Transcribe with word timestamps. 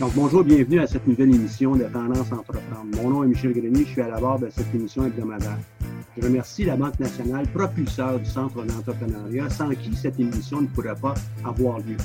Donc, 0.00 0.14
bonjour, 0.14 0.42
bienvenue 0.42 0.80
à 0.80 0.86
cette 0.86 1.06
nouvelle 1.06 1.34
émission 1.34 1.76
de 1.76 1.84
Tendance 1.84 2.32
Entreprendre. 2.32 2.86
Mon 2.96 3.10
nom 3.10 3.22
est 3.22 3.26
Michel 3.26 3.52
Grenier, 3.52 3.84
je 3.84 3.90
suis 3.90 4.00
à 4.00 4.08
la 4.08 4.18
barre 4.18 4.38
de 4.38 4.48
cette 4.48 4.74
émission 4.74 5.04
hebdomadaire. 5.04 5.58
Je 6.16 6.22
remercie 6.22 6.64
la 6.64 6.74
Banque 6.74 6.98
nationale, 6.98 7.46
propulseur 7.48 8.18
du 8.18 8.24
Centre 8.24 8.64
d'entrepreneuriat, 8.64 9.50
sans 9.50 9.68
qui 9.74 9.94
cette 9.94 10.18
émission 10.18 10.62
ne 10.62 10.68
pourrait 10.68 10.94
pas 10.94 11.12
avoir 11.44 11.80
lieu. 11.80 11.98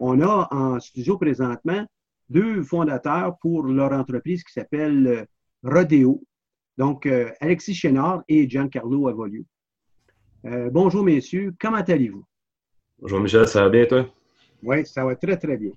On 0.00 0.22
a 0.22 0.48
en 0.50 0.80
studio 0.80 1.18
présentement 1.18 1.84
deux 2.30 2.62
fondateurs 2.62 3.36
pour 3.42 3.64
leur 3.64 3.92
entreprise 3.92 4.42
qui 4.42 4.54
s'appelle 4.54 5.06
euh, 5.06 5.24
Rodeo. 5.62 6.22
Donc, 6.78 7.04
euh, 7.04 7.30
Alexis 7.42 7.74
Chénard 7.74 8.22
et 8.26 8.48
Giancarlo 8.48 9.08
Avolio. 9.08 9.44
Euh, 10.46 10.70
bonjour, 10.70 11.04
messieurs. 11.04 11.52
Comment 11.60 11.76
allez-vous? 11.76 12.24
Bonjour, 12.98 13.20
Michel. 13.20 13.46
Ça 13.46 13.64
va 13.64 13.68
bien, 13.68 13.84
toi? 13.84 14.06
Oui, 14.62 14.86
ça 14.86 15.04
va 15.04 15.14
très, 15.14 15.36
très 15.36 15.58
bien. 15.58 15.72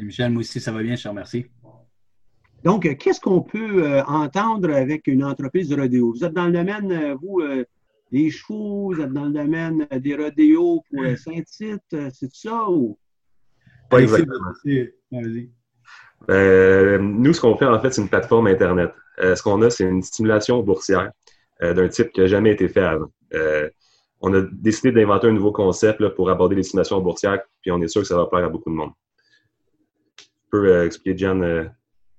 Michel, 0.00 0.30
moi 0.32 0.40
aussi, 0.40 0.60
ça 0.60 0.72
va 0.72 0.82
bien, 0.82 0.96
je 0.96 1.02
te 1.02 1.08
remercie. 1.08 1.46
Donc, 2.64 2.96
qu'est-ce 2.96 3.20
qu'on 3.20 3.42
peut 3.42 3.84
euh, 3.84 4.02
entendre 4.04 4.72
avec 4.72 5.06
une 5.06 5.24
entreprise 5.24 5.68
de 5.68 5.80
rodéo? 5.80 6.12
Vous 6.12 6.24
êtes 6.24 6.32
dans 6.32 6.46
le 6.46 6.52
domaine, 6.52 6.92
euh, 6.92 7.16
vous, 7.20 7.40
euh, 7.40 7.64
des 8.10 8.30
chevaux, 8.30 8.94
vous 8.94 9.00
êtes 9.00 9.12
dans 9.12 9.24
le 9.24 9.32
domaine 9.32 9.86
des 9.90 10.14
rodéos 10.14 10.82
pour 10.88 11.02
euh, 11.02 11.16
Saint-Tite, 11.16 12.10
c'est 12.12 12.32
ça 12.32 12.70
ou? 12.70 12.98
Pas 13.90 14.00
exactement. 14.00 14.52
Euh, 16.30 16.98
nous, 16.98 17.32
ce 17.32 17.40
qu'on 17.40 17.56
fait, 17.56 17.66
en 17.66 17.80
fait, 17.80 17.92
c'est 17.92 18.00
une 18.00 18.08
plateforme 18.08 18.46
Internet. 18.46 18.92
Euh, 19.18 19.34
ce 19.34 19.42
qu'on 19.42 19.60
a, 19.62 19.70
c'est 19.70 19.84
une 19.84 20.02
stimulation 20.02 20.62
boursière 20.62 21.10
euh, 21.62 21.74
d'un 21.74 21.88
type 21.88 22.12
qui 22.12 22.20
n'a 22.20 22.26
jamais 22.26 22.52
été 22.52 22.68
fait 22.68 22.82
avant. 22.82 23.10
Euh, 23.34 23.68
on 24.20 24.32
a 24.34 24.42
décidé 24.52 24.92
d'inventer 24.92 25.26
un 25.26 25.32
nouveau 25.32 25.52
concept 25.52 26.00
là, 26.00 26.10
pour 26.10 26.30
aborder 26.30 26.54
les 26.54 26.62
simulations 26.62 27.00
boursières, 27.00 27.42
puis 27.60 27.72
on 27.72 27.82
est 27.82 27.88
sûr 27.88 28.02
que 28.02 28.06
ça 28.06 28.16
va 28.16 28.26
plaire 28.26 28.44
à 28.44 28.48
beaucoup 28.48 28.70
de 28.70 28.76
monde. 28.76 28.92
Peux 30.52 30.66
euh, 30.66 30.84
expliquer, 30.86 31.16
Jan, 31.16 31.40
euh, 31.40 31.64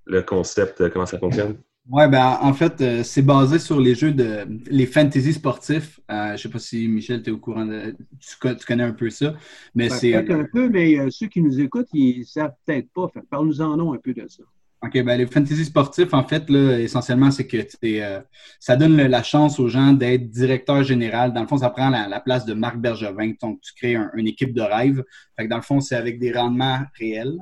le 0.06 0.22
concept, 0.24 0.82
euh, 0.82 0.90
comment 0.90 1.06
ça 1.06 1.20
fonctionne? 1.20 1.56
Ouais, 1.90 2.08
ben 2.08 2.40
en 2.42 2.54
fait, 2.54 2.82
euh, 2.82 3.04
c'est 3.04 3.22
basé 3.22 3.60
sur 3.60 3.80
les 3.80 3.94
jeux 3.94 4.12
de 4.14 4.48
les 4.68 4.86
fantasy 4.88 5.34
sportifs. 5.34 6.00
Euh, 6.10 6.36
je 6.36 6.42
sais 6.42 6.50
pas 6.50 6.58
si 6.58 6.88
Michel, 6.88 7.22
tu 7.22 7.30
es 7.30 7.34
au 7.34 7.38
courant 7.38 7.66
de. 7.66 7.94
Tu, 8.20 8.38
co- 8.42 8.56
tu 8.56 8.66
connais 8.66 8.84
un 8.84 8.94
peu 8.94 9.10
ça. 9.10 9.36
Mais 9.76 9.90
Ben, 9.90 9.98
c'est. 10.00 10.12
Peut-être 10.14 10.32
un 10.32 10.46
peu, 10.46 10.70
mais 10.70 10.98
euh, 10.98 11.10
ceux 11.12 11.28
qui 11.28 11.42
nous 11.42 11.60
écoutent, 11.60 11.90
ils 11.94 12.22
ne 12.22 12.24
savent 12.26 12.54
peut-être 12.66 12.88
pas. 12.92 13.08
Fait 13.14 13.20
que 13.20 13.26
Parle-nous-en 13.28 13.78
non 13.78 13.94
un 13.94 13.98
peu 13.98 14.14
de 14.14 14.26
ça. 14.28 14.44
OK, 14.82 14.94
ben 15.04 15.18
les 15.18 15.28
fantasy 15.28 15.64
sportifs, 15.66 16.14
en 16.14 16.24
fait, 16.24 16.50
là, 16.50 16.80
essentiellement, 16.80 17.32
c'est 17.32 17.48
que 17.48 17.58
euh, 17.86 18.20
ça 18.60 18.76
donne 18.76 18.98
le- 18.98 19.08
la 19.08 19.22
chance 19.24 19.60
aux 19.60 19.68
gens 19.68 19.94
d'être 19.94 20.30
directeur 20.30 20.84
général. 20.84 21.34
Dans 21.34 21.42
le 21.42 21.48
fond, 21.48 21.58
ça 21.58 21.70
prend 21.70 21.90
la, 21.90 22.08
la 22.08 22.20
place 22.22 22.46
de 22.46 22.54
Marc 22.54 22.78
Bergevin. 22.78 23.34
Donc, 23.42 23.62
tu 23.62 23.74
crées 23.76 23.96
un- 23.96 24.10
une 24.16 24.28
équipe 24.28 24.54
de 24.54 24.62
rêve. 24.62 25.04
Fait 25.38 25.46
que 25.46 25.50
dans 25.50 25.58
le 25.58 25.62
fond, 25.62 25.80
c'est 25.82 25.96
avec 25.96 26.18
des 26.18 26.32
rendements 26.32 26.80
réels. 26.98 27.38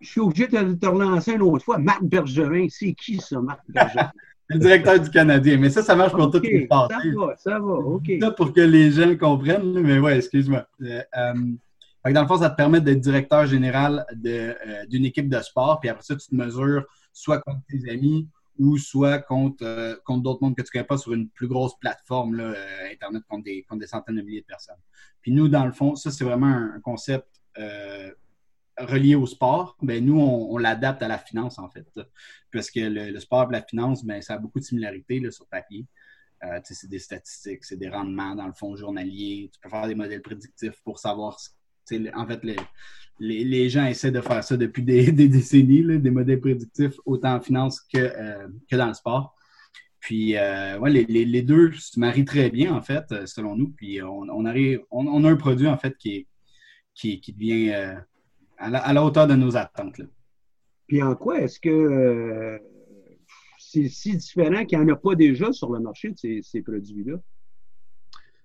Je 0.00 0.08
suis 0.08 0.20
obligé 0.20 0.46
de 0.46 0.74
te 0.74 0.86
relancer 0.86 1.32
une 1.32 1.42
autre 1.42 1.64
fois. 1.64 1.78
Marc 1.78 2.02
Bergevin, 2.02 2.66
c'est 2.68 2.92
qui 2.92 3.18
ça, 3.18 3.40
Marc 3.40 3.60
Bergevin? 3.68 4.10
Le 4.48 4.58
directeur 4.58 5.00
du 5.00 5.10
Canadien. 5.10 5.56
Mais 5.56 5.70
ça, 5.70 5.82
ça 5.82 5.96
marche 5.96 6.12
pour 6.12 6.30
toutes 6.30 6.44
les 6.44 6.62
ça 6.62 6.66
parties. 6.68 7.10
va, 7.10 7.34
ça 7.36 7.58
va, 7.58 7.74
OK. 7.74 8.12
ça 8.20 8.30
pour 8.30 8.52
que 8.52 8.60
les 8.60 8.92
gens 8.92 9.16
comprennent, 9.16 9.80
mais 9.80 9.98
ouais, 9.98 10.18
excuse-moi. 10.18 10.66
Euh, 10.82 11.02
euh, 11.16 12.12
dans 12.12 12.22
le 12.22 12.28
fond, 12.28 12.38
ça 12.38 12.50
te 12.50 12.56
permet 12.56 12.80
d'être 12.80 13.00
directeur 13.00 13.46
général 13.46 14.06
euh, 14.24 14.54
d'une 14.88 15.04
équipe 15.04 15.28
de 15.28 15.40
sport, 15.40 15.80
puis 15.80 15.88
après 15.88 16.04
ça, 16.04 16.14
tu 16.14 16.28
te 16.28 16.34
mesures 16.34 16.84
soit 17.12 17.40
contre 17.40 17.60
tes 17.68 17.90
amis 17.90 18.28
ou 18.58 18.78
soit 18.78 19.18
contre, 19.18 19.64
euh, 19.64 19.96
contre 20.04 20.22
d'autres 20.22 20.42
mondes 20.42 20.56
que 20.56 20.62
tu 20.62 20.68
ne 20.68 20.72
connais 20.72 20.86
pas 20.86 20.96
sur 20.96 21.12
une 21.12 21.28
plus 21.28 21.48
grosse 21.48 21.76
plateforme, 21.78 22.36
là, 22.36 22.54
Internet, 22.92 23.22
contre 23.28 23.44
des, 23.44 23.64
contre 23.68 23.80
des 23.80 23.86
centaines 23.86 24.16
de 24.16 24.22
milliers 24.22 24.42
de 24.42 24.46
personnes. 24.46 24.78
Puis 25.20 25.32
nous, 25.32 25.48
dans 25.48 25.66
le 25.66 25.72
fond, 25.72 25.96
ça, 25.96 26.10
c'est 26.10 26.24
vraiment 26.24 26.46
un, 26.46 26.80
concept 26.80 27.26
relié 28.78 29.14
au 29.14 29.26
sport. 29.26 29.76
Ben, 29.82 30.04
nous, 30.04 30.20
on, 30.20 30.58
l'adapte 30.58 31.02
à 31.02 31.08
la 31.08 31.18
finance, 31.18 31.58
en 31.58 31.68
fait. 31.68 31.86
Parce 32.52 32.70
que 32.70 32.80
le, 32.80 33.18
sport 33.20 33.48
et 33.50 33.52
la 33.52 33.62
finance, 33.62 34.04
ben, 34.04 34.20
ça 34.22 34.34
a 34.34 34.38
beaucoup 34.38 34.60
de 34.60 34.64
similarités 34.64 35.22
sur 35.30 35.46
papier. 35.46 35.86
Euh, 36.44 36.60
c'est 36.64 36.88
des 36.88 36.98
statistiques, 36.98 37.64
c'est 37.64 37.78
des 37.78 37.88
rendements 37.88 38.34
dans 38.34 38.46
le 38.46 38.52
fond 38.52 38.76
journalier. 38.76 39.50
Tu 39.52 39.58
peux 39.60 39.70
faire 39.70 39.86
des 39.86 39.94
modèles 39.94 40.22
prédictifs 40.22 40.80
pour 40.84 40.98
savoir. 40.98 41.38
En 42.14 42.26
fait, 42.26 42.44
les, 42.44 42.56
les, 43.20 43.44
les 43.44 43.70
gens 43.70 43.86
essaient 43.86 44.10
de 44.10 44.20
faire 44.20 44.44
ça 44.44 44.56
depuis 44.56 44.82
des, 44.82 45.12
décennies, 45.28 45.98
des 45.98 46.10
modèles 46.10 46.40
prédictifs, 46.40 46.98
autant 47.06 47.36
en 47.36 47.40
finance 47.40 47.80
que, 47.80 47.98
euh, 47.98 48.48
que 48.70 48.76
dans 48.76 48.88
le 48.88 48.94
sport. 48.94 49.34
Puis, 50.00 50.36
euh, 50.36 50.78
ouais, 50.78 50.90
les, 50.90 51.24
les, 51.24 51.42
deux 51.42 51.72
se 51.72 51.98
marient 51.98 52.24
très 52.24 52.50
bien, 52.50 52.74
en 52.74 52.82
fait, 52.82 53.26
selon 53.26 53.56
nous. 53.56 53.70
Puis, 53.70 54.00
on, 54.02 54.44
arrive, 54.44 54.80
on, 54.90 55.24
a 55.24 55.30
un 55.30 55.36
produit, 55.36 55.66
en 55.66 55.78
fait, 55.78 55.96
qui, 55.96 56.28
qui, 56.94 57.20
qui 57.20 57.32
devient 57.32 57.96
à, 58.58 58.70
la, 58.70 58.78
à 58.78 58.92
la 58.92 59.04
hauteur 59.04 59.26
de 59.26 59.34
nos 59.34 59.56
attentes. 59.56 59.98
là. 59.98 60.04
Puis 60.86 61.02
en 61.02 61.14
quoi 61.14 61.40
est-ce 61.40 61.58
que 61.58 61.68
euh, 61.68 62.58
c'est 63.58 63.88
si 63.88 64.16
différent 64.16 64.64
qu'il 64.64 64.78
n'y 64.78 64.84
en 64.84 64.94
a 64.94 64.96
pas 64.96 65.14
déjà 65.14 65.52
sur 65.52 65.72
le 65.72 65.80
marché 65.80 66.10
de 66.10 66.18
ces, 66.18 66.40
ces 66.42 66.62
produits-là? 66.62 67.14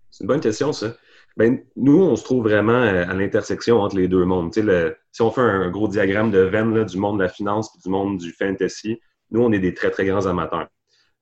C'est 0.10 0.24
une 0.24 0.28
bonne 0.28 0.42
question, 0.42 0.74
ça. 0.74 0.96
Ben, 1.38 1.64
nous, 1.78 2.02
on 2.02 2.16
se 2.18 2.24
trouve 2.26 2.44
vraiment 2.44 2.74
euh, 2.74 3.06
à 3.08 3.14
l'intersection 3.14 3.80
entre 3.80 3.96
les 3.96 4.10
deux 4.10 4.26
mondes. 4.26 4.52
Tu 4.52 4.60
sais, 4.60 4.66
le- 4.66 4.98
si 5.12 5.22
on 5.22 5.32
fait 5.32 5.42
un 5.42 5.70
gros 5.70 5.88
diagramme 5.88 6.32
de 6.32 6.40
veine 6.40 6.74
là, 6.76 6.84
du 6.84 6.98
monde 6.98 7.18
de 7.20 7.24
la 7.24 7.30
finance 7.30 7.74
et 7.76 7.80
du 7.82 7.90
monde 7.90 8.18
du 8.18 8.32
fantasy, 8.34 9.00
nous, 9.30 9.42
on 9.42 9.52
est 9.54 9.60
des 9.60 9.74
très, 9.74 9.90
très 9.92 10.06
grands 10.06 10.26
amateurs. 10.26 10.68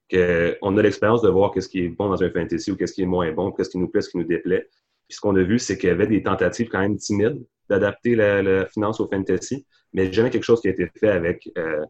Que, 0.10 0.58
on 0.64 0.76
a 0.78 0.82
l'expérience 0.82 1.22
de 1.22 1.30
voir 1.30 1.52
qu'est-ce 1.52 1.70
qui 1.70 1.82
est 1.84 1.90
bon 1.90 2.10
dans 2.10 2.24
un 2.24 2.32
fantasy 2.32 2.72
ou 2.72 2.76
qu'est-ce 2.76 2.94
qui 2.94 3.04
est 3.04 3.06
moins 3.06 3.32
bon, 3.32 3.52
qu'est-ce 3.52 3.70
qui 3.70 3.78
nous 3.78 3.90
plaît, 3.90 4.02
ce 4.02 4.10
qui 4.10 4.18
nous 4.18 4.24
déplaît. 4.24 4.68
Puis 5.08 5.16
ce 5.18 5.22
qu'on 5.22 5.36
a 5.36 5.44
vu, 5.44 5.60
c'est 5.60 5.78
qu'il 5.78 5.90
y 5.90 5.92
avait 5.92 6.08
des 6.08 6.24
tentatives 6.24 6.70
quand 6.70 6.80
même 6.80 6.98
timides 6.98 7.46
d'adapter 7.69 8.16
la, 8.16 8.41
la 8.41 8.66
finance 8.66 9.00
au 9.00 9.07
fantasy, 9.07 9.66
mais 9.94 10.12
jamais 10.12 10.30
quelque 10.30 10.44
chose 10.44 10.62
qui 10.62 10.68
a 10.68 10.72
été 10.72 10.90
fait 11.00 11.09
avec 11.09 11.50
euh, 11.57 11.84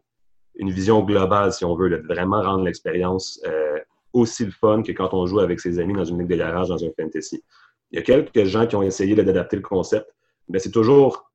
une 0.56 0.70
vision 0.70 1.02
globale, 1.02 1.52
si 1.52 1.64
on 1.64 1.74
veut, 1.74 1.90
de 1.90 1.96
vraiment 2.06 2.42
rendre 2.42 2.64
l'expérience 2.64 3.40
euh, 3.46 3.78
aussi 4.12 4.44
le 4.44 4.50
fun 4.50 4.82
que 4.82 4.92
quand 4.92 5.14
on 5.14 5.26
joue 5.26 5.40
avec 5.40 5.60
ses 5.60 5.78
amis 5.78 5.94
dans 5.94 6.04
une 6.04 6.18
ligue 6.18 6.28
de 6.28 6.36
garage 6.36 6.68
dans 6.68 6.84
un 6.84 6.90
fantasy. 6.98 7.42
Il 7.90 7.96
y 7.96 7.98
a 7.98 8.02
quelques 8.02 8.44
gens 8.44 8.66
qui 8.66 8.76
ont 8.76 8.82
essayé 8.82 9.14
là, 9.14 9.22
d'adapter 9.22 9.56
le 9.56 9.62
concept, 9.62 10.06
mais 10.48 10.58
c'est 10.58 10.70
toujours, 10.70 11.30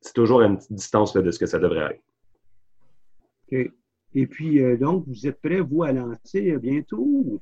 c'est 0.00 0.14
toujours 0.14 0.42
à 0.42 0.46
une 0.46 0.56
petite 0.56 0.72
distance 0.72 1.14
là, 1.14 1.22
de 1.22 1.30
ce 1.30 1.38
que 1.38 1.46
ça 1.46 1.58
devrait 1.58 1.94
être. 1.94 2.02
OK. 3.52 3.72
Et 4.14 4.26
puis, 4.26 4.62
euh, 4.62 4.76
donc, 4.76 5.04
vous 5.06 5.26
êtes 5.26 5.40
prêts, 5.42 5.60
vous, 5.60 5.82
à 5.82 5.92
lancer 5.92 6.56
bientôt? 6.58 7.06
Oui, 7.08 7.40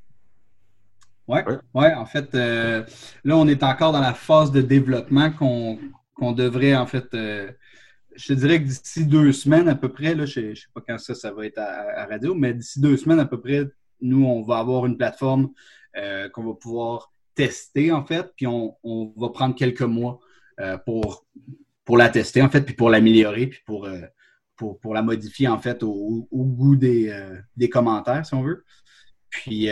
Ouais. 1.26 1.42
ouais, 1.74 1.94
en 1.94 2.04
fait, 2.04 2.34
euh, 2.34 2.84
là, 3.24 3.36
on 3.36 3.46
est 3.46 3.62
encore 3.62 3.92
dans 3.92 4.00
la 4.00 4.12
phase 4.12 4.52
de 4.52 4.60
développement 4.60 5.30
qu'on 5.30 5.78
qu'on 6.14 6.32
devrait, 6.32 6.74
en 6.76 6.86
fait, 6.86 7.12
euh, 7.14 7.50
je 8.14 8.34
dirais 8.34 8.62
que 8.62 8.68
d'ici 8.68 9.06
deux 9.06 9.32
semaines 9.32 9.68
à 9.68 9.74
peu 9.74 9.88
près, 9.88 10.14
là, 10.14 10.26
je 10.26 10.40
ne 10.40 10.54
sais 10.54 10.66
pas 10.72 10.80
quand 10.86 10.98
ça, 10.98 11.14
ça 11.14 11.32
va 11.32 11.46
être 11.46 11.58
à, 11.58 12.06
radio, 12.06 12.34
mais 12.34 12.54
d'ici 12.54 12.80
deux 12.80 12.96
semaines 12.96 13.20
à 13.20 13.26
peu 13.26 13.40
près, 13.40 13.64
nous, 14.00 14.24
on 14.24 14.42
va 14.42 14.58
avoir 14.58 14.86
une 14.86 14.96
plateforme 14.96 15.50
euh, 15.96 16.28
qu'on 16.28 16.44
va 16.44 16.54
pouvoir 16.54 17.12
tester, 17.34 17.90
en 17.90 18.04
fait, 18.04 18.32
puis 18.36 18.46
on, 18.46 18.76
va 19.16 19.28
prendre 19.30 19.54
quelques 19.54 19.82
mois 19.82 20.20
euh, 20.60 20.78
pour, 20.78 21.26
pour 21.84 21.96
la 21.96 22.08
tester, 22.08 22.42
en 22.42 22.48
fait, 22.48 22.62
puis 22.62 22.74
pour 22.74 22.90
l'améliorer, 22.90 23.48
puis 23.48 23.60
pour, 23.66 23.88
pour, 24.56 24.94
la 24.94 25.02
modifier, 25.02 25.48
en 25.48 25.58
fait, 25.58 25.82
au, 25.82 26.28
au 26.30 26.44
goût 26.44 26.76
des, 26.76 27.12
des 27.56 27.68
commentaires, 27.68 28.24
si 28.24 28.34
on 28.34 28.42
veut. 28.42 28.64
Puis, 29.30 29.68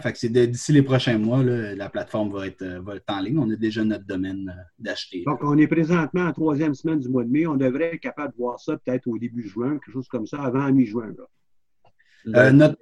fait 0.00 0.12
que 0.12 0.18
c'est 0.18 0.28
d'ici 0.28 0.72
les 0.72 0.82
prochains 0.82 1.18
mois, 1.18 1.42
là, 1.42 1.74
la 1.74 1.88
plateforme 1.88 2.32
va 2.32 2.46
être, 2.46 2.62
euh, 2.62 2.80
va 2.80 2.96
être 2.96 3.04
en 3.08 3.20
ligne. 3.20 3.38
On 3.38 3.50
a 3.50 3.56
déjà 3.56 3.84
notre 3.84 4.04
domaine 4.04 4.52
euh, 4.56 4.62
d'acheter. 4.78 5.22
Donc, 5.26 5.40
on 5.42 5.56
est 5.56 5.68
présentement 5.68 6.22
en 6.22 6.32
troisième 6.32 6.74
semaine 6.74 6.98
du 6.98 7.08
mois 7.08 7.24
de 7.24 7.30
mai. 7.30 7.46
On 7.46 7.56
devrait 7.56 7.94
être 7.94 8.00
capable 8.00 8.32
de 8.32 8.38
voir 8.38 8.58
ça 8.58 8.76
peut-être 8.76 9.06
au 9.06 9.18
début 9.18 9.46
juin, 9.46 9.78
quelque 9.78 9.92
chose 9.92 10.08
comme 10.08 10.26
ça, 10.26 10.42
avant 10.42 10.64
la 10.64 10.72
mi-juin. 10.72 11.14
là. 11.16 11.24
Euh, 12.36 12.50
notre... 12.52 12.76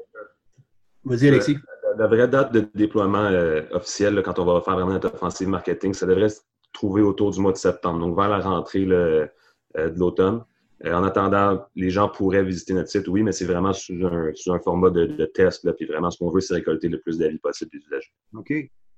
Vas-y, 1.05 1.29
Alexis. 1.29 1.57
La 1.99 2.09
vraie 2.09 2.29
date 2.29 2.53
de 2.53 2.67
déploiement 2.75 3.25
euh, 3.25 3.63
officielle, 3.71 4.15
là, 4.15 4.23
quand 4.23 4.39
on 4.39 4.45
va 4.45 4.61
faire 4.61 4.75
vraiment 4.75 4.93
notre 4.93 5.15
offensive 5.15 5.49
marketing, 5.49 5.95
ça 5.95 6.07
devrait 6.07 6.29
se 6.29 6.41
trouver 6.73 7.01
autour 7.01 7.31
du 7.31 7.41
mois 7.41 7.53
de 7.53 7.57
septembre, 7.57 8.01
donc 8.01 8.17
vers 8.17 8.29
la 8.29 8.39
rentrée 8.39 8.85
là, 8.85 8.97
euh, 8.97 9.29
de 9.75 9.99
l'automne. 9.99 10.45
En 10.85 11.05
attendant, 11.05 11.65
les 11.75 11.91
gens 11.91 12.09
pourraient 12.09 12.45
visiter 12.45 12.75
notre 12.75 12.91
site, 12.91 13.09
oui, 13.09 13.23
mais 13.23 13.33
c'est 13.33 13.47
vraiment 13.47 13.73
sous 13.73 13.95
un, 14.05 14.59
format 14.59 14.91
de, 14.91 15.25
test. 15.27 15.65
Là, 15.65 15.73
puis 15.73 15.87
vraiment, 15.87 16.11
ce 16.11 16.19
qu'on 16.19 16.31
veut, 16.31 16.41
c'est 16.41 16.55
récolter 16.55 16.89
le 16.89 17.01
plus 17.01 17.19
d'avis 17.19 17.39
possible 17.39 17.71
des 17.73 17.79
usagers. 17.79 18.13
OK. 18.35 18.53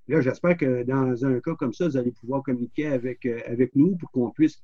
Là, 0.08 0.20
j'espère 0.20 0.56
que 0.56 0.82
dans 0.84 1.24
un 1.24 1.38
cas 1.40 1.54
comme 1.54 1.72
ça, 1.72 1.86
vous 1.86 1.96
allez 1.96 2.12
pouvoir 2.12 2.42
communiquer 2.42 2.86
avec, 2.86 3.26
avec 3.46 3.76
nous 3.76 3.96
pour 3.96 4.10
qu'on 4.10 4.30
puisse 4.30 4.60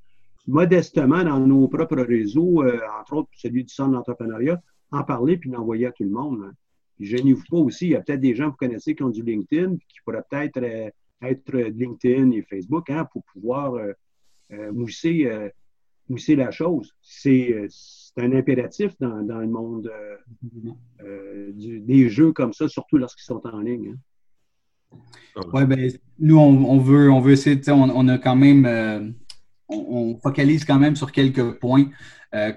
modestement 0.47 1.23
dans 1.23 1.39
nos 1.39 1.67
propres 1.67 2.01
réseaux, 2.01 2.63
entre 2.99 3.13
autres 3.13 3.29
celui 3.37 3.63
du 3.63 3.73
Centre 3.73 3.91
d'entrepreneuriat, 3.91 4.61
en 4.91 5.03
parler 5.03 5.37
puis 5.37 5.49
l'envoyer 5.49 5.87
à 5.87 5.91
tout 5.91 6.03
le 6.03 6.09
monde. 6.09 6.41
Hein. 6.45 6.53
Gênez-vous 6.99 7.43
pas 7.49 7.57
aussi, 7.57 7.87
il 7.87 7.91
y 7.91 7.95
a 7.95 8.01
peut-être 8.01 8.21
des 8.21 8.35
gens 8.35 8.45
que 8.45 8.51
vous 8.51 8.67
connaissez 8.67 8.95
qui 8.95 9.03
ont 9.03 9.09
du 9.09 9.21
LinkedIn, 9.21 9.75
qui 9.75 9.97
pourraient 10.05 10.23
peut-être 10.29 10.57
euh, 10.63 10.89
être 11.21 11.51
LinkedIn 11.53 12.31
et 12.31 12.41
Facebook 12.43 12.89
hein, 12.89 13.05
pour 13.11 13.23
pouvoir 13.33 13.73
euh, 13.73 13.91
euh, 14.53 15.49
mousser, 16.09 16.35
la 16.35 16.51
chose. 16.51 16.95
C'est 17.01 17.67
un 18.17 18.31
impératif 18.31 18.93
dans, 18.99 19.39
le 19.39 19.47
monde 19.47 19.91
des 20.41 22.09
jeux 22.09 22.31
comme 22.31 22.53
ça, 22.53 22.67
surtout 22.67 22.97
lorsqu'ils 22.97 23.25
sont 23.25 23.41
en 23.45 23.59
ligne. 23.59 23.93
Hein. 24.93 24.99
Oui, 25.53 25.65
ben, 25.65 25.91
nous, 26.19 26.37
on, 26.37 26.79
veut, 26.79 27.11
on 27.11 27.19
veut 27.19 27.33
essayer, 27.33 27.59
on, 27.69 27.89
on, 27.89 28.07
a 28.07 28.17
quand 28.17 28.37
même, 28.37 29.15
on, 29.67 30.17
focalise 30.19 30.63
quand 30.63 30.79
même 30.79 30.95
sur 30.95 31.11
quelques 31.11 31.59
points 31.59 31.89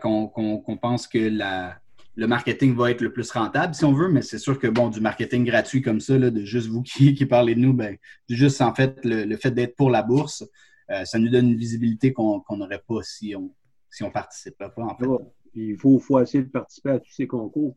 qu'on 0.00 0.78
pense 0.80 1.08
que 1.08 1.18
la, 1.18 1.80
le 2.18 2.26
marketing 2.26 2.74
va 2.74 2.90
être 2.90 3.00
le 3.00 3.12
plus 3.12 3.30
rentable, 3.30 3.76
si 3.76 3.84
on 3.84 3.92
veut, 3.92 4.08
mais 4.08 4.22
c'est 4.22 4.38
sûr 4.38 4.58
que, 4.58 4.66
bon, 4.66 4.88
du 4.88 5.00
marketing 5.00 5.44
gratuit 5.44 5.82
comme 5.82 6.00
ça, 6.00 6.18
de 6.18 6.44
juste 6.44 6.66
vous 6.66 6.82
qui, 6.82 7.14
parlez 7.26 7.54
de 7.54 7.60
nous, 7.60 7.72
ben, 7.72 7.96
juste 8.28 8.60
en 8.60 8.74
fait, 8.74 8.98
le, 9.04 9.36
fait 9.36 9.52
d'être 9.52 9.76
pour 9.76 9.88
la 9.88 10.02
bourse, 10.02 10.44
euh, 10.90 11.04
ça 11.04 11.18
nous 11.18 11.28
donne 11.28 11.50
une 11.50 11.56
visibilité 11.56 12.12
qu'on 12.12 12.42
n'aurait 12.50 12.82
pas 12.86 13.02
si 13.02 13.34
on 13.36 13.52
si 13.90 14.02
on 14.02 14.10
participait 14.10 14.68
pas, 14.68 14.82
en 14.82 14.94
fait. 14.96 15.06
il 15.54 15.76
faut, 15.78 15.98
faut, 15.98 16.20
essayer 16.20 16.44
de 16.44 16.50
participer 16.50 16.90
à 16.90 16.98
tous 16.98 17.10
ces 17.10 17.26
concours. 17.26 17.74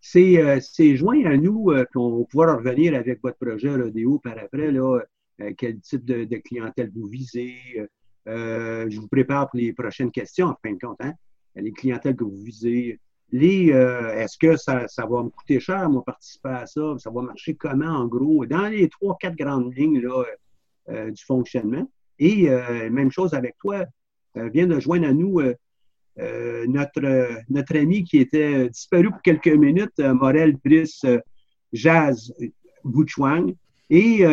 C'est 0.00 0.42
euh, 0.42 0.96
joint 0.96 1.24
à 1.24 1.36
nous 1.36 1.70
euh, 1.70 1.84
qu'on 1.92 2.18
va 2.18 2.24
pouvoir 2.24 2.58
revenir 2.58 2.96
avec 2.96 3.22
votre 3.22 3.38
projet 3.38 3.72
Rodéo 3.72 4.18
par 4.18 4.36
après, 4.38 4.72
là, 4.72 4.98
quel 5.56 5.78
type 5.78 6.04
de, 6.04 6.24
clientèle 6.38 6.90
vous 6.92 7.06
visez. 7.06 7.54
je 8.26 9.00
vous 9.00 9.08
prépare 9.08 9.50
pour 9.50 9.60
les 9.60 9.72
prochaines 9.72 10.10
questions, 10.10 10.48
en 10.48 10.56
fin 10.62 10.72
de 10.72 10.78
compte. 10.78 11.00
Hein? 11.00 11.14
Les 11.54 11.72
clientèles 11.72 12.16
que 12.16 12.24
vous 12.24 12.42
visez, 12.42 12.98
euh, 13.34 14.14
est-ce 14.14 14.36
que 14.38 14.56
ça, 14.56 14.86
va 14.98 15.22
me 15.22 15.30
coûter 15.30 15.58
cher, 15.58 15.88
moi, 15.88 16.04
participer 16.04 16.50
à 16.50 16.66
ça? 16.66 16.94
Ça 16.98 17.10
va 17.10 17.22
marcher 17.22 17.54
comment, 17.54 17.86
en 17.86 18.06
gros? 18.06 18.44
Dans 18.46 18.68
les 18.68 18.88
trois, 18.88 19.16
quatre 19.18 19.36
grandes 19.36 19.74
lignes 19.76 20.00
là, 20.00 20.24
euh, 20.90 21.10
du 21.10 21.24
fonctionnement. 21.24 21.88
Et 22.18 22.48
euh, 22.48 22.90
même 22.90 23.10
chose 23.10 23.34
avec 23.34 23.56
toi, 23.58 23.84
vient 24.34 24.66
de 24.66 24.80
joindre 24.80 25.06
à 25.08 25.12
nous 25.12 25.40
notre, 26.66 27.28
notre 27.50 27.76
ami 27.76 28.04
qui 28.04 28.18
était 28.18 28.68
disparu 28.70 29.10
pour 29.10 29.20
quelques 29.20 29.48
minutes, 29.48 29.98
Morel 29.98 30.56
Brice 30.64 31.04
Jazz 31.72 32.32
Bouchouang. 32.82 33.54
Et 33.90 34.24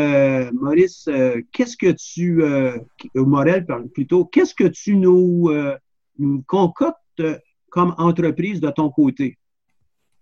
Maurice, 0.53 1.09
qu'est-ce 1.51 1.75
que 1.75 1.91
tu, 1.91 2.41
Morel 3.15 3.65
plutôt, 3.93 4.23
qu'est-ce 4.23 4.55
que 4.55 4.69
tu 4.69 4.95
nous, 4.95 5.51
nous 6.17 6.43
concoctes 6.43 7.23
comme 7.69 7.93
entreprise 7.97 8.61
de 8.61 8.69
ton 8.69 8.89
côté? 8.89 9.38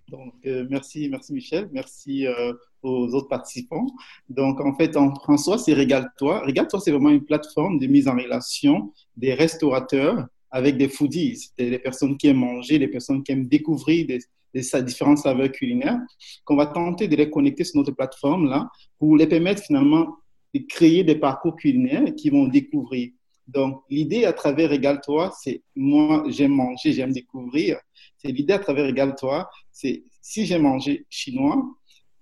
Donc, 0.09 0.33
euh, 0.45 0.65
merci, 0.69 1.09
merci 1.09 1.33
Michel, 1.33 1.69
merci 1.73 2.25
euh, 2.25 2.53
aux 2.81 3.13
autres 3.13 3.27
participants. 3.27 3.87
Donc, 4.29 4.61
en 4.61 4.73
fait, 4.73 4.95
en 4.95 5.13
François, 5.15 5.57
c'est 5.57 5.73
Régale-toi. 5.73 6.45
Régale-toi, 6.45 6.79
c'est 6.79 6.91
vraiment 6.91 7.09
une 7.09 7.25
plateforme 7.25 7.77
de 7.77 7.87
mise 7.87 8.07
en 8.07 8.15
relation 8.15 8.93
des 9.17 9.33
restaurateurs 9.33 10.25
avec 10.49 10.77
des 10.77 10.87
foodies, 10.87 11.51
c'est 11.57 11.69
des 11.69 11.79
personnes 11.79 12.17
qui 12.17 12.27
aiment 12.27 12.37
manger, 12.37 12.79
des 12.79 12.87
personnes 12.87 13.21
qui 13.21 13.33
aiment 13.33 13.47
découvrir 13.47 14.07
des, 14.07 14.19
des 14.53 14.83
différents 14.83 15.17
saveurs 15.17 15.51
culinaires, 15.51 15.99
qu'on 16.45 16.55
va 16.55 16.67
tenter 16.67 17.09
de 17.09 17.15
les 17.17 17.29
connecter 17.29 17.65
sur 17.65 17.77
notre 17.77 17.91
plateforme-là 17.91 18.69
pour 18.97 19.17
les 19.17 19.27
permettre 19.27 19.61
finalement 19.61 20.15
de 20.53 20.61
créer 20.61 21.03
des 21.03 21.15
parcours 21.15 21.55
culinaires 21.55 22.15
qui 22.15 22.29
vont 22.29 22.47
découvrir 22.47 23.11
donc, 23.47 23.83
l'idée 23.89 24.25
à 24.25 24.33
travers 24.33 24.71
Égale-toi, 24.71 25.31
c'est 25.41 25.61
moi, 25.75 26.23
j'aime 26.27 26.51
manger, 26.51 26.91
j'aime 26.91 27.13
découvrir. 27.13 27.79
C'est 28.17 28.29
l'idée 28.29 28.53
à 28.53 28.59
travers 28.59 28.85
Égale-toi, 28.85 29.49
c'est 29.71 30.03
si 30.21 30.45
j'ai 30.45 30.59
mangé 30.59 31.05
chinois, 31.09 31.63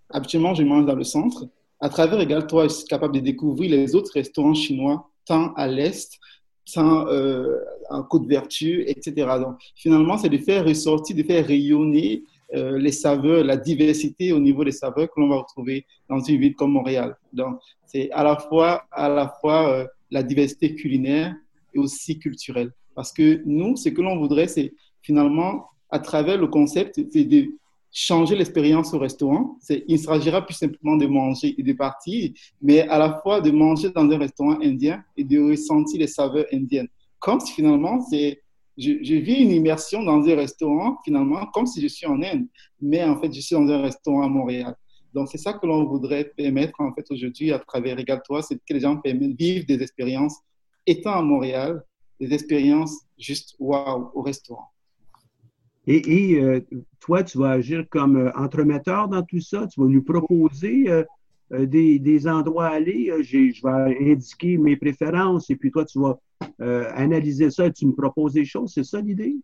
habituellement, 0.10 0.54
je 0.54 0.64
mange 0.64 0.86
dans 0.86 0.96
le 0.96 1.04
centre. 1.04 1.48
À 1.80 1.90
travers 1.90 2.20
Égale-toi, 2.22 2.68
je 2.68 2.74
suis 2.74 2.86
capable 2.86 3.16
de 3.16 3.22
découvrir 3.22 3.72
les 3.72 3.96
autres 3.96 4.12
restaurants 4.14 4.54
chinois, 4.54 5.10
tant 5.26 5.54
à 5.54 5.68
l'Est, 5.68 6.20
tant 6.72 7.08
euh, 7.08 7.58
en 7.90 8.04
Côte-Vertu, 8.04 8.84
etc. 8.88 9.14
Donc, 9.40 9.58
finalement, 9.76 10.18
c'est 10.18 10.30
de 10.30 10.38
faire 10.38 10.64
ressortir, 10.66 11.16
de 11.16 11.24
faire 11.24 11.46
rayonner 11.46 12.24
euh, 12.54 12.78
les 12.78 12.92
saveurs, 12.92 13.44
la 13.44 13.58
diversité 13.58 14.32
au 14.32 14.40
niveau 14.40 14.64
des 14.64 14.72
saveurs 14.72 15.08
que 15.08 15.20
l'on 15.20 15.30
va 15.30 15.38
retrouver 15.38 15.88
dans 16.08 16.20
une 16.20 16.40
ville 16.40 16.56
comme 16.56 16.74
Montréal. 16.74 17.18
Donc, 17.34 17.60
c'est 17.88 18.12
à 18.12 18.24
la 18.24 18.36
fois, 18.36 18.84
à 18.92 19.10
la 19.10 19.34
fois 19.42 19.70
euh, 19.70 19.88
la 20.12 20.24
diversité 20.24 20.76
culinaire 20.76 21.36
et 21.74 21.80
aussi 21.80 22.20
culturelle. 22.20 22.72
Parce 22.96 23.12
que 23.12 23.42
nous, 23.46 23.76
ce 23.76 23.90
que 23.90 24.02
l'on 24.02 24.18
voudrait, 24.18 24.48
c'est 24.48 24.74
finalement, 25.02 25.68
à 25.90 26.00
travers 26.00 26.38
le 26.38 26.48
concept, 26.48 27.00
c'est 27.12 27.26
de 27.26 27.48
changer 27.92 28.36
l'expérience 28.36 28.94
au 28.94 29.00
restaurant. 29.00 29.58
Il 29.70 29.94
ne 29.94 29.98
s'agira 29.98 30.46
plus 30.46 30.56
simplement 30.56 30.98
de 30.98 31.06
manger 31.06 31.56
et 31.58 31.64
de 31.64 31.74
partir, 31.74 32.32
mais 32.62 32.82
à 32.90 32.98
la 32.98 33.20
fois 33.22 33.40
de 33.40 33.52
manger 33.52 33.90
dans 33.90 34.10
un 34.10 34.18
restaurant 34.18 34.60
indien 34.62 35.04
et 35.16 35.24
de 35.24 35.40
ressentir 35.40 36.00
les 36.00 36.08
saveurs 36.08 36.46
indiennes. 36.52 36.90
Comme 37.20 37.40
si 37.40 37.54
finalement, 37.54 38.02
c'est, 38.02 38.42
je, 38.78 38.92
je, 39.02 39.16
vis 39.16 39.44
une 39.44 39.52
immersion 39.52 40.04
dans 40.04 40.22
un 40.28 40.36
restaurant, 40.36 40.98
finalement, 41.06 41.46
comme 41.54 41.66
si 41.66 41.82
je 41.82 41.88
suis 41.88 42.06
en 42.06 42.22
Inde, 42.22 42.46
mais 42.82 43.02
en 43.04 43.20
fait, 43.20 43.34
je 43.34 43.40
suis 43.40 43.56
dans 43.56 43.68
un 43.68 43.82
restaurant 43.82 44.24
à 44.24 44.28
Montréal. 44.28 44.76
Donc, 45.16 45.30
c'est 45.32 45.38
ça 45.38 45.54
que 45.54 45.66
l'on 45.66 45.86
voudrait 45.86 46.26
permettre, 46.36 46.82
en 46.82 46.94
fait, 46.94 47.10
aujourd'hui, 47.10 47.54
à 47.54 47.60
travers 47.60 47.96
Régale-toi, 47.96 48.42
c'est 48.42 48.56
que 48.56 48.74
les 48.74 48.82
gens 48.82 48.98
permettent 48.98 49.40
vivre 49.40 49.66
des 49.66 49.82
expériences, 49.82 50.40
étant 50.86 51.14
à 51.14 51.22
Montréal, 51.22 51.82
des 52.20 52.34
expériences 52.34 53.00
juste 53.18 53.56
waouh 53.58 54.12
au 54.14 54.22
restaurant. 54.22 54.68
Et, 55.88 56.36
euh, 56.36 56.60
toi, 57.00 57.24
tu 57.24 57.38
vas 57.38 57.52
agir 57.52 57.86
comme 57.90 58.18
euh, 58.18 58.32
entremetteur 58.36 59.08
dans 59.08 59.24
tout 59.24 59.40
ça? 59.40 59.68
Tu 59.68 59.80
vas 59.80 59.88
nous 59.88 60.04
proposer 60.04 60.90
euh, 60.90 61.66
des, 61.66 62.28
endroits 62.28 62.68
à 62.68 62.74
aller? 62.74 63.12
je 63.24 63.62
vais 63.64 64.12
indiquer 64.12 64.58
mes 64.58 64.76
préférences 64.76 65.50
et 65.50 65.56
puis 65.56 65.72
toi, 65.72 65.86
tu 65.86 66.00
vas 66.00 66.20
analyser 66.60 67.52
ça 67.52 67.68
et 67.68 67.72
tu 67.72 67.86
me 67.86 67.94
proposes 67.94 68.34
des 68.34 68.46
choses. 68.46 68.74
C'est 68.74 68.84
ça 68.84 69.00
l'idée? 69.00 69.36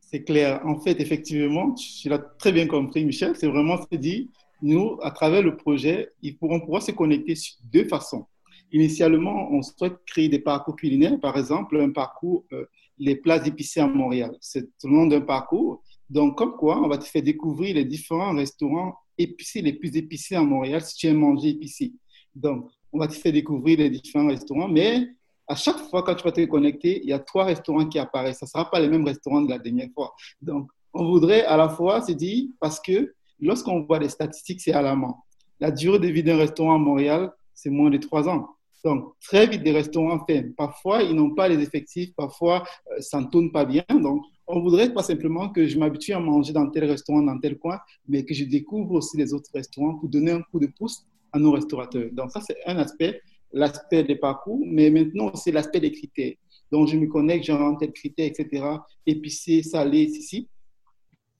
C'est 0.00 0.22
clair. 0.22 0.60
En 0.64 0.78
fait, 0.78 1.00
effectivement, 1.00 1.72
tu 1.72 2.08
l'as 2.08 2.18
très 2.18 2.52
bien 2.52 2.66
compris, 2.66 3.04
Michel. 3.04 3.34
C'est 3.34 3.48
vraiment 3.48 3.78
ce 3.90 3.96
dit 3.96 4.30
nous, 4.60 4.98
à 5.02 5.10
travers 5.10 5.42
le 5.42 5.56
projet, 5.56 6.10
ils 6.22 6.36
pourront 6.36 6.60
pouvoir 6.60 6.82
se 6.82 6.92
connecter 6.92 7.34
de 7.34 7.38
deux 7.70 7.88
façons. 7.88 8.26
Initialement, 8.72 9.50
on 9.50 9.62
souhaite 9.62 9.96
créer 10.06 10.28
des 10.28 10.40
parcours 10.40 10.76
culinaires, 10.76 11.18
par 11.20 11.38
exemple, 11.38 11.80
un 11.80 11.90
parcours 11.90 12.44
euh, 12.52 12.66
les 12.98 13.16
plats 13.16 13.46
épicés 13.46 13.80
à 13.80 13.86
Montréal. 13.86 14.36
C'est 14.40 14.68
le 14.84 14.90
nom 14.90 15.06
d'un 15.06 15.20
parcours. 15.20 15.82
Donc, 16.10 16.36
comme 16.36 16.56
quoi, 16.56 16.80
on 16.82 16.88
va 16.88 16.98
te 16.98 17.04
faire 17.04 17.22
découvrir 17.22 17.74
les 17.74 17.84
différents 17.84 18.34
restaurants 18.34 18.94
épicés, 19.16 19.62
les 19.62 19.72
plus 19.72 19.96
épicés 19.96 20.34
à 20.34 20.42
Montréal 20.42 20.82
si 20.82 20.96
tu 20.96 21.06
aimes 21.06 21.18
manger 21.18 21.50
épicé. 21.50 21.92
Donc, 22.34 22.68
on 22.92 22.98
va 22.98 23.08
te 23.08 23.14
faire 23.14 23.32
découvrir 23.32 23.78
les 23.78 23.90
différents 23.90 24.28
restaurants, 24.28 24.68
mais 24.68 25.08
à 25.46 25.54
chaque 25.54 25.78
fois 25.90 26.02
quand 26.02 26.14
tu 26.14 26.24
vas 26.24 26.32
te 26.32 26.44
connecter, 26.46 27.00
il 27.02 27.08
y 27.08 27.12
a 27.12 27.18
trois 27.18 27.44
restaurants 27.44 27.86
qui 27.86 27.98
apparaissent. 27.98 28.38
Ça 28.38 28.46
ne 28.46 28.50
sera 28.50 28.70
pas 28.70 28.80
les 28.80 28.88
mêmes 28.88 29.04
restaurants 29.04 29.42
de 29.42 29.50
la 29.50 29.58
dernière 29.58 29.88
fois. 29.94 30.14
Donc, 30.40 30.70
on 30.92 31.06
voudrait 31.06 31.44
à 31.44 31.56
la 31.56 31.68
fois 31.68 32.00
se 32.02 32.12
dire, 32.12 32.48
parce 32.60 32.80
que 32.80 33.14
Lorsqu'on 33.40 33.82
voit 33.82 33.98
les 33.98 34.08
statistiques, 34.08 34.60
c'est 34.60 34.72
alarmant. 34.72 35.24
La 35.60 35.70
durée 35.70 35.98
de 35.98 36.08
vie 36.08 36.22
d'un 36.22 36.36
restaurant 36.36 36.74
à 36.74 36.78
Montréal, 36.78 37.32
c'est 37.54 37.70
moins 37.70 37.90
de 37.90 37.98
trois 37.98 38.28
ans. 38.28 38.48
Donc, 38.84 39.14
très 39.20 39.46
vite, 39.46 39.62
des 39.62 39.72
restaurants 39.72 40.24
ferment. 40.24 40.52
Parfois, 40.56 41.02
ils 41.02 41.14
n'ont 41.14 41.34
pas 41.34 41.48
les 41.48 41.60
effectifs, 41.60 42.14
parfois, 42.14 42.64
euh, 42.92 43.00
ça 43.00 43.20
ne 43.20 43.26
tourne 43.26 43.50
pas 43.50 43.64
bien. 43.64 43.84
Donc, 43.90 44.22
on 44.46 44.60
voudrait 44.60 44.92
pas 44.92 45.02
simplement 45.02 45.48
que 45.50 45.66
je 45.66 45.78
m'habitue 45.78 46.12
à 46.12 46.20
manger 46.20 46.52
dans 46.52 46.70
tel 46.70 46.84
restaurant, 46.84 47.22
dans 47.22 47.38
tel 47.38 47.58
coin, 47.58 47.78
mais 48.08 48.24
que 48.24 48.34
je 48.34 48.44
découvre 48.44 48.92
aussi 48.94 49.16
les 49.16 49.34
autres 49.34 49.50
restaurants 49.52 49.96
pour 49.96 50.08
donner 50.08 50.30
un 50.30 50.42
coup 50.42 50.60
de 50.60 50.68
pouce 50.68 51.04
à 51.32 51.38
nos 51.38 51.52
restaurateurs. 51.52 52.08
Donc, 52.12 52.30
ça, 52.30 52.40
c'est 52.40 52.56
un 52.66 52.76
aspect, 52.78 53.20
l'aspect 53.52 54.04
des 54.04 54.16
parcours, 54.16 54.60
mais 54.64 54.90
maintenant, 54.90 55.34
c'est 55.34 55.52
l'aspect 55.52 55.80
des 55.80 55.92
critères. 55.92 56.34
Donc, 56.70 56.88
je 56.88 56.96
me 56.96 57.06
connecte, 57.08 57.44
je 57.46 57.52
rentre 57.52 57.80
tel 57.80 57.92
critère, 57.92 58.26
etc. 58.26 58.64
Épicé, 59.06 59.62
salé, 59.62 60.02
ici 60.04 60.48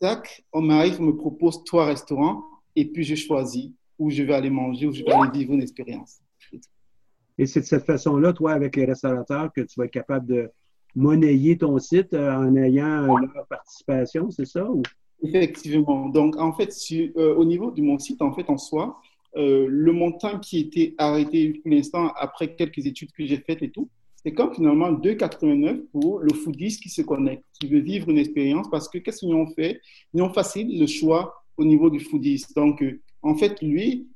tac, 0.00 0.44
on 0.52 0.62
m'arrive, 0.62 1.00
on 1.00 1.04
me 1.04 1.16
propose 1.16 1.64
trois 1.64 1.86
restaurants 1.86 2.44
et 2.76 2.86
puis 2.86 3.04
je 3.04 3.14
choisis 3.14 3.70
où 3.98 4.10
je 4.10 4.22
vais 4.22 4.34
aller 4.34 4.50
manger, 4.50 4.86
où 4.86 4.92
je 4.92 5.02
vais 5.02 5.12
aller 5.12 5.30
vivre 5.32 5.54
une 5.54 5.62
expérience. 5.62 6.20
Et 7.38 7.46
c'est 7.46 7.60
de 7.60 7.66
cette 7.66 7.84
façon-là, 7.84 8.32
toi, 8.32 8.52
avec 8.52 8.76
les 8.76 8.84
restaurateurs, 8.84 9.52
que 9.52 9.60
tu 9.60 9.74
vas 9.78 9.84
être 9.84 9.92
capable 9.92 10.26
de 10.26 10.50
monnayer 10.96 11.56
ton 11.56 11.78
site 11.78 12.12
euh, 12.14 12.34
en 12.34 12.56
ayant 12.56 13.06
leur 13.16 13.46
participation, 13.48 14.30
c'est 14.30 14.46
ça? 14.46 14.68
Effectivement. 15.22 16.08
Donc, 16.08 16.36
en 16.36 16.52
fait, 16.52 16.74
euh, 16.92 17.34
au 17.34 17.44
niveau 17.44 17.70
de 17.70 17.82
mon 17.82 17.98
site, 17.98 18.22
en 18.22 18.32
fait, 18.32 18.48
en 18.48 18.58
soi, 18.58 19.00
euh, 19.36 19.66
le 19.68 19.92
montant 19.92 20.38
qui 20.38 20.58
était 20.58 20.94
arrêté 20.98 21.60
pour 21.62 21.70
l'instant, 21.70 22.12
après 22.16 22.54
quelques 22.54 22.86
études 22.86 23.12
que 23.12 23.24
j'ai 23.24 23.38
faites 23.38 23.62
et 23.62 23.70
tout, 23.70 23.88
c'est 24.28 24.34
comme 24.34 24.52
finalement 24.52 24.92
2,89 24.92 25.86
pour 25.90 26.18
le 26.18 26.34
foodiste 26.34 26.82
qui 26.82 26.90
se 26.90 27.00
connecte, 27.00 27.44
qui 27.58 27.66
veut 27.66 27.78
vivre 27.78 28.10
une 28.10 28.18
expérience 28.18 28.68
parce 28.70 28.86
que 28.86 28.98
qu'est-ce 28.98 29.20
qu'ils 29.20 29.34
ont 29.34 29.46
fait? 29.54 29.80
Ils 30.12 30.20
ont 30.20 30.28
facilité 30.28 30.78
le 30.78 30.86
choix 30.86 31.32
au 31.56 31.64
niveau 31.64 31.88
du 31.88 31.98
foodiste. 31.98 32.54
Donc, 32.54 32.82
euh, 32.82 33.00
en 33.22 33.34
fait, 33.36 33.62
lui, 33.62 34.06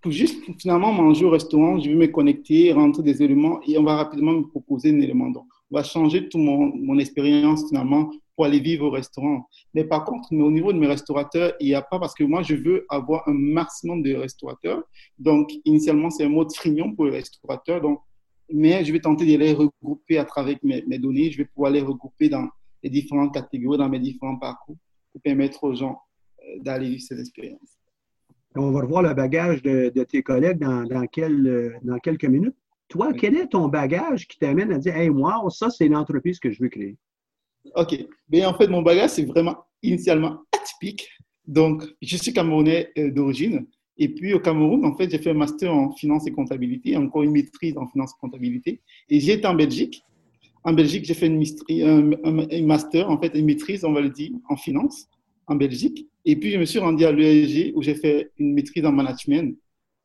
pour 0.00 0.10
juste 0.10 0.42
finalement 0.58 0.92
manger 0.92 1.24
au 1.24 1.30
restaurant, 1.30 1.78
je 1.78 1.90
vais 1.90 1.94
me 1.94 2.06
connecter, 2.08 2.72
rentrer 2.72 3.04
des 3.04 3.22
éléments 3.22 3.60
et 3.64 3.78
on 3.78 3.84
va 3.84 3.94
rapidement 3.94 4.32
me 4.32 4.42
proposer 4.42 4.90
un 4.90 5.00
élément. 5.00 5.30
Donc, 5.30 5.46
on 5.70 5.76
va 5.76 5.84
changer 5.84 6.28
toute 6.28 6.42
mon, 6.42 6.74
mon 6.74 6.98
expérience 6.98 7.68
finalement 7.68 8.10
pour 8.34 8.46
aller 8.46 8.58
vivre 8.58 8.86
au 8.86 8.90
restaurant. 8.90 9.48
Mais 9.72 9.84
par 9.84 10.04
contre, 10.04 10.32
au 10.32 10.50
niveau 10.50 10.72
de 10.72 10.78
mes 10.78 10.88
restaurateurs, 10.88 11.52
il 11.60 11.68
n'y 11.68 11.74
a 11.74 11.82
pas 11.82 12.00
parce 12.00 12.14
que 12.14 12.24
moi, 12.24 12.42
je 12.42 12.56
veux 12.56 12.86
avoir 12.88 13.28
un 13.28 13.34
maximum 13.34 14.02
de 14.02 14.16
restaurateurs. 14.16 14.82
Donc, 15.16 15.52
initialement, 15.64 16.10
c'est 16.10 16.24
un 16.24 16.28
mode 16.28 16.52
freemium 16.52 16.96
pour 16.96 17.04
les 17.04 17.12
restaurateurs. 17.12 17.80
Donc, 17.80 18.00
mais 18.52 18.84
je 18.84 18.92
vais 18.92 19.00
tenter 19.00 19.24
de 19.24 19.36
les 19.38 19.52
regrouper 19.52 20.18
à 20.18 20.24
travers 20.24 20.56
mes, 20.62 20.84
mes, 20.86 20.98
données. 20.98 21.30
Je 21.30 21.38
vais 21.38 21.44
pouvoir 21.44 21.72
les 21.72 21.80
regrouper 21.80 22.28
dans 22.28 22.48
les 22.82 22.90
différentes 22.90 23.34
catégories, 23.34 23.78
dans 23.78 23.88
mes 23.88 24.00
différents 24.00 24.36
parcours 24.36 24.76
pour 25.12 25.20
permettre 25.22 25.64
aux 25.64 25.74
gens 25.74 25.98
euh, 26.40 26.58
d'aller 26.60 26.88
vivre 26.90 27.02
cette 27.02 27.20
expérience. 27.20 27.78
On 28.54 28.70
va 28.70 28.82
revoir 28.82 29.02
le 29.02 29.14
bagage 29.14 29.62
de, 29.62 29.90
de 29.94 30.04
tes 30.04 30.22
collègues 30.22 30.58
dans, 30.58 30.84
dans, 30.84 31.06
quel, 31.06 31.46
euh, 31.46 31.72
dans, 31.82 31.98
quelques 31.98 32.26
minutes. 32.26 32.56
Toi, 32.88 33.08
oui. 33.12 33.18
quel 33.18 33.36
est 33.36 33.48
ton 33.48 33.68
bagage 33.68 34.28
qui 34.28 34.38
t'amène 34.38 34.72
à 34.72 34.78
dire 34.78 34.94
Hey, 34.94 35.08
moi, 35.08 35.42
ça, 35.50 35.70
c'est 35.70 35.88
l'entreprise 35.88 36.38
que 36.38 36.50
je 36.50 36.62
veux 36.62 36.68
créer? 36.68 36.98
OK. 37.74 37.94
Mais 38.28 38.44
en 38.44 38.54
fait, 38.54 38.66
mon 38.68 38.82
bagage, 38.82 39.10
c'est 39.10 39.24
vraiment 39.24 39.64
initialement 39.82 40.42
atypique. 40.52 41.08
Donc, 41.46 41.84
je 42.02 42.16
suis 42.16 42.32
camerounais 42.32 42.90
euh, 42.98 43.10
d'origine. 43.10 43.66
Et 43.98 44.08
puis, 44.08 44.32
au 44.32 44.40
Cameroun, 44.40 44.84
en 44.84 44.94
fait, 44.94 45.10
j'ai 45.10 45.18
fait 45.18 45.30
un 45.30 45.34
master 45.34 45.72
en 45.72 45.90
finance 45.90 46.26
et 46.26 46.32
comptabilité, 46.32 46.96
encore 46.96 47.22
une 47.22 47.32
maîtrise 47.32 47.76
en 47.76 47.86
finance 47.86 48.12
et 48.12 48.20
comptabilité. 48.20 48.80
Et 49.08 49.16
été 49.16 49.46
en 49.46 49.54
Belgique. 49.54 50.02
En 50.64 50.72
Belgique, 50.72 51.04
j'ai 51.04 51.14
fait 51.14 51.26
une, 51.26 52.18
un, 52.24 52.62
master, 52.62 53.10
en 53.10 53.20
fait, 53.20 53.32
une 53.34 53.46
maîtrise, 53.46 53.84
on 53.84 53.92
va 53.92 54.00
le 54.00 54.10
dire, 54.10 54.30
en 54.48 54.56
finance 54.56 55.08
en 55.46 55.56
Belgique. 55.56 56.06
Et 56.24 56.36
puis, 56.36 56.52
je 56.52 56.58
me 56.58 56.64
suis 56.64 56.78
rendu 56.78 57.04
à 57.04 57.12
l'ESG 57.12 57.72
où 57.74 57.82
j'ai 57.82 57.94
fait 57.94 58.30
une 58.38 58.54
maîtrise 58.54 58.84
en 58.84 58.92
management. 58.92 59.56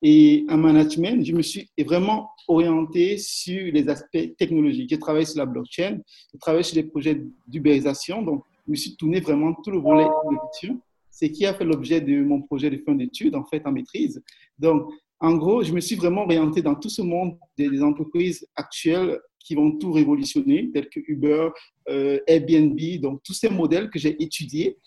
Et 0.01 0.45
en 0.49 0.57
management, 0.57 1.25
je 1.25 1.33
me 1.33 1.41
suis 1.41 1.69
vraiment 1.79 2.29
orienté 2.47 3.17
sur 3.17 3.71
les 3.71 3.89
aspects 3.89 4.35
technologiques. 4.37 4.89
J'ai 4.89 4.99
travaillé 4.99 5.25
sur 5.25 5.39
la 5.39 5.45
blockchain, 5.45 5.99
j'ai 6.31 6.39
travaillé 6.39 6.63
sur 6.63 6.75
des 6.75 6.83
projets 6.83 7.21
d'ubérisation. 7.47 8.21
Donc, 8.21 8.43
je 8.65 8.71
me 8.71 8.75
suis 8.75 8.95
tourné 8.95 9.19
vraiment 9.21 9.53
tout 9.53 9.71
le 9.71 9.79
volet 9.79 10.05
de 10.05 10.77
C'est 11.19 11.31
qui 11.31 11.47
a 11.47 11.53
fait 11.55 11.65
l'objet 11.65 11.99
de 11.99 12.21
mon 12.21 12.43
projet 12.43 12.69
de 12.69 12.77
fin 12.77 12.93
d'études, 12.93 13.33
en 13.33 13.43
fait, 13.43 13.65
en 13.65 13.71
maîtrise. 13.71 14.21
Donc, 14.59 14.87
en 15.19 15.35
gros, 15.35 15.63
je 15.63 15.73
me 15.73 15.79
suis 15.79 15.95
vraiment 15.95 16.25
orienté 16.25 16.61
dans 16.61 16.75
tout 16.75 16.89
ce 16.89 17.01
monde 17.01 17.39
des, 17.57 17.81
entreprises 17.81 18.47
actuelles 18.55 19.19
qui 19.39 19.55
vont 19.55 19.71
tout 19.79 19.91
révolutionner, 19.91 20.69
telles 20.71 20.89
que 20.89 20.99
Uber, 21.07 21.49
euh, 21.89 22.19
Airbnb, 22.27 22.79
donc 23.01 23.23
tous 23.23 23.33
ces 23.33 23.49
modèles 23.49 23.89
que 23.89 23.97
j'ai 23.97 24.21
étudiés. 24.21 24.77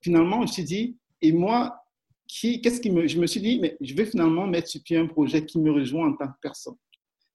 Finalement, 0.00 0.38
je 0.38 0.42
me 0.42 0.46
suis 0.46 0.64
dit, 0.64 0.96
et 1.20 1.32
moi, 1.32 1.76
qu'est-ce 2.26 2.80
qui 2.80 2.90
me, 2.90 3.06
je 3.06 3.20
me 3.20 3.26
suis 3.26 3.42
dit, 3.42 3.58
mais 3.60 3.76
je 3.78 3.94
vais 3.94 4.06
finalement 4.06 4.46
mettre 4.46 4.68
sur 4.68 4.82
pied 4.82 4.96
un 4.96 5.06
projet 5.06 5.44
qui 5.44 5.58
me 5.58 5.70
rejoint 5.70 6.08
en 6.08 6.14
tant 6.14 6.28
que 6.28 6.38
personne. 6.40 6.76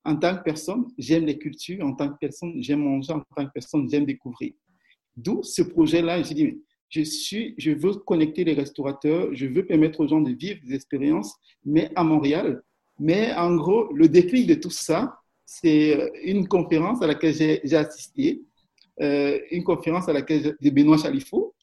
En 0.04 0.16
tant 0.16 0.36
que 0.36 0.42
personne, 0.42 0.88
j'aime 0.98 1.28
les 1.28 1.38
cultures. 1.38 1.86
En 1.86 1.94
tant 1.94 2.10
que 2.10 2.18
personne, 2.20 2.54
j'aime 2.64 2.82
manger. 2.82 3.14
En 3.14 3.22
tant 3.36 3.46
que 3.46 3.52
personne, 3.54 3.88
j'aime 3.88 4.06
découvrir. 4.06 4.54
D'où 5.16 5.44
ce 5.44 5.62
projet-là, 5.62 6.24
je 6.24 6.34
dit, 6.34 6.64
je, 6.90 7.72
veux 7.72 7.94
connecter 7.96 8.44
les 8.44 8.54
restaurateurs, 8.54 9.30
je 9.34 9.46
veux 9.46 9.66
permettre 9.66 10.00
aux 10.02 10.08
gens 10.08 10.22
de 10.22 10.32
vivre 10.32 10.60
des 10.66 10.76
expériences, 10.76 11.36
mais 11.66 11.92
à 11.96 12.04
Montréal. 12.04 12.62
Mais 13.00 13.34
en 13.36 13.56
gros, 13.56 13.92
le 13.94 14.08
déclic 14.10 14.48
de 14.48 14.56
tout 14.56 14.72
ça, 14.72 15.20
c'est 15.46 16.12
une 16.24 16.48
conférence 16.48 17.02
à 17.02 17.08
laquelle 17.08 17.34
j'ai 17.34 17.76
assisté, 17.76 18.42
euh, 19.02 19.40
une 19.52 19.64
conférence 19.64 20.10
à 20.10 20.14
laquelle 20.14 20.56
de 20.60 20.70
Benoît 20.70 20.98
Chalifou, 20.98 21.54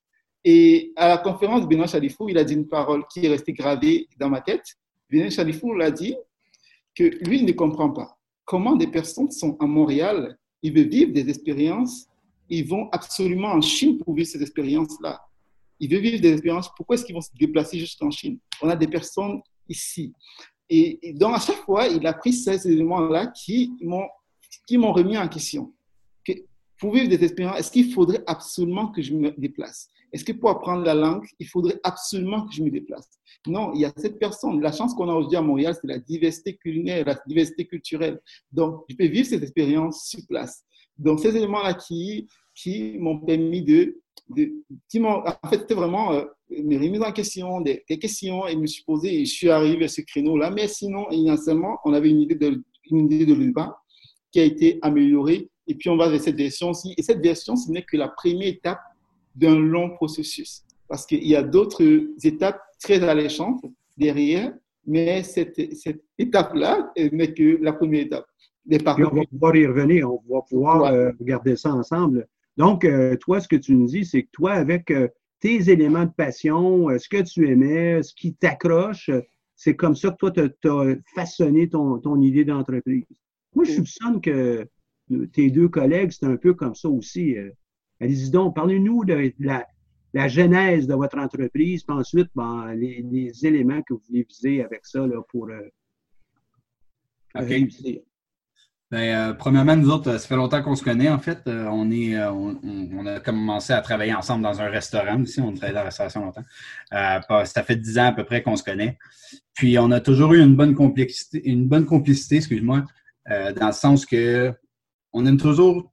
et 0.45 0.92
à 0.97 1.09
la 1.09 1.18
conférence 1.18 1.62
de 1.62 1.66
Benoît 1.66 1.87
Chalifou, 1.87 2.28
il 2.28 2.38
a 2.38 2.45
dit 2.45 2.54
une 2.54 2.68
parole 2.68 3.04
qui 3.12 3.26
est 3.26 3.28
restée 3.28 3.52
gravée 3.52 4.09
dans 4.18 4.30
ma 4.30 4.40
tête. 4.40 4.64
Benoît 5.11 5.30
Chalifou 5.30 5.75
l'a 5.75 5.90
dit 5.90 6.16
que 6.95 7.04
lui, 7.28 7.38
il 7.40 7.45
ne 7.45 7.52
comprend 7.52 7.90
pas 7.90 8.16
comment 8.47 8.76
des 8.76 8.87
personnes 8.87 9.30
sont 9.30 9.56
à 9.61 9.66
Montréal, 9.66 10.38
ils 10.62 10.73
veulent 10.73 10.88
vivre 10.88 11.12
des 11.12 11.28
expériences, 11.28 12.09
ils 12.49 12.67
vont 12.67 12.88
absolument 12.91 13.49
en 13.49 13.61
Chine 13.61 13.99
pour 13.99 14.15
vivre 14.15 14.29
ces 14.29 14.41
expériences-là. 14.41 15.21
Ils 15.79 15.91
veulent 15.91 16.00
vivre 16.00 16.21
des 16.21 16.33
expériences, 16.33 16.71
pourquoi 16.75 16.95
est-ce 16.97 17.05
qu'ils 17.05 17.15
vont 17.15 17.21
se 17.21 17.35
déplacer 17.38 17.79
jusqu'en 17.79 18.11
Chine? 18.11 18.38
On 18.62 18.69
a 18.69 18.76
des 18.76 18.88
personnes 18.88 19.41
ici. 19.69 20.12
Et, 20.69 21.12
donc, 21.15 21.35
à 21.37 21.41
chaque 21.41 21.65
fois, 21.65 21.87
il 21.87 22.07
a 22.07 22.12
pris 22.12 22.33
ces 22.33 22.67
éléments-là 22.67 23.29
qui 23.29 23.73
m'ont 23.83 24.93
remis 24.93 25.19
en 25.19 25.29
question. 25.29 25.73
Que 26.25 26.33
pour 26.79 26.93
vivre 26.93 27.09
des 27.09 27.23
expériences, 27.23 27.59
est-ce 27.59 27.71
qu'il 27.71 27.93
faudrait 27.93 28.23
absolument 28.26 28.88
que 28.88 29.03
je 29.03 29.15
me 29.15 29.31
déplace? 29.38 29.88
Est-ce 30.12 30.25
que 30.25 30.33
pour 30.33 30.50
apprendre 30.50 30.85
la 30.85 30.95
langue, 30.95 31.26
il 31.38 31.47
faudrait 31.47 31.79
absolument 31.83 32.47
que 32.47 32.55
je 32.55 32.62
me 32.62 32.71
déplace? 32.71 33.09
Non, 33.47 33.73
il 33.75 33.81
y 33.81 33.85
a 33.85 33.93
cette 33.97 34.19
personne. 34.19 34.61
La 34.61 34.73
chance 34.73 34.95
qu'on 34.95 35.09
a 35.09 35.12
aujourd'hui 35.12 35.37
à 35.37 35.43
Montréal, 35.43 35.76
c'est 35.81 35.87
la 35.87 35.99
diversité 35.99 36.57
culinaire, 36.57 37.05
la 37.05 37.19
diversité 37.26 37.67
culturelle. 37.67 38.21
Donc, 38.50 38.85
je 38.88 38.97
peux 38.97 39.07
vivre 39.07 39.29
cette 39.29 39.43
expérience 39.43 40.09
sur 40.09 40.21
place. 40.26 40.65
Donc, 40.99 41.21
ces 41.21 41.37
éléments-là 41.37 41.75
qui, 41.75 42.26
qui 42.55 42.97
m'ont 42.99 43.19
permis 43.19 43.62
de, 43.62 43.97
de 44.31 44.50
en 45.05 45.49
fait, 45.49 45.61
c'était 45.61 45.75
vraiment 45.75 46.12
euh, 46.12 46.25
mes 46.50 46.76
remises 46.76 47.03
en 47.03 47.12
question, 47.12 47.61
des, 47.61 47.83
questions, 48.00 48.47
et 48.47 48.53
je 48.53 48.59
me 48.59 48.67
suis 48.67 48.85
posé, 48.85 49.21
et 49.21 49.25
je 49.25 49.33
suis 49.33 49.50
arrivé 49.50 49.85
à 49.85 49.88
ce 49.88 50.00
créneau-là. 50.00 50.50
Mais 50.50 50.69
sinon, 50.69 51.09
initialement, 51.11 51.79
on 51.85 51.93
avait 51.93 52.11
une 52.11 52.23
idée 52.23 52.35
de, 52.35 52.62
une 52.91 53.12
idée 53.12 53.26
de 53.26 53.53
qui 54.33 54.41
a 54.41 54.45
été 54.45 54.79
améliorée, 54.83 55.49
et 55.67 55.75
puis 55.75 55.88
on 55.91 55.97
va 55.97 56.09
vers 56.09 56.21
cette 56.21 56.37
version-ci. 56.37 56.95
Et 56.97 57.03
cette 57.03 57.21
version, 57.21 57.57
ce 57.57 57.71
n'est 57.71 57.83
que 57.83 57.97
la 57.97 58.09
première 58.09 58.49
étape 58.49 58.81
d'un 59.35 59.59
long 59.59 59.91
processus. 59.91 60.62
Parce 60.88 61.05
qu'il 61.05 61.26
y 61.26 61.35
a 61.37 61.43
d'autres 61.43 61.83
étapes 62.25 62.61
très 62.81 63.03
alléchantes 63.03 63.65
derrière, 63.97 64.53
mais 64.87 65.23
cette, 65.25 65.75
cette 65.75 66.03
étape-là 66.19 66.93
n'est 66.97 67.35
que 67.35 67.59
la 67.61 67.73
première 67.73 68.03
étape. 68.03 68.26
On 68.71 69.15
va 69.15 69.25
pouvoir 69.31 69.57
y 69.57 69.67
revenir, 69.67 70.11
on 70.11 70.23
va 70.33 70.43
pouvoir 70.43 70.85
euh, 70.85 71.11
regarder 71.21 71.57
ça 71.57 71.73
ensemble. 71.73 72.27
Donc, 72.57 72.85
euh, 72.85 73.17
toi, 73.17 73.41
ce 73.41 73.49
que 73.49 73.57
tu 73.57 73.75
nous 73.75 73.87
dis, 73.87 74.05
c'est 74.05 74.23
que 74.23 74.31
toi, 74.33 74.53
avec 74.53 74.91
euh, 74.91 75.09
tes 75.41 75.71
éléments 75.71 76.05
de 76.05 76.13
passion, 76.13 76.89
ce 76.99 77.09
que 77.09 77.23
tu 77.23 77.49
aimais, 77.49 78.03
ce 78.03 78.15
qui 78.15 78.35
t'accroche, 78.35 79.11
c'est 79.55 79.77
comme 79.77 79.95
ça 79.95 80.11
que 80.11 80.17
toi, 80.17 80.31
tu 80.33 80.69
as 80.69 80.97
façonné 81.15 81.69
ton, 81.69 81.99
ton 81.99 82.21
idée 82.21 82.45
d'entreprise. 82.45 83.05
Moi, 83.55 83.65
je 83.65 83.73
soupçonne 83.73 84.21
que 84.21 84.67
tes 85.33 85.51
deux 85.51 85.69
collègues, 85.69 86.11
c'est 86.11 86.27
un 86.27 86.37
peu 86.37 86.55
comme 86.55 86.75
ça 86.75 86.89
aussi. 86.89 87.37
Allez-y 88.01 88.31
donc, 88.31 88.55
parlez-nous 88.55 89.05
de 89.05 89.33
la, 89.41 89.67
la, 90.13 90.29
genèse 90.29 90.87
de 90.87 90.95
votre 90.95 91.19
entreprise, 91.19 91.83
puis 91.83 91.97
ensuite, 91.97 92.29
ben, 92.35 92.75
les, 92.75 93.03
les, 93.03 93.47
éléments 93.47 93.83
que 93.83 93.95
vous 93.95 94.03
voulez 94.09 94.27
viser 94.29 94.63
avec 94.63 94.85
ça 94.85 95.07
là, 95.07 95.23
pour 95.31 95.49
euh, 95.49 95.61
okay. 97.35 97.45
réussir. 97.45 98.01
Ben, 98.97 99.15
euh, 99.15 99.35
premièrement, 99.35 99.76
nous 99.76 99.91
autres, 99.91 100.11
ça 100.11 100.26
fait 100.26 100.37
longtemps 100.37 100.62
qu'on 100.62 100.75
se 100.75 100.83
connaît, 100.83 101.11
en 101.11 101.19
fait. 101.19 101.41
Euh, 101.49 101.67
on, 101.67 101.91
est, 101.91 102.17
euh, 102.17 102.31
on, 102.33 103.05
a 103.05 103.21
commencé 103.21 103.75
à 103.75 103.83
travailler 103.83 104.15
ensemble 104.15 104.43
dans 104.43 104.62
un 104.62 104.71
restaurant 104.71 105.23
ici. 105.23 105.38
On 105.38 105.53
travaille 105.53 105.75
dans 105.75 105.81
la 105.81 105.85
restauration 105.85 106.25
longtemps. 106.25 106.45
Euh, 106.95 107.45
ça 107.45 107.62
fait 107.62 107.76
dix 107.76 107.99
ans 107.99 108.07
à 108.07 108.12
peu 108.12 108.25
près 108.25 108.43
qu'on 108.43 108.57
se 108.57 108.62
connaît. 108.62 108.97
Puis, 109.53 109.79
on 109.79 109.91
a 109.91 110.00
toujours 110.00 110.33
eu 110.33 110.41
une 110.41 110.57
bonne 110.57 110.75
complicité, 110.75 111.47
une 111.47 111.69
bonne 111.69 111.85
complicité 111.85 112.37
excuse-moi, 112.37 112.87
dans 113.29 113.67
le 113.67 113.73
sens 113.73 114.07
que 114.07 114.55
on 115.12 115.26
aime 115.26 115.37
toujours 115.37 115.93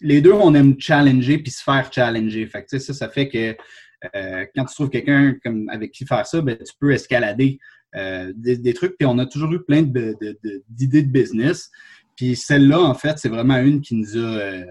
les 0.00 0.20
deux, 0.20 0.32
on 0.32 0.54
aime 0.54 0.76
challenger 0.78 1.38
puis 1.38 1.50
se 1.50 1.64
faire 1.64 1.90
challenger. 1.92 2.46
Fait 2.46 2.64
ça, 2.68 2.94
ça 2.94 3.08
fait 3.08 3.28
que 3.28 3.56
euh, 4.14 4.46
quand 4.54 4.64
tu 4.66 4.74
trouves 4.74 4.90
quelqu'un 4.90 5.34
avec 5.68 5.90
qui 5.90 6.06
faire 6.06 6.26
ça, 6.26 6.40
ben, 6.40 6.56
tu 6.56 6.72
peux 6.78 6.92
escalader 6.92 7.58
euh, 7.94 8.32
des, 8.36 8.74
trucs. 8.74 8.96
Puis 8.98 9.06
on 9.06 9.18
a 9.18 9.26
toujours 9.26 9.52
eu 9.52 9.64
plein 9.64 9.82
d'idées 9.82 11.02
de, 11.02 11.06
de, 11.06 11.12
business. 11.12 11.70
Puis 12.16 12.36
celle-là, 12.36 12.80
en 12.80 12.94
fait, 12.94 13.18
c'est 13.18 13.28
vraiment 13.28 13.56
une 13.58 13.80
qui 13.80 13.94
nous 13.94 14.16
a, 14.16 14.20
euh, 14.20 14.66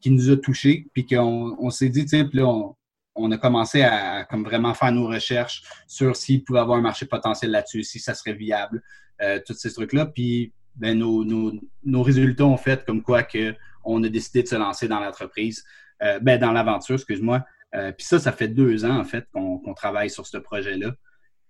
qui 0.00 0.10
nous 0.10 0.30
a 0.30 0.36
touchés. 0.36 0.86
Puis 0.92 1.06
qu'on 1.06 1.56
on, 1.58 1.70
s'est 1.70 1.88
dit, 1.88 2.04
tiens, 2.04 2.24
puis 2.24 2.38
là, 2.38 2.46
on, 2.46 2.74
on, 3.14 3.30
a 3.30 3.38
commencé 3.38 3.82
à, 3.82 4.24
comme 4.24 4.44
vraiment 4.44 4.74
faire 4.74 4.92
nos 4.92 5.06
recherches 5.06 5.62
sur 5.86 6.16
s'il 6.16 6.44
pouvait 6.44 6.60
avoir 6.60 6.78
un 6.78 6.82
marché 6.82 7.06
potentiel 7.06 7.50
là-dessus, 7.52 7.84
si 7.84 7.98
ça 7.98 8.14
serait 8.14 8.34
viable, 8.34 8.82
euh, 9.22 9.40
tous 9.46 9.54
ces 9.54 9.72
trucs-là. 9.72 10.06
Puis 10.06 10.52
ben, 10.76 10.98
nos, 10.98 11.24
nos, 11.24 11.52
nos 11.84 12.02
résultats 12.02 12.46
ont 12.46 12.56
fait 12.56 12.84
comme 12.84 13.02
quoi 13.02 13.22
que 13.22 13.54
on 13.84 14.02
a 14.04 14.08
décidé 14.08 14.42
de 14.42 14.48
se 14.48 14.54
lancer 14.54 14.86
dans 14.86 15.00
l'entreprise, 15.00 15.64
euh, 16.02 16.18
ben, 16.20 16.38
dans 16.38 16.52
l'aventure, 16.52 16.96
excuse-moi. 16.96 17.44
Euh, 17.74 17.92
puis 17.92 18.06
ça, 18.06 18.18
ça 18.18 18.32
fait 18.32 18.48
deux 18.48 18.84
ans, 18.84 18.98
en 18.98 19.04
fait, 19.04 19.26
qu'on 19.32 19.74
travaille 19.74 20.10
sur 20.10 20.26
ce 20.26 20.38
projet-là. 20.38 20.92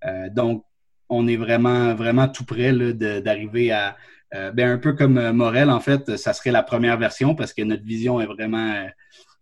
Euh, 0.04 0.28
donc, 0.30 0.64
on 1.08 1.26
est 1.26 1.36
vraiment, 1.36 1.94
vraiment 1.94 2.28
tout 2.28 2.44
près 2.44 2.72
d'arriver 2.92 3.72
à, 3.72 3.96
ben, 4.32 4.72
un 4.72 4.78
peu 4.78 4.92
comme 4.92 5.30
Morel, 5.32 5.70
en 5.70 5.80
fait, 5.80 6.16
ça 6.16 6.32
serait 6.32 6.50
la 6.50 6.62
première 6.62 6.98
version 6.98 7.34
parce 7.34 7.52
que 7.52 7.62
notre 7.62 7.84
vision 7.84 8.20
est 8.20 8.26
vraiment 8.26 8.86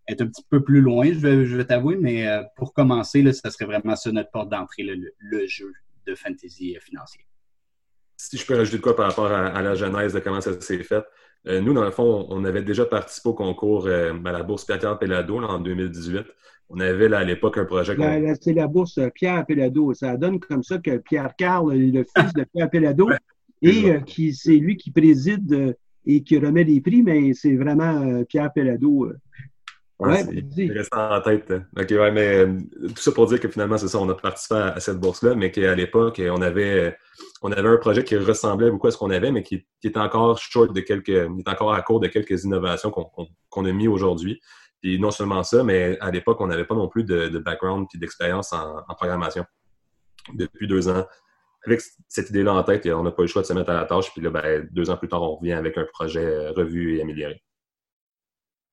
est 0.08 0.20
un 0.20 0.26
petit 0.28 0.44
peu 0.48 0.62
plus 0.62 0.80
loin, 0.80 1.06
je 1.06 1.18
vais, 1.18 1.46
je 1.46 1.56
vais 1.56 1.64
t'avouer, 1.64 1.96
mais 2.00 2.28
pour 2.54 2.72
commencer, 2.72 3.22
là, 3.22 3.32
ça 3.32 3.50
serait 3.50 3.64
vraiment 3.64 3.96
ça 3.96 4.12
notre 4.12 4.30
porte 4.30 4.48
d'entrée, 4.48 4.84
le, 4.84 5.12
le, 5.18 5.46
jeu 5.48 5.72
de 6.06 6.14
fantasy 6.14 6.76
financier. 6.80 7.22
Si 8.16 8.36
je 8.36 8.46
peux 8.46 8.54
rajouter 8.54 8.76
de 8.76 8.82
quoi 8.82 8.94
par 8.94 9.08
rapport 9.08 9.32
à, 9.32 9.48
à 9.48 9.62
la 9.62 9.74
genèse 9.74 10.12
de 10.12 10.20
comment 10.20 10.40
ça 10.40 10.58
s'est 10.60 10.84
fait, 10.84 11.04
nous, 11.46 11.72
dans 11.72 11.84
le 11.84 11.90
fond, 11.90 12.26
on 12.28 12.44
avait 12.44 12.62
déjà 12.62 12.84
participé 12.84 13.28
au 13.28 13.34
concours 13.34 13.86
à 13.88 14.32
la 14.32 14.42
bourse 14.42 14.64
Pierre 14.64 14.98
Pellado 14.98 15.38
en 15.38 15.60
2018. 15.60 16.24
On 16.68 16.80
avait 16.80 17.08
là, 17.08 17.18
à 17.18 17.24
l'époque 17.24 17.58
un 17.58 17.64
projet. 17.64 17.96
C'est 18.40 18.52
la 18.52 18.66
bourse 18.66 18.98
Pierre 19.14 19.46
Pellado. 19.46 19.94
Ça 19.94 20.16
donne 20.16 20.40
comme 20.40 20.64
ça 20.64 20.78
que 20.78 20.96
Pierre 20.98 21.36
Carl, 21.36 21.72
le 21.72 22.02
fils 22.02 22.32
de 22.34 22.44
Pierre 22.52 22.68
Pellado, 22.68 23.08
et 23.62 24.00
qui 24.06 24.34
c'est 24.34 24.56
lui 24.56 24.76
qui 24.76 24.90
préside 24.90 25.76
et 26.04 26.22
qui 26.22 26.38
remet 26.38 26.64
des 26.64 26.80
prix, 26.80 27.02
mais 27.02 27.32
c'est 27.34 27.56
vraiment 27.56 28.24
Pierre 28.24 28.52
Pellado. 28.52 29.12
Ouais, 29.98 30.24
c'est 30.54 30.70
restant 30.72 31.10
en 31.10 31.20
tête. 31.22 31.50
OK, 31.50 31.90
ouais, 31.90 32.10
mais 32.12 32.36
euh, 32.36 32.58
tout 32.88 33.00
ça 33.00 33.12
pour 33.12 33.26
dire 33.26 33.40
que 33.40 33.48
finalement, 33.48 33.78
c'est 33.78 33.88
ça, 33.88 33.98
on 33.98 34.08
a 34.10 34.14
participé 34.14 34.54
à, 34.54 34.78
cette 34.78 35.00
bourse-là, 35.00 35.34
mais 35.34 35.50
qu'à 35.50 35.74
l'époque, 35.74 36.20
on 36.22 36.42
avait, 36.42 36.94
on 37.40 37.50
avait 37.50 37.68
un 37.68 37.78
projet 37.78 38.04
qui 38.04 38.14
ressemblait 38.16 38.70
beaucoup 38.70 38.88
à 38.88 38.90
ce 38.90 38.98
qu'on 38.98 39.08
avait, 39.08 39.32
mais 39.32 39.42
qui, 39.42 39.64
était 39.82 39.98
encore 39.98 40.36
short 40.38 40.74
de 40.74 40.80
quelques, 40.80 41.08
était 41.08 41.50
encore 41.50 41.72
à 41.72 41.80
court 41.80 42.00
de 42.00 42.08
quelques 42.08 42.44
innovations 42.44 42.90
qu'on 42.90 43.64
a 43.64 43.72
mis 43.72 43.88
aujourd'hui. 43.88 44.40
Puis 44.82 44.98
non 45.00 45.10
seulement 45.10 45.42
ça, 45.42 45.64
mais 45.64 45.98
à 46.00 46.10
l'époque, 46.10 46.42
on 46.42 46.46
n'avait 46.46 46.66
pas 46.66 46.74
non 46.74 46.88
plus 46.88 47.04
de, 47.04 47.38
background 47.38 47.86
puis 47.88 47.98
d'expérience 47.98 48.52
en, 48.52 48.82
programmation 48.96 49.46
depuis 50.34 50.66
deux 50.66 50.88
ans. 50.90 51.06
Avec 51.66 51.80
cette 52.08 52.30
idée-là 52.30 52.54
en 52.54 52.62
tête, 52.62 52.86
on 52.86 53.02
n'a 53.02 53.10
pas 53.10 53.22
eu 53.22 53.26
le 53.26 53.30
choix 53.30 53.42
de 53.42 53.46
se 53.46 53.52
mettre 53.52 53.70
à 53.70 53.74
la 53.74 53.84
tâche. 53.84 54.12
Puis 54.12 54.22
là, 54.22 54.30
ben, 54.30 54.68
deux 54.70 54.88
ans 54.88 54.96
plus 54.96 55.08
tard, 55.08 55.22
on 55.22 55.36
revient 55.36 55.52
avec 55.52 55.76
un 55.76 55.84
projet 55.84 56.48
revu 56.50 56.96
et 56.96 57.02
amélioré. 57.02 57.42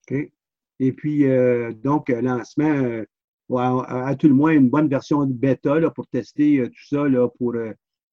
OK. 0.10 0.32
Et 0.80 0.92
puis, 0.92 1.26
euh, 1.26 1.72
donc, 1.72 2.10
lancement, 2.10 2.66
euh, 2.66 3.06
à, 3.50 4.16
tout 4.16 4.28
le 4.28 4.34
moins, 4.34 4.52
une 4.52 4.70
bonne 4.70 4.90
version 4.90 5.26
de 5.26 5.34
bêta 5.34 5.80
là, 5.80 5.90
pour 5.90 6.08
tester 6.08 6.60
euh, 6.60 6.68
tout 6.68 6.88
ça 6.90 7.08
là, 7.08 7.28
pour 7.38 7.56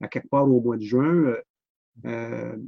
à 0.00 0.08
quelque 0.08 0.28
part 0.28 0.49
au 0.49 0.60
mois 0.60 0.76
de 0.76 0.82
juin. 0.82 1.34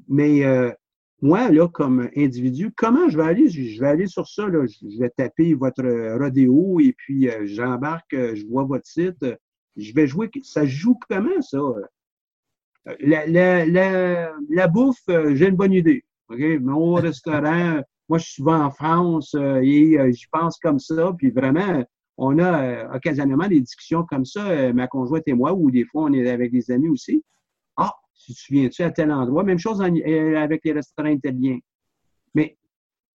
mais 0.09 0.75
moi, 1.21 1.50
là, 1.50 1.69
comme 1.69 2.11
individu, 2.16 2.73
comment 2.76 3.09
je 3.09 3.16
vais 3.16 3.25
aller? 3.25 3.49
Je 3.49 3.81
vais 3.81 3.87
aller 3.87 4.07
sur 4.07 4.26
ça, 4.26 4.49
là, 4.49 4.66
je 4.66 4.99
vais 4.99 5.11
taper 5.11 5.54
votre 5.54 5.85
rodéo 6.19 6.81
et 6.81 6.92
puis 6.92 7.31
j'embarque, 7.45 8.12
je 8.12 8.45
vois 8.47 8.64
votre 8.64 8.87
site. 8.87 9.25
Je 9.76 9.95
vais 9.95 10.07
jouer. 10.07 10.31
Ça 10.42 10.66
joue 10.66 10.99
comment, 11.09 11.40
ça? 11.40 11.61
La, 13.01 13.27
la, 13.27 13.65
la, 13.65 14.33
la 14.49 14.69
bouffe, 14.69 15.05
j'ai 15.07 15.49
une 15.49 15.57
bonne 15.57 15.73
idée. 15.73 16.05
OK? 16.29 16.41
Mon 16.61 16.95
restaurant, 16.95 17.83
moi, 18.09 18.19
je 18.19 18.25
suis 18.25 18.35
souvent 18.35 18.65
en 18.65 18.71
France 18.71 19.35
euh, 19.35 19.61
et 19.62 19.99
euh, 19.99 20.11
j'y 20.12 20.27
pense 20.31 20.59
comme 20.59 20.79
ça. 20.79 21.12
Puis 21.17 21.31
vraiment, 21.31 21.85
on 22.17 22.39
a 22.39 22.62
euh, 22.62 22.95
occasionnellement 22.95 23.49
des 23.49 23.61
discussions 23.61 24.05
comme 24.05 24.25
ça, 24.25 24.73
ma 24.73 24.87
conjointe 24.87 25.23
et 25.27 25.33
moi, 25.33 25.55
ou 25.55 25.71
des 25.71 25.85
fois, 25.85 26.05
on 26.05 26.12
est 26.12 26.29
avec 26.29 26.53
des 26.53 26.71
amis 26.71 26.89
aussi. 26.89 27.25
Ah, 27.77 27.93
tu 28.15 28.35
te 28.35 28.39
souviens-tu 28.39 28.83
à 28.83 28.91
tel 28.91 29.11
endroit? 29.11 29.45
Même 29.45 29.59
chose 29.59 29.81
avec 29.81 30.61
les 30.65 30.73
restaurants 30.73 31.09
italiens. 31.09 31.59
Mais 32.35 32.59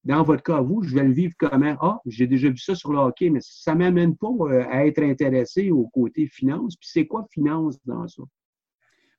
dans 0.04 0.24
votre 0.24 0.44
cas, 0.44 0.62
vous, 0.62 0.84
je 0.84 0.96
vais 0.96 1.04
le 1.04 1.12
vivre 1.12 1.34
comment? 1.38 1.76
Ah, 1.82 2.00
j'ai 2.06 2.28
déjà 2.28 2.50
vu 2.50 2.58
ça 2.58 2.76
sur 2.76 2.94
le 2.94 3.00
hockey, 3.00 3.30
mais 3.30 3.42
ça 3.42 3.74
ne 3.74 3.80
m'amène 3.80 4.16
pas 4.16 4.30
à 4.70 4.86
être 4.86 5.02
intéressé 5.02 5.72
au 5.72 5.88
côté 5.88 6.28
finance. 6.28 6.76
Puis 6.78 6.90
c'est 6.90 7.06
quoi 7.06 7.26
finance 7.32 7.78
dans 7.86 8.08
ça? 8.08 8.24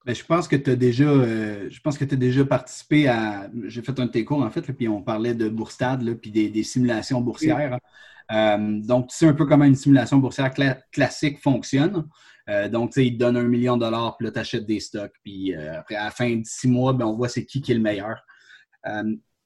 Ben, 0.07 0.15
je 0.15 0.25
pense 0.25 0.47
que 0.47 0.55
tu 0.55 0.71
as 0.71 0.77
déjà 0.77 1.09
euh, 1.09 1.69
je 1.69 1.81
pense 1.81 1.99
que 1.99 2.05
tu 2.05 2.17
déjà 2.17 2.45
participé 2.45 3.09
à. 3.09 3.51
J'ai 3.65 3.83
fait 3.83 3.99
un 3.99 4.07
de 4.07 4.11
tes 4.13 4.25
cours, 4.25 4.41
en 4.41 4.51
fait, 4.51 4.63
puis 4.63 4.87
on 4.87 5.03
parlait 5.03 5.35
de 5.35 5.49
Bourstad, 5.49 6.15
puis 6.15 6.31
des, 6.31 6.63
simulations 6.63 7.21
boursières. 7.21 7.81
Euh, 8.31 8.81
donc, 8.83 9.09
tu 9.09 9.17
sais 9.17 9.27
un 9.27 9.33
peu 9.33 9.47
comment 9.47 9.65
une 9.65 9.75
simulation 9.75 10.19
boursière 10.19 10.55
classique 10.93 11.41
fonctionne. 11.43 12.07
Euh, 12.49 12.69
donc, 12.69 12.91
tu 12.91 13.01
sais, 13.01 13.07
il 13.09 13.15
te 13.15 13.19
donne 13.19 13.37
un 13.37 13.43
million 13.43 13.77
de 13.77 13.81
dollars, 13.81 14.17
puis 14.17 14.27
là, 14.27 14.31
tu 14.31 14.39
achètes 14.39 14.65
des 14.65 14.79
stocks, 14.79 15.15
puis 15.25 15.53
après, 15.57 15.97
à 15.97 16.05
la 16.05 16.11
fin 16.13 16.37
de 16.37 16.45
six 16.45 16.69
mois, 16.69 16.93
ben, 16.93 17.07
on 17.07 17.17
voit 17.17 17.29
c'est 17.29 17.45
qui 17.45 17.61
qui 17.61 17.73
est 17.73 17.75
le 17.75 17.81
meilleur. 17.81 18.25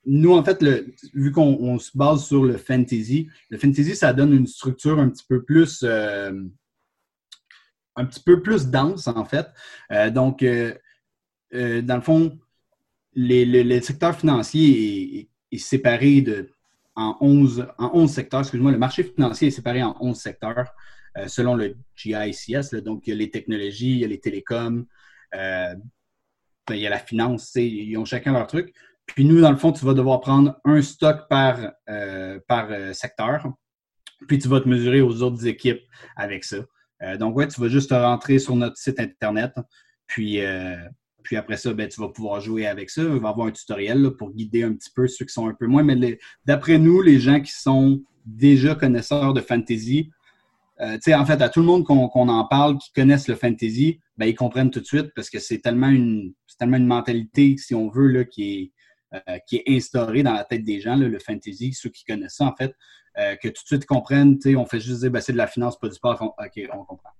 nous, 0.04 0.32
en 0.34 0.44
fait, 0.44 0.60
le, 0.60 0.94
vu 1.14 1.32
qu'on 1.32 1.78
se 1.78 1.96
base 1.96 2.26
sur 2.26 2.44
le 2.44 2.58
fantasy, 2.58 3.30
le 3.48 3.56
fantasy, 3.56 3.96
ça 3.96 4.12
donne 4.12 4.34
une 4.34 4.46
structure 4.46 4.98
un 4.98 5.08
petit 5.08 5.24
peu 5.26 5.42
plus 5.42 5.82
un 8.00 8.06
petit 8.06 8.22
peu 8.22 8.42
plus 8.42 8.68
dense, 8.68 9.06
en 9.06 9.24
fait. 9.24 9.46
Euh, 9.92 10.10
donc, 10.10 10.42
euh, 10.42 10.74
euh, 11.54 11.82
dans 11.82 11.96
le 11.96 12.00
fond, 12.00 12.38
le 13.14 13.80
secteur 13.80 14.16
financier 14.16 15.28
est, 15.52 15.58
séparé 15.58 16.22
de, 16.22 16.48
en, 16.94 17.16
11, 17.20 17.66
en 17.78 17.90
11 17.94 18.10
secteurs. 18.10 18.40
Excuse-moi, 18.40 18.72
le 18.72 18.78
marché 18.78 19.02
financier 19.02 19.48
est 19.48 19.52
séparé 19.52 19.82
en 19.82 19.96
11 20.00 20.16
secteurs 20.16 20.72
selon 21.26 21.56
le 21.56 21.76
GICS. 21.96 22.72
donc, 22.84 23.06
il 23.06 23.10
y 23.10 23.12
a 23.12 23.16
les 23.16 23.30
technologies, 23.30 23.90
il 23.94 23.98
y 23.98 24.04
a 24.04 24.08
les 24.08 24.20
télécoms, 24.20 24.86
ben, 25.32 25.76
il 26.70 26.76
y 26.76 26.86
a 26.86 26.90
la 26.90 27.00
finance, 27.00 27.52
ils 27.56 27.96
ont 27.96 28.04
chacun 28.04 28.32
leur 28.32 28.46
truc. 28.46 28.72
Puis 29.06 29.24
nous, 29.24 29.40
dans 29.40 29.50
le 29.50 29.56
fond, 29.56 29.72
tu 29.72 29.84
vas 29.84 29.92
devoir 29.92 30.20
prendre 30.20 30.60
un 30.64 30.80
stock 30.80 31.28
par, 31.28 31.72
par 32.46 32.94
secteur, 32.94 33.52
puis 34.28 34.38
tu 34.38 34.46
vas 34.46 34.60
te 34.60 34.68
mesurer 34.68 35.00
aux 35.00 35.20
autres 35.22 35.48
équipes 35.48 35.82
avec 36.14 36.44
ça. 36.44 36.58
Euh, 37.02 37.16
donc, 37.16 37.36
ouais, 37.36 37.48
tu 37.48 37.60
vas 37.60 37.68
juste 37.68 37.90
rentrer 37.92 38.38
sur 38.38 38.56
notre 38.56 38.76
site 38.76 39.00
Internet. 39.00 39.52
Puis, 40.06 40.40
euh, 40.40 40.76
après 41.36 41.56
ça, 41.56 41.72
ben, 41.72 41.88
tu 41.88 42.00
vas 42.00 42.08
pouvoir 42.08 42.40
jouer 42.40 42.66
avec 42.66 42.90
ça. 42.90 43.02
Il 43.02 43.20
va 43.20 43.28
avoir 43.28 43.46
un 43.46 43.52
tutoriel 43.52 44.10
pour 44.18 44.32
guider 44.32 44.64
un 44.64 44.72
petit 44.72 44.90
peu 44.94 45.06
ceux 45.06 45.24
qui 45.24 45.32
sont 45.32 45.48
un 45.48 45.54
peu 45.54 45.66
moins. 45.66 45.82
Mais 45.82 46.18
d'après 46.44 46.78
nous, 46.78 47.02
les 47.02 47.20
gens 47.20 47.40
qui 47.40 47.52
sont 47.52 48.02
déjà 48.26 48.74
connaisseurs 48.74 49.32
de 49.32 49.40
fantasy, 49.40 50.10
euh, 50.80 50.98
en 51.14 51.26
fait, 51.26 51.42
à 51.42 51.48
tout 51.48 51.60
le 51.60 51.66
monde 51.66 51.84
qu'on 51.84 52.28
en 52.28 52.44
parle, 52.46 52.78
qui 52.78 52.90
connaissent 52.92 53.28
le 53.28 53.34
fantasy, 53.34 54.00
ben, 54.16 54.26
ils 54.26 54.34
comprennent 54.34 54.70
tout 54.70 54.80
de 54.80 54.86
suite 54.86 55.12
parce 55.14 55.30
que 55.30 55.38
c'est 55.38 55.58
tellement 55.58 55.88
une, 55.88 56.32
tellement 56.58 56.78
une 56.78 56.86
mentalité, 56.86 57.56
si 57.58 57.74
on 57.74 57.88
veut, 57.90 58.08
là, 58.08 58.24
qui, 58.24 58.42
est, 58.42 58.72
qui 59.46 59.56
est 59.56 59.64
instaurée 59.66 60.22
dans 60.22 60.32
la 60.32 60.44
tête 60.44 60.64
des 60.64 60.80
gens, 60.80 60.96
le 60.96 61.18
fantasy, 61.18 61.72
ceux 61.72 61.90
qui 61.90 62.04
connaissent 62.04 62.36
ça, 62.36 62.44
en 62.44 62.54
fait. 62.54 62.74
Euh, 63.18 63.34
que 63.36 63.48
tout 63.48 63.62
de 63.62 63.66
suite 63.66 63.86
comprennent, 63.86 64.38
on 64.56 64.66
fait 64.66 64.80
juste 64.80 65.00
dire 65.00 65.10
ben, 65.10 65.20
c'est 65.20 65.32
de 65.32 65.38
la 65.38 65.48
finance, 65.48 65.78
pas 65.78 65.88
du 65.88 65.94
sport. 65.94 66.22
OK, 66.22 66.68
on 66.72 66.84
comprend. 66.84 67.10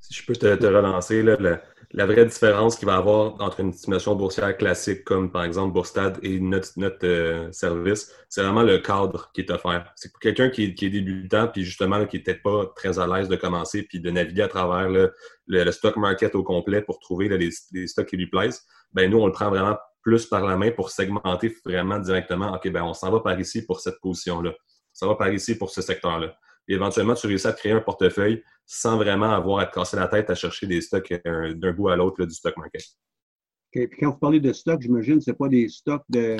Si 0.00 0.14
je 0.14 0.24
peux 0.24 0.34
te, 0.34 0.46
relancer, 0.46 1.22
la, 1.22 2.06
vraie 2.06 2.26
différence 2.26 2.76
qu'il 2.76 2.86
va 2.86 2.94
y 2.94 2.96
avoir 2.96 3.40
entre 3.40 3.58
une 3.60 3.72
simulation 3.72 4.14
boursière 4.14 4.56
classique 4.56 5.02
comme 5.02 5.32
par 5.32 5.42
exemple 5.42 5.72
Bourstad 5.72 6.20
et 6.22 6.38
notre, 6.38 6.70
euh, 7.02 7.50
service, 7.50 8.12
c'est 8.28 8.42
vraiment 8.42 8.62
le 8.62 8.78
cadre 8.78 9.32
qui 9.34 9.40
est 9.40 9.50
offert. 9.50 9.90
C'est 9.96 10.12
pour 10.12 10.20
quelqu'un 10.20 10.48
qui, 10.48 10.64
est 10.64 10.90
débutant 10.90 11.48
puis 11.48 11.64
justement 11.64 12.06
qui 12.06 12.20
peut-être 12.20 12.42
pas 12.42 12.66
très 12.76 13.00
à 13.00 13.06
l'aise 13.08 13.28
de 13.28 13.34
commencer 13.34 13.82
puis 13.82 13.98
de 13.98 14.10
naviguer 14.10 14.42
à 14.42 14.48
travers 14.48 14.88
le, 14.88 15.72
stock 15.72 15.96
market 15.96 16.36
au 16.36 16.44
complet 16.44 16.82
pour 16.82 17.00
trouver 17.00 17.28
les, 17.28 17.86
stocks 17.88 18.06
qui 18.06 18.16
lui 18.16 18.28
plaisent. 18.28 18.62
Ben 18.92 19.10
nous, 19.10 19.18
on 19.18 19.26
le 19.26 19.32
prend 19.32 19.48
vraiment 19.48 19.76
plus 20.06 20.26
par 20.26 20.46
la 20.46 20.56
main 20.56 20.70
pour 20.70 20.90
segmenter 20.90 21.52
vraiment 21.64 21.98
directement. 21.98 22.54
OK, 22.54 22.70
ben 22.70 22.84
on 22.84 22.94
s'en 22.94 23.10
va 23.10 23.18
par 23.18 23.38
ici 23.40 23.66
pour 23.66 23.80
cette 23.80 24.00
position-là 24.00 24.52
ça 24.96 25.06
va 25.06 25.14
par 25.14 25.30
ici 25.30 25.54
pour 25.56 25.70
ce 25.70 25.82
secteur-là. 25.82 26.34
Et 26.68 26.74
éventuellement, 26.74 27.14
tu 27.14 27.26
réussis 27.26 27.46
à 27.46 27.52
créer 27.52 27.72
un 27.72 27.80
portefeuille 27.80 28.42
sans 28.64 28.96
vraiment 28.96 29.30
avoir 29.30 29.58
à 29.60 29.66
te 29.66 29.74
casser 29.74 29.96
la 29.96 30.08
tête 30.08 30.30
à 30.30 30.34
chercher 30.34 30.66
des 30.66 30.80
stocks 30.80 31.12
euh, 31.26 31.52
d'un 31.52 31.72
bout 31.72 31.88
à 31.88 31.96
l'autre 31.96 32.24
du 32.24 32.34
stock 32.34 32.56
market. 32.56 32.82
OK. 32.82 33.88
Puis 33.88 34.00
quand 34.00 34.12
vous 34.12 34.18
parlez 34.18 34.40
de 34.40 34.52
stocks, 34.54 34.80
j'imagine 34.80 35.18
que 35.18 35.24
ce 35.24 35.30
n'est 35.30 35.36
pas 35.36 35.48
des 35.48 35.68
stocks 35.68 36.02
de, 36.08 36.38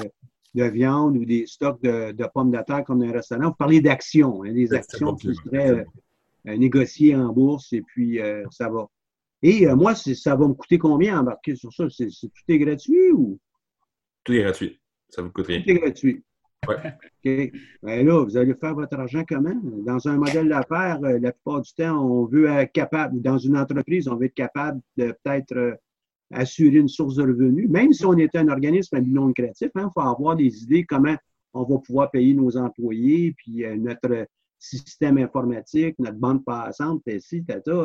viande 0.54 1.18
ou 1.18 1.26
des 1.26 1.46
stocks 1.46 1.82
de, 1.82 2.26
pommes 2.32 2.50
de 2.50 2.62
terre 2.66 2.82
comme 2.84 3.00
dans 3.00 3.06
un 3.06 3.12
restaurant. 3.12 3.48
Vous 3.48 3.56
parlez 3.56 3.82
d'actions, 3.82 4.42
hein, 4.42 4.52
des 4.52 4.72
actions 4.72 5.14
qui 5.14 5.34
seraient 5.34 5.84
euh, 6.48 6.56
négociées 6.56 7.14
en 7.14 7.30
bourse 7.30 7.74
et 7.74 7.82
puis 7.82 8.20
euh, 8.22 8.42
ça 8.50 8.70
va. 8.70 8.86
Et 9.42 9.66
moi, 9.66 9.94
ça 9.94 10.34
va 10.34 10.48
me 10.48 10.54
coûter 10.54 10.78
combien 10.78 11.20
embarquer 11.20 11.54
sur 11.56 11.70
ça? 11.70 11.84
C'est, 11.90 12.08
tout 12.08 12.42
est 12.48 12.58
gratuit 12.58 13.12
ou? 13.12 13.38
Tout 14.26 14.32
est 14.32 14.42
gratuit. 14.42 14.80
Ça 15.08 15.22
vous 15.22 15.30
coûte 15.30 15.46
rien. 15.46 15.62
Tout 15.62 15.70
est 15.70 15.74
gratuit. 15.78 16.24
OK. 16.68 17.52
Ben 17.82 18.04
là, 18.06 18.24
vous 18.24 18.36
allez 18.36 18.54
faire 18.54 18.74
votre 18.74 18.98
argent 18.98 19.22
comment? 19.26 19.54
Dans 19.62 20.08
un 20.08 20.16
modèle 20.16 20.48
d'affaires, 20.48 20.98
euh, 21.04 21.18
la 21.20 21.30
plupart 21.30 21.62
du 21.62 21.72
temps, 21.72 22.04
on 22.04 22.24
veut 22.24 22.46
être 22.46 22.72
capable, 22.72 23.22
dans 23.22 23.38
une 23.38 23.56
entreprise, 23.56 24.08
on 24.08 24.16
veut 24.16 24.26
être 24.26 24.34
capable 24.34 24.80
de 24.96 25.14
peut-être 25.22 25.56
euh, 25.56 25.74
assurer 26.32 26.78
une 26.78 26.88
source 26.88 27.14
de 27.14 27.22
revenus. 27.22 27.70
Même 27.70 27.92
si 27.92 28.04
on 28.04 28.16
est 28.16 28.34
un 28.34 28.48
organisme 28.48 28.98
non 28.98 29.28
lucratif, 29.28 29.70
il 29.74 29.80
hein, 29.80 29.90
faut 29.94 30.00
avoir 30.00 30.34
des 30.34 30.64
idées 30.64 30.84
comment 30.84 31.16
on 31.54 31.62
va 31.62 31.78
pouvoir 31.78 32.10
payer 32.10 32.34
nos 32.34 32.56
employés, 32.56 33.32
puis 33.36 33.64
euh, 33.64 33.76
notre 33.76 34.26
système 34.58 35.18
informatique, 35.18 35.94
notre 36.00 36.18
bande 36.18 36.44
passante, 36.44 37.02
etc., 37.06 37.42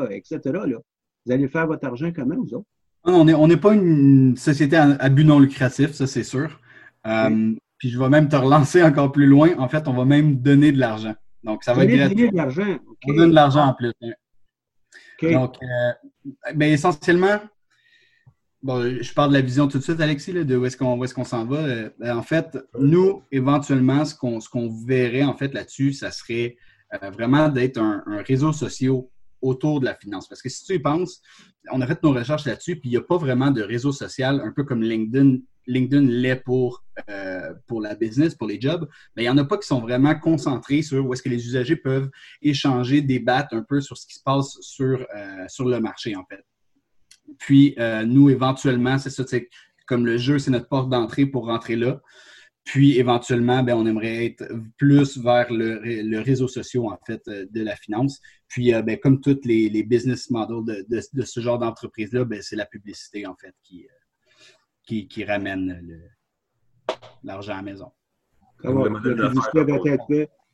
etc. 0.10 0.40
Là. 0.44 0.80
Vous 1.26 1.32
allez 1.32 1.48
faire 1.48 1.68
votre 1.68 1.86
argent 1.86 2.12
comment, 2.12 2.36
vous 2.36 2.56
autres? 2.56 2.68
On 3.04 3.48
n'est 3.48 3.58
pas 3.58 3.74
une 3.74 4.38
société 4.38 4.78
à, 4.78 5.10
but 5.10 5.24
non 5.24 5.40
lucratif, 5.40 5.92
ça 5.94 6.08
c'est 6.08 6.24
sûr. 6.24 6.60
Puis 7.04 7.90
je 7.90 7.98
vais 7.98 8.10
même 8.10 8.30
te 8.30 8.36
relancer 8.36 8.84
encore 8.84 9.12
plus 9.12 9.26
loin. 9.26 9.58
En 9.58 9.68
fait, 9.68 9.88
on 9.88 9.94
va 9.94 10.06
même 10.06 10.36
donner 10.36 10.72
de 10.72 10.80
l'argent. 10.80 11.16
Donc, 11.44 11.64
ça 11.64 11.74
va 11.74 11.86
être 11.86 11.96
gratuit. 11.96 12.30
de 12.30 12.36
l'argent. 12.36 12.78
On 13.08 13.14
donne 13.14 13.32
de 13.32 13.36
l'argent 13.36 13.66
en 13.66 13.74
plus. 13.74 13.92
Hein. 14.04 14.12
Donc, 15.32 15.56
euh, 15.64 15.92
ben, 16.54 16.72
essentiellement, 16.72 17.40
bon, 18.62 19.02
je 19.02 19.14
parle 19.14 19.30
de 19.30 19.36
la 19.36 19.42
vision 19.42 19.68
tout 19.68 19.80
de 19.80 19.84
suite, 19.84 20.00
Alexis, 20.00 20.34
de 20.34 20.56
où 20.56 20.66
est-ce 20.66 20.78
qu'on 20.78 21.04
est 21.04 21.24
s'en 21.26 21.46
va. 21.46 21.58
Euh, 21.58 21.90
ben, 22.00 22.18
en 22.18 22.22
fait, 22.22 22.58
nous, 22.80 23.24
éventuellement, 23.32 24.06
ce 24.06 24.16
qu'on 24.16 24.86
verrait 24.86 25.24
en 25.24 25.36
fait 25.36 25.54
là-dessus, 25.54 25.94
ça 25.94 26.12
serait 26.12 26.58
euh, 26.94 27.10
vraiment 27.10 27.50
d'être 27.50 27.80
un, 27.80 28.04
réseau 28.28 28.52
social 28.52 29.02
autour 29.42 29.80
de 29.80 29.86
la 29.86 29.96
finance. 29.96 30.28
Parce 30.28 30.42
que 30.42 30.50
si 30.50 30.64
tu 30.64 30.76
y 30.76 30.80
penses, 30.80 31.22
on 31.72 31.82
a 31.82 31.88
fait 31.88 32.02
nos 32.04 32.14
recherches 32.14 32.46
là-dessus, 32.46 32.76
puis 32.76 32.90
il 32.90 32.92
n'y 32.92 32.98
a 32.98 33.02
pas 33.02 33.18
vraiment 33.18 33.52
de 33.52 33.62
réseau 33.62 33.92
social, 33.92 34.42
un 34.42 34.52
peu 34.52 34.64
comme 34.64 34.82
LinkedIn 34.82 35.40
LinkedIn 35.68 36.08
l'est 36.08 36.38
pour, 36.38 36.84
euh, 37.10 37.54
pour 37.68 37.82
la 37.82 37.96
business, 37.96 38.36
pour 38.36 38.48
les 38.48 38.60
jobs, 38.60 38.88
mais 39.16 39.24
il 39.24 39.26
n'y 39.26 39.30
en 39.30 39.38
a 39.38 39.46
pas 39.46 39.58
qui 39.58 39.68
sont 39.68 39.80
vraiment 39.80 40.16
concentrés 40.16 40.82
sur 40.82 41.06
où 41.06 41.14
est-ce 41.14 41.22
que 41.22 41.30
les 41.30 41.46
usagers 41.46 41.76
peuvent 41.76 42.10
échanger, 42.42 43.02
débattre 43.02 43.56
un 43.56 43.64
peu 43.64 43.82
sur 43.82 43.98
ce 43.98 44.06
qui 44.06 44.16
se 44.16 44.24
passe 44.24 44.58
sur, 44.62 45.06
euh, 45.16 45.46
sur 45.48 45.68
le 45.68 45.80
marché, 45.80 46.16
en 46.16 46.26
fait. 46.26 46.44
Puis, 47.38 47.76
euh, 47.80 48.06
nous, 48.06 48.30
éventuellement, 48.30 48.98
c'est 48.98 49.10
ça, 49.10 49.24
comme 49.88 50.06
le 50.06 50.18
jeu, 50.18 50.40
c'est 50.40 50.52
notre 50.52 50.68
porte 50.68 50.90
d'entrée 50.90 51.26
pour 51.26 51.46
rentrer 51.46 51.76
là. 51.76 52.02
Puis, 52.64 52.98
éventuellement, 53.00 53.64
ben, 53.64 53.76
on 53.76 53.86
aimerait 53.86 54.26
être 54.26 54.48
plus 54.78 55.18
vers 55.18 55.52
le, 55.52 56.20
réseau 56.20 56.48
social, 56.48 56.84
en 56.84 57.00
fait, 57.06 57.22
de 57.26 57.64
la 57.64 57.76
finance. 57.76 58.20
Puis, 58.52 58.74
ben, 58.84 58.98
comme 58.98 59.22
tous 59.22 59.40
les, 59.46 59.84
business 59.84 60.30
models 60.30 60.86
de, 60.90 61.22
ce 61.24 61.40
genre 61.40 61.58
d'entreprise-là, 61.58 62.26
ben, 62.26 62.42
c'est 62.42 62.58
la 62.58 62.66
publicité, 62.66 63.26
en 63.26 63.34
fait, 63.34 63.56
qui, 63.64 63.88
qui, 65.08 65.24
ramène 65.24 66.02
l'argent 67.24 67.54
à 67.54 67.58
la 67.58 67.62
maison. 67.62 67.92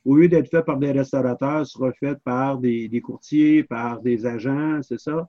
au 0.06 0.16
lieu 0.16 0.30
d'être 0.30 0.48
fait 0.48 0.62
par 0.62 0.78
des 0.78 0.92
restaurateurs, 0.92 1.66
sera 1.66 1.92
fait 1.94 2.16
par 2.24 2.60
des, 2.60 3.02
courtiers, 3.04 3.64
par 3.64 4.00
des 4.00 4.28
agents, 4.28 4.80
c'est 4.84 5.00
ça? 5.00 5.28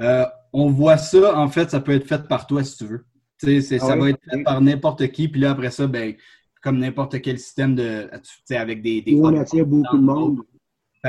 Euh, 0.00 0.24
on 0.54 0.70
voit 0.70 0.96
ça, 0.96 1.38
en 1.38 1.48
fait, 1.48 1.70
ça 1.70 1.80
peut 1.80 1.92
être 1.92 2.06
fait 2.06 2.26
par 2.26 2.46
toi 2.46 2.64
si 2.64 2.78
tu 2.78 2.86
veux. 2.86 3.04
Ah 3.42 3.60
ça 3.60 3.96
va 3.96 4.08
être 4.08 4.24
fait 4.30 4.42
par 4.44 4.62
n'importe 4.62 5.06
qui, 5.08 5.28
puis 5.28 5.42
là, 5.42 5.50
après 5.50 5.70
ça, 5.70 5.86
ben, 5.86 6.14
comme 6.62 6.78
n'importe 6.78 7.20
quel 7.20 7.38
système 7.38 7.74
de. 7.74 8.08
avec 8.50 8.80
des. 8.80 9.02
des 9.02 9.14
on 9.20 9.36
attire 9.36 9.66
beaucoup 9.66 9.98
de 9.98 10.02
monde. 10.02 10.42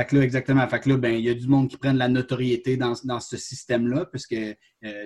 Fait 0.00 0.06
que 0.06 0.16
là, 0.16 0.22
exactement. 0.22 0.66
Fait 0.66 0.80
que 0.80 0.88
là, 0.88 0.96
ben, 0.96 1.12
il 1.12 1.26
y 1.26 1.28
a 1.28 1.34
du 1.34 1.46
monde 1.46 1.68
qui 1.68 1.76
prennent 1.76 1.98
la 1.98 2.08
notoriété 2.08 2.78
dans, 2.78 2.94
ce 2.94 3.36
système-là, 3.36 4.06
puisque 4.06 4.32
euh, 4.32 4.54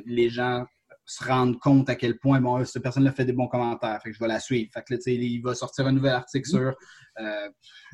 les 0.06 0.30
gens 0.30 0.64
se 1.04 1.24
rendre 1.24 1.58
compte 1.58 1.90
à 1.90 1.96
quel 1.96 2.16
point 2.16 2.40
bon, 2.40 2.64
cette 2.64 2.80
personne-là 2.80 3.10
fait 3.10 3.24
des 3.24 3.32
bons 3.32 3.48
commentaires. 3.48 4.00
Fait 4.00 4.10
que 4.10 4.14
je 4.14 4.20
vais 4.20 4.28
la 4.28 4.38
suivre. 4.38 4.70
Fait 4.72 4.84
que 4.86 4.94
là, 4.94 5.00
il 5.06 5.42
va 5.42 5.56
sortir 5.56 5.88
un 5.88 5.92
nouvel 5.92 6.12
article 6.12 6.48
sur, 6.48 6.76
euh, 7.18 7.48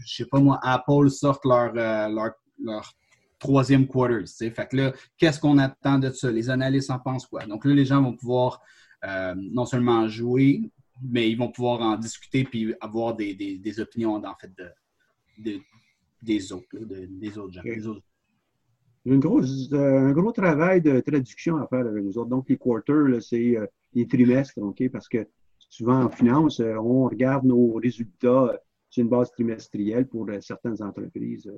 je 0.04 0.14
sais 0.14 0.26
pas 0.26 0.40
moi, 0.40 0.60
Apple 0.62 1.08
sort 1.08 1.40
leur, 1.44 1.72
euh, 1.74 2.08
leur, 2.10 2.32
leur, 2.62 2.92
troisième 3.38 3.88
quarter. 3.88 4.26
Fait 4.26 4.68
que 4.68 4.76
là, 4.76 4.92
qu'est-ce 5.16 5.40
qu'on 5.40 5.56
attend 5.56 5.98
de 5.98 6.10
ça? 6.10 6.30
Les 6.30 6.50
analystes 6.50 6.90
en 6.90 6.98
pensent 6.98 7.26
quoi? 7.26 7.46
Donc 7.46 7.64
là, 7.64 7.72
les 7.72 7.86
gens 7.86 8.02
vont 8.02 8.14
pouvoir 8.14 8.60
euh, 9.06 9.34
non 9.34 9.64
seulement 9.64 10.06
jouer, 10.06 10.70
mais 11.02 11.30
ils 11.30 11.38
vont 11.38 11.50
pouvoir 11.50 11.80
en 11.80 11.96
discuter 11.96 12.44
puis 12.44 12.74
avoir 12.82 13.14
des, 13.14 13.34
des, 13.34 13.56
des 13.56 13.80
opinions 13.80 14.22
en 14.22 14.34
fait 14.38 14.52
de, 15.38 15.58
des 16.22 16.52
autres, 16.52 16.66
des 16.78 17.38
autres 17.38 17.52
gens. 17.52 17.62
Des 17.62 17.86
autres 17.86 18.02
y 19.06 19.12
a 19.12 19.78
euh, 19.78 19.98
un 20.08 20.12
gros 20.12 20.32
travail 20.32 20.80
de 20.82 21.00
traduction 21.00 21.56
à 21.56 21.66
faire 21.66 21.86
avec 21.86 22.04
nous 22.04 22.18
autres. 22.18 22.28
Donc, 22.28 22.48
les 22.48 22.56
quarters, 22.56 23.22
c'est 23.22 23.56
euh, 23.56 23.66
les 23.94 24.06
trimestres, 24.06 24.58
OK? 24.58 24.88
Parce 24.90 25.08
que 25.08 25.26
souvent 25.58 26.04
en 26.04 26.10
finance, 26.10 26.60
euh, 26.60 26.76
on 26.76 27.04
regarde 27.04 27.44
nos 27.44 27.74
résultats 27.74 28.60
sur 28.90 29.02
une 29.02 29.08
base 29.08 29.30
trimestrielle 29.30 30.06
pour 30.06 30.28
certaines 30.40 30.82
entreprises. 30.82 31.50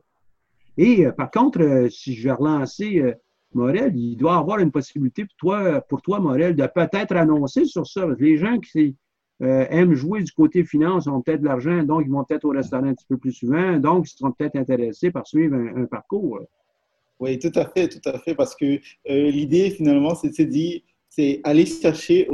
Et 0.76 1.06
par 1.16 1.30
contre, 1.30 1.88
si 1.90 2.14
je 2.14 2.24
vais 2.24 2.32
relancer 2.32 3.14
Morel, 3.54 3.96
il 3.96 4.16
doit 4.16 4.36
avoir 4.36 4.58
une 4.58 4.70
possibilité 4.70 5.24
pour 5.24 5.36
toi, 5.36 5.80
pour 5.82 6.02
toi 6.02 6.20
Morel, 6.20 6.54
de 6.54 6.66
peut-être 6.66 7.12
annoncer 7.12 7.64
sur 7.64 7.86
ça. 7.86 8.06
Les 8.18 8.36
gens 8.36 8.58
qui 8.58 8.96
aiment 9.42 9.94
jouer 9.94 10.22
du 10.22 10.32
côté 10.32 10.64
finance 10.64 11.06
ont 11.06 11.20
peut-être 11.20 11.40
de 11.40 11.46
l'argent, 11.46 11.82
donc 11.82 12.02
ils 12.06 12.10
vont 12.10 12.24
peut-être 12.24 12.44
au 12.44 12.50
restaurant 12.50 12.84
un 12.84 12.94
petit 12.94 13.06
peu 13.08 13.16
plus 13.16 13.32
souvent, 13.32 13.78
donc 13.78 14.08
ils 14.08 14.16
seront 14.16 14.32
peut-être 14.32 14.56
intéressés 14.56 15.10
par 15.10 15.26
suivre 15.26 15.56
un 15.56 15.84
parcours. 15.86 16.40
Oui, 17.22 17.38
tout 17.38 17.52
à 17.54 17.66
fait, 17.66 17.88
tout 17.88 18.08
à 18.08 18.18
fait, 18.18 18.34
parce 18.34 18.56
que 18.56 18.80
euh, 19.08 19.30
l'idée 19.30 19.70
finalement, 19.70 20.14
c'est 20.16 20.36
de 20.36 20.50
dire, 20.50 20.80
c'est 21.08 21.40
aller 21.44 21.66
chercher 21.66 22.28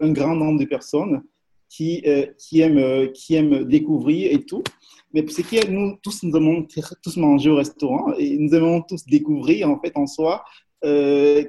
un 0.00 0.12
grand 0.12 0.34
nombre 0.34 0.60
de 0.60 0.66
personnes 0.66 1.22
qui, 1.68 2.02
euh, 2.06 2.26
qui, 2.38 2.60
aiment, 2.60 2.76
euh, 2.76 3.06
qui 3.08 3.34
aiment 3.34 3.64
découvrir 3.64 4.32
et 4.32 4.44
tout. 4.44 4.62
Mais 5.14 5.24
c'est 5.28 5.42
que 5.42 5.70
nous 5.70 5.96
tous, 6.02 6.22
nous 6.22 6.36
aimons 6.36 6.66
tous 7.02 7.16
manger 7.16 7.48
au 7.48 7.56
restaurant 7.56 8.12
et 8.18 8.36
nous 8.36 8.54
aimons 8.54 8.82
tous 8.82 9.06
découvrir 9.06 9.70
en 9.70 9.80
fait 9.80 9.92
en 9.96 10.06
soi. 10.06 10.44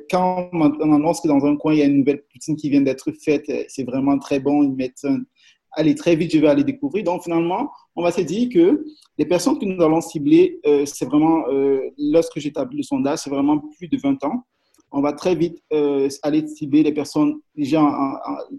Quand 0.09 0.49
on 0.53 0.93
annonce 0.93 1.21
que 1.21 1.27
dans 1.27 1.45
un 1.45 1.55
coin, 1.57 1.73
il 1.73 1.79
y 1.79 1.81
a 1.81 1.85
une 1.85 1.99
nouvelle 1.99 2.23
poutine 2.31 2.55
qui 2.55 2.69
vient 2.69 2.81
d'être 2.81 3.11
faite, 3.11 3.51
c'est 3.67 3.83
vraiment 3.83 4.17
très 4.17 4.39
bon, 4.39 4.63
ils 4.63 4.73
mettent 4.73 5.03
un, 5.03 5.19
allez, 5.77 5.95
très 5.95 6.15
vite, 6.15 6.31
je 6.33 6.39
vais 6.39 6.47
aller 6.47 6.63
découvrir. 6.63 7.03
Donc, 7.03 7.23
finalement, 7.23 7.71
on 7.95 8.03
va 8.03 8.11
se 8.11 8.21
dire 8.21 8.49
que 8.51 8.83
les 9.17 9.25
personnes 9.25 9.57
que 9.57 9.65
nous 9.65 9.81
allons 9.83 10.01
cibler, 10.01 10.59
euh, 10.65 10.85
c'est 10.85 11.05
vraiment, 11.05 11.47
euh, 11.49 11.81
lorsque 11.97 12.39
j'établis 12.39 12.77
le 12.77 12.83
sondage, 12.83 13.19
c'est 13.19 13.29
vraiment 13.29 13.59
plus 13.77 13.87
de 13.87 13.97
20 13.97 14.23
ans. 14.25 14.43
On 14.91 15.01
va 15.01 15.13
très 15.13 15.35
vite 15.35 15.61
euh, 15.73 16.09
aller 16.23 16.47
cibler 16.47 16.81
les 16.81 16.93
personnes 16.93 17.39
déjà 17.55 17.81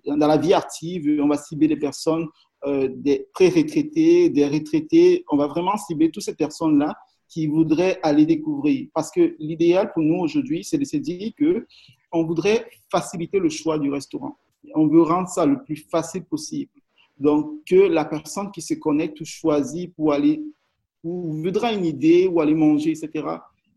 dans 0.05 0.27
la 0.27 0.37
vie 0.37 0.53
active. 0.53 1.21
On 1.23 1.29
va 1.29 1.39
cibler 1.39 1.69
les 1.69 1.77
personnes 1.79 2.27
des 2.67 3.27
pré-retraités, 3.33 4.29
des 4.29 4.47
retraités. 4.47 5.25
On 5.31 5.39
va 5.39 5.47
vraiment 5.47 5.77
cibler 5.79 6.11
toutes 6.11 6.25
ces 6.25 6.35
personnes-là 6.35 6.95
qui 7.29 7.47
voudraient 7.47 7.99
aller 8.03 8.27
découvrir. 8.27 8.89
Parce 8.95 9.11
que 9.11 9.37
l'idéal 9.39 9.93
pour 9.93 10.03
nous 10.03 10.21
aujourd'hui, 10.21 10.65
c'est 10.65 10.79
de 10.79 10.85
se 10.85 10.97
dire 10.97 11.33
que 11.37 11.67
on 12.11 12.25
voudrait 12.25 12.67
faciliter 12.91 13.39
le 13.39 13.51
choix 13.51 13.79
du 13.79 13.91
restaurant. 13.91 14.37
On 14.75 14.87
veut 14.87 15.03
rendre 15.03 15.29
ça 15.29 15.45
le 15.45 15.63
plus 15.63 15.77
facile 15.77 16.25
possible. 16.25 16.73
Donc, 17.19 17.65
que 17.67 17.77
la 17.77 18.05
personne 18.05 18.51
qui 18.51 18.63
se 18.63 18.75
connecte 18.75 19.21
ou 19.21 19.25
choisit 19.25 19.95
pour 19.95 20.13
aller, 20.13 20.43
ou 21.03 21.33
voudra 21.33 21.73
une 21.73 21.85
idée 21.85 22.27
ou 22.27 22.41
aller 22.41 22.55
manger, 22.55 22.91
etc., 22.91 23.27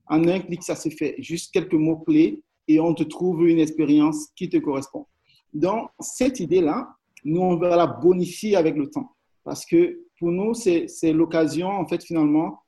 en 0.07 0.27
un 0.27 0.39
clic, 0.39 0.63
ça 0.63 0.75
se 0.75 0.89
fait. 0.89 1.15
Juste 1.19 1.53
quelques 1.53 1.73
mots-clés 1.73 2.41
et 2.67 2.79
on 2.79 2.93
te 2.93 3.03
trouve 3.03 3.47
une 3.47 3.59
expérience 3.59 4.27
qui 4.35 4.49
te 4.49 4.57
correspond. 4.57 5.05
Donc, 5.53 5.89
cette 5.99 6.39
idée-là, 6.39 6.95
nous, 7.23 7.41
on 7.41 7.57
va 7.57 7.75
la 7.75 7.87
bonifier 7.87 8.55
avec 8.55 8.75
le 8.75 8.89
temps. 8.89 9.11
Parce 9.43 9.65
que 9.65 10.01
pour 10.19 10.31
nous, 10.31 10.53
c'est 10.53 11.13
l'occasion, 11.13 11.67
en 11.67 11.87
fait, 11.87 12.03
finalement, 12.03 12.59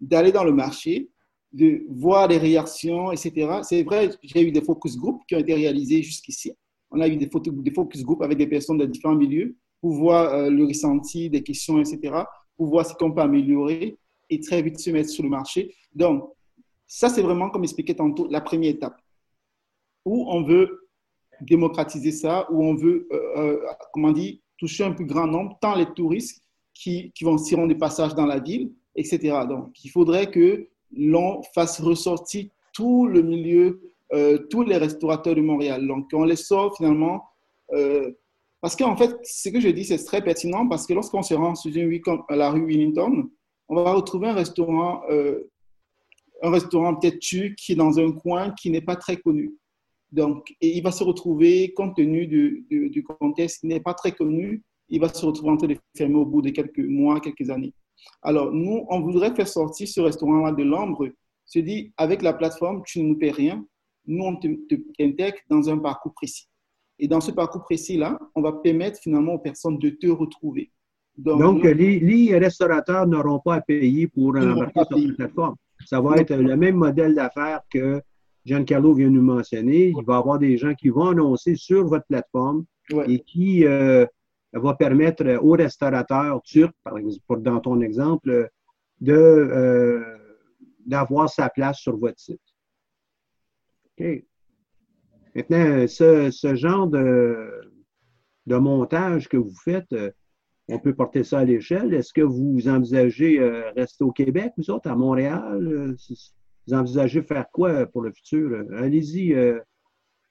d'aller 0.00 0.32
dans 0.32 0.44
le 0.44 0.52
marché, 0.52 1.10
de 1.52 1.82
voir 1.88 2.28
les 2.28 2.38
réactions, 2.38 3.12
etc. 3.12 3.60
C'est 3.62 3.82
vrai, 3.82 4.10
j'ai 4.22 4.42
eu 4.42 4.52
des 4.52 4.62
focus 4.62 4.96
group 4.96 5.22
qui 5.26 5.34
ont 5.34 5.38
été 5.38 5.54
réalisés 5.54 6.02
jusqu'ici. 6.02 6.52
On 6.90 7.00
a 7.00 7.08
eu 7.08 7.16
des, 7.16 7.28
focus 7.28 8.02
group 8.02 8.22
avec 8.22 8.38
des 8.38 8.46
personnes 8.46 8.78
de 8.78 8.86
différents 8.86 9.14
milieux 9.14 9.56
pour 9.80 9.92
voir 9.92 10.34
euh, 10.34 10.50
le 10.50 10.64
ressenti 10.64 11.30
des 11.30 11.42
questions, 11.42 11.78
etc., 11.78 12.24
pour 12.56 12.66
voir 12.66 12.86
ce 12.86 12.94
qu'on 12.94 13.12
peut 13.12 13.22
améliorer 13.22 13.96
et 14.28 14.40
très 14.40 14.62
vite 14.62 14.78
se 14.78 14.90
mettre 14.90 15.08
sur 15.08 15.22
le 15.22 15.30
marché. 15.30 15.74
Donc, 15.94 16.30
ça, 16.86 17.08
c'est 17.08 17.22
vraiment, 17.22 17.50
comme 17.50 17.62
expliqué 17.62 17.94
tantôt, 17.94 18.28
la 18.28 18.40
première 18.40 18.70
étape 18.70 19.00
où 20.04 20.26
on 20.28 20.42
veut 20.42 20.88
démocratiser 21.40 22.12
ça, 22.12 22.46
où 22.50 22.64
on 22.64 22.74
veut, 22.74 23.08
euh, 23.12 23.38
euh, 23.38 23.66
comment 23.92 24.12
dire, 24.12 24.36
toucher 24.58 24.84
un 24.84 24.92
plus 24.92 25.06
grand 25.06 25.26
nombre, 25.26 25.56
tant 25.60 25.74
les 25.74 25.86
touristes 25.94 26.42
qui, 26.74 27.12
qui 27.12 27.24
vont 27.24 27.38
s'y 27.38 27.56
des 27.66 27.74
passages 27.74 28.14
dans 28.14 28.26
la 28.26 28.38
ville, 28.38 28.72
etc. 28.96 29.38
Donc, 29.48 29.84
il 29.84 29.90
faudrait 29.90 30.30
que 30.30 30.66
l'on 30.96 31.42
fasse 31.54 31.80
ressortir 31.80 32.46
tout 32.72 33.06
le 33.06 33.22
milieu, 33.22 33.80
tous 34.50 34.62
les 34.62 34.76
restaurateurs 34.76 35.34
de 35.34 35.40
Montréal. 35.40 35.86
Donc, 35.86 36.08
on 36.12 36.24
les 36.24 36.36
sort 36.36 36.76
finalement 36.76 37.24
parce 38.60 38.76
qu'en 38.76 38.96
fait, 38.96 39.16
ce 39.24 39.48
que 39.48 39.60
je 39.60 39.68
dis, 39.68 39.84
c'est 39.84 40.02
très 40.04 40.22
pertinent 40.22 40.68
parce 40.68 40.86
que 40.86 40.92
lorsqu'on 40.92 41.22
se 41.22 41.34
rend 41.34 41.54
sur 41.54 41.74
une 41.74 41.88
rue 41.88 42.00
comme 42.00 42.22
la 42.28 42.50
rue 42.50 42.66
Willington, 42.66 43.30
on 43.68 43.74
va 43.74 43.92
retrouver 43.92 44.28
un 44.28 44.34
restaurant, 44.34 45.02
euh, 45.10 45.48
un 46.42 46.50
restaurant 46.50 46.94
peut-être 46.96 47.18
qui 47.20 47.72
est 47.72 47.76
dans 47.76 47.98
un 47.98 48.12
coin 48.12 48.50
qui 48.50 48.70
n'est 48.70 48.82
pas 48.82 48.96
très 48.96 49.16
connu. 49.16 49.54
Donc, 50.12 50.54
et 50.60 50.76
il 50.76 50.82
va 50.82 50.90
se 50.90 51.04
retrouver, 51.04 51.72
compte 51.72 51.96
tenu 51.96 52.26
du, 52.26 52.66
du, 52.68 53.02
contexte 53.02 53.60
qui 53.60 53.68
n'est 53.68 53.80
pas 53.80 53.94
très 53.94 54.12
connu, 54.12 54.62
il 54.88 55.00
va 55.00 55.08
se 55.08 55.24
retrouver 55.24 55.52
en 55.52 55.56
train 55.56 55.68
de 55.68 55.76
fermer 55.96 56.16
au 56.16 56.26
bout 56.26 56.42
de 56.42 56.50
quelques 56.50 56.80
mois, 56.80 57.20
quelques 57.20 57.48
années. 57.48 57.72
Alors, 58.22 58.52
nous, 58.52 58.84
on 58.88 59.00
voudrait 59.00 59.34
faire 59.34 59.48
sortir 59.48 59.88
ce 59.88 60.00
restaurant-là 60.00 60.52
de 60.52 60.62
l'ombre, 60.62 61.08
se 61.44 61.58
dit, 61.58 61.92
avec 61.96 62.22
la 62.22 62.32
plateforme, 62.32 62.82
tu 62.86 63.02
ne 63.02 63.08
nous 63.08 63.18
paies 63.18 63.30
rien, 63.30 63.64
nous, 64.06 64.24
on 64.24 64.36
t'intègre 64.36 65.38
dans 65.48 65.68
un 65.68 65.78
parcours 65.78 66.14
précis. 66.14 66.48
Et 66.98 67.08
dans 67.08 67.20
ce 67.20 67.30
parcours 67.30 67.62
précis-là, 67.62 68.18
on 68.34 68.42
va 68.42 68.52
permettre 68.52 68.98
finalement 69.00 69.34
aux 69.34 69.38
personnes 69.38 69.78
de 69.78 69.90
te 69.90 70.06
retrouver. 70.06 70.70
Donc, 71.16 71.64
les, 71.64 72.38
restaurateurs 72.38 73.06
n'auront 73.06 73.40
pas 73.40 73.56
à 73.56 73.60
payer 73.60 74.06
pour 74.06 74.36
embarquer 74.36 74.80
sur 74.88 75.08
la 75.08 75.14
plateforme. 75.14 75.56
Ça 75.86 76.00
va 76.00 76.16
être 76.16 76.34
le 76.34 76.56
même 76.56 76.76
modèle 76.76 77.14
d'affaires 77.14 77.60
que 77.70 78.00
Giancarlo 78.44 78.94
vient 78.94 79.10
nous 79.10 79.22
mentionner. 79.22 79.92
Il 79.96 80.04
va 80.04 80.14
y 80.14 80.18
avoir 80.18 80.38
des 80.38 80.56
gens 80.56 80.74
qui 80.74 80.88
vont 80.88 81.08
annoncer 81.08 81.56
sur 81.56 81.86
votre 81.86 82.06
plateforme 82.06 82.64
et 83.06 83.20
qui 83.20 83.64
euh, 83.64 84.06
va 84.52 84.74
permettre 84.74 85.24
aux 85.42 85.52
restaurateurs 85.52 86.42
turcs, 86.42 86.74
par 86.82 86.98
exemple, 86.98 87.42
dans 87.42 87.60
ton 87.60 87.80
exemple, 87.80 88.50
euh, 89.08 90.16
d'avoir 90.86 91.28
sa 91.28 91.48
place 91.48 91.78
sur 91.78 91.96
votre 91.96 92.18
site. 92.18 92.40
OK. 93.98 94.24
Maintenant, 95.34 95.86
ce, 95.86 96.54
genre 96.54 96.88
de, 96.88 97.72
de, 98.46 98.56
montage 98.56 99.28
que 99.28 99.36
vous 99.36 99.54
faites, 99.64 99.92
euh, 99.92 100.10
on 100.68 100.78
peut 100.78 100.94
porter 100.94 101.22
ça 101.22 101.40
à 101.40 101.44
l'échelle. 101.44 101.94
Est-ce 101.94 102.12
que 102.12 102.20
vous 102.20 102.68
envisagez 102.68 103.38
euh, 103.38 103.70
rester 103.76 104.04
au 104.04 104.10
Québec, 104.10 104.52
vous 104.56 104.70
autres, 104.70 104.90
à 104.90 104.96
Montréal? 104.96 105.66
Euh, 105.66 105.96
vous 106.66 106.74
envisagez 106.74 107.22
faire 107.22 107.46
quoi 107.52 107.86
pour 107.86 108.02
le 108.02 108.12
futur? 108.12 108.64
Allez-y, 108.76 109.34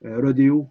Rodéo. 0.04 0.70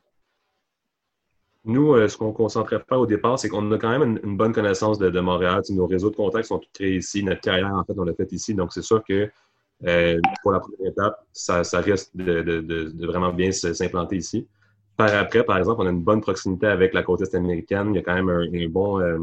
Nous, 1.69 1.93
euh, 1.93 2.09
ce 2.09 2.17
qu'on 2.17 2.33
concentrait 2.33 2.83
faire 2.89 2.99
au 2.99 3.05
départ, 3.07 3.39
c'est 3.39 3.51
qu'on 3.51 3.71
a 3.73 3.77
quand 3.77 3.91
même 3.91 4.19
une, 4.25 4.39
bonne 4.39 4.55
connaissance 4.55 4.99
de, 4.99 5.21
Montréal. 5.21 5.61
nos 5.69 5.87
réseaux 5.87 6.09
de 6.09 6.17
contacts 6.17 6.47
sont 6.47 6.59
tous 6.59 6.71
créés 6.73 6.97
ici. 6.97 7.23
Notre 7.23 7.43
carrière, 7.43 7.75
en 7.75 7.85
fait, 7.85 7.93
on 7.99 8.05
l'a 8.05 8.15
fait 8.15 8.33
ici. 8.33 8.55
Donc, 8.55 8.73
c'est 8.73 8.83
sûr 8.83 9.05
que 9.05 9.31
euh, 9.87 10.19
pour 10.43 10.53
la 10.53 10.61
première 10.61 10.93
étape, 10.93 11.23
ça, 11.31 11.63
risque 11.81 12.09
de, 12.15 13.07
vraiment 13.07 13.35
bien 13.35 13.53
s'implanter 13.53 14.17
ici. 14.17 14.49
Par 14.97 15.15
après, 15.15 15.45
par 15.45 15.59
exemple, 15.59 15.83
on 15.83 15.87
a 15.87 15.91
une 15.91 16.03
bonne 16.03 16.23
proximité 16.23 16.67
avec 16.69 16.95
la 16.95 17.03
côte 17.03 17.21
est 17.21 17.35
américaine. 17.35 17.91
Il 17.91 17.97
y 17.97 17.99
a 17.99 18.03
quand 18.03 18.15
même 18.15 18.31
un, 18.31 18.69
bon, 18.71 18.99
euh, 19.01 19.19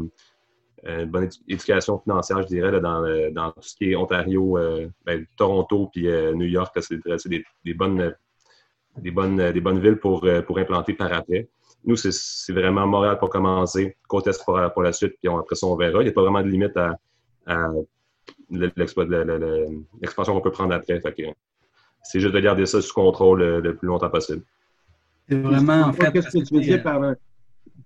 une 0.84 1.10
bonne 1.10 1.28
éducation 1.48 1.98
financière, 1.98 2.42
je 2.42 2.46
dirais, 2.46 2.80
dans, 2.80 3.50
tout 3.50 3.62
ce 3.62 3.74
qui 3.74 3.90
est 3.90 3.96
Ontario, 3.96 4.56
ben, 5.04 5.26
Toronto 5.36 5.90
puis 5.92 6.04
New 6.06 6.46
York. 6.46 6.78
C'est 6.80 7.28
des, 7.28 7.74
bonnes, 7.74 8.14
des, 8.98 9.10
bonnes, 9.10 9.50
des 9.50 9.60
bonnes 9.60 9.80
villes 9.80 9.98
pour, 9.98 10.24
pour 10.46 10.58
implanter 10.58 10.92
par 10.92 11.12
après. 11.12 11.48
Nous, 11.86 11.94
c'est 11.94 12.52
vraiment 12.52 12.86
Montréal 12.86 13.16
pour 13.18 13.30
commencer, 13.30 13.96
côte 14.08 14.26
est 14.26 14.44
pour, 14.44 14.82
la 14.82 14.92
suite, 14.92 15.14
puis 15.20 15.32
après 15.32 15.54
ça, 15.54 15.66
on 15.68 15.76
verra. 15.76 16.00
Il 16.00 16.04
n'y 16.04 16.10
a 16.10 16.12
pas 16.12 16.22
vraiment 16.22 16.42
de 16.42 16.48
limite 16.48 16.76
à, 16.76 16.98
l'expansion 18.50 20.34
qu'on 20.34 20.40
peut 20.40 20.50
prendre 20.50 20.74
après. 20.74 21.00
c'est 22.02 22.20
juste 22.20 22.34
de 22.34 22.40
garder 22.40 22.66
ça 22.66 22.82
sous 22.82 22.92
contrôle 22.92 23.60
le, 23.60 23.76
plus 23.76 23.86
longtemps 23.86 24.10
possible. 24.10 24.42
C'est 25.28 25.38
vraiment, 25.38 25.82
en 25.82 25.92
fait. 25.92 26.10
Qu'est-ce 26.10 26.36
que 26.36 26.44
tu 26.44 26.54
veux 26.54 26.60
dire 26.60 26.82
par. 26.82 27.00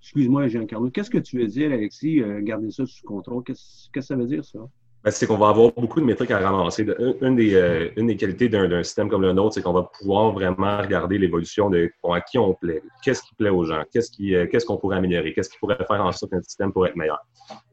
Excuse-moi, 0.01 0.49
Jean-Carlo. 0.49 0.91
Qu'est-ce 0.91 1.11
que 1.11 1.19
tu 1.19 1.39
veux 1.39 1.47
dire, 1.47 1.71
Alexis, 1.71 2.23
euh, 2.23 2.41
garder 2.41 2.71
ça 2.71 2.87
sous 2.87 3.05
contrôle? 3.05 3.45
Qu'est-ce 3.45 3.91
que 3.91 4.01
ça 4.01 4.17
veut 4.17 4.25
dire, 4.25 4.43
ça? 4.45 4.61
Ben, 5.03 5.11
c'est 5.11 5.27
qu'on 5.27 5.39
va 5.39 5.49
avoir 5.49 5.73
beaucoup 5.73 5.99
de 5.99 6.05
métriques 6.05 6.31
à 6.31 6.39
ramasser. 6.39 6.87
Une, 7.23 7.35
des, 7.35 7.55
euh, 7.55 7.89
une 7.97 8.09
des, 8.09 8.17
qualités 8.17 8.51
d'un 8.51 8.83
système 8.83 9.09
comme 9.09 9.23
le 9.23 9.33
nôtre, 9.33 9.55
c'est 9.55 9.63
qu'on 9.63 9.73
va 9.73 9.91
pouvoir 9.99 10.33
vraiment 10.33 10.77
regarder 10.77 11.17
l'évolution 11.17 11.71
de 11.71 11.91
à 12.05 12.21
qui 12.21 12.37
on 12.37 12.53
plaît, 12.53 12.83
qu'est-ce 13.03 13.23
qui 13.23 13.35
plaît 13.35 13.49
aux 13.49 13.65
gens, 13.65 13.81
euh, 13.81 14.47
qu'est-ce 14.47 14.67
qu'on 14.67 14.77
pourrait 14.77 14.99
améliorer, 14.99 15.33
qu'est-ce 15.33 15.49
qui 15.49 15.59
pourrait 15.59 15.79
faire 15.87 16.05
en 16.05 16.13
sorte 16.13 16.33
qu'un 16.33 16.43
système 16.43 16.71
pourrait 16.71 16.91
être 16.91 16.97
meilleur? 16.97 17.19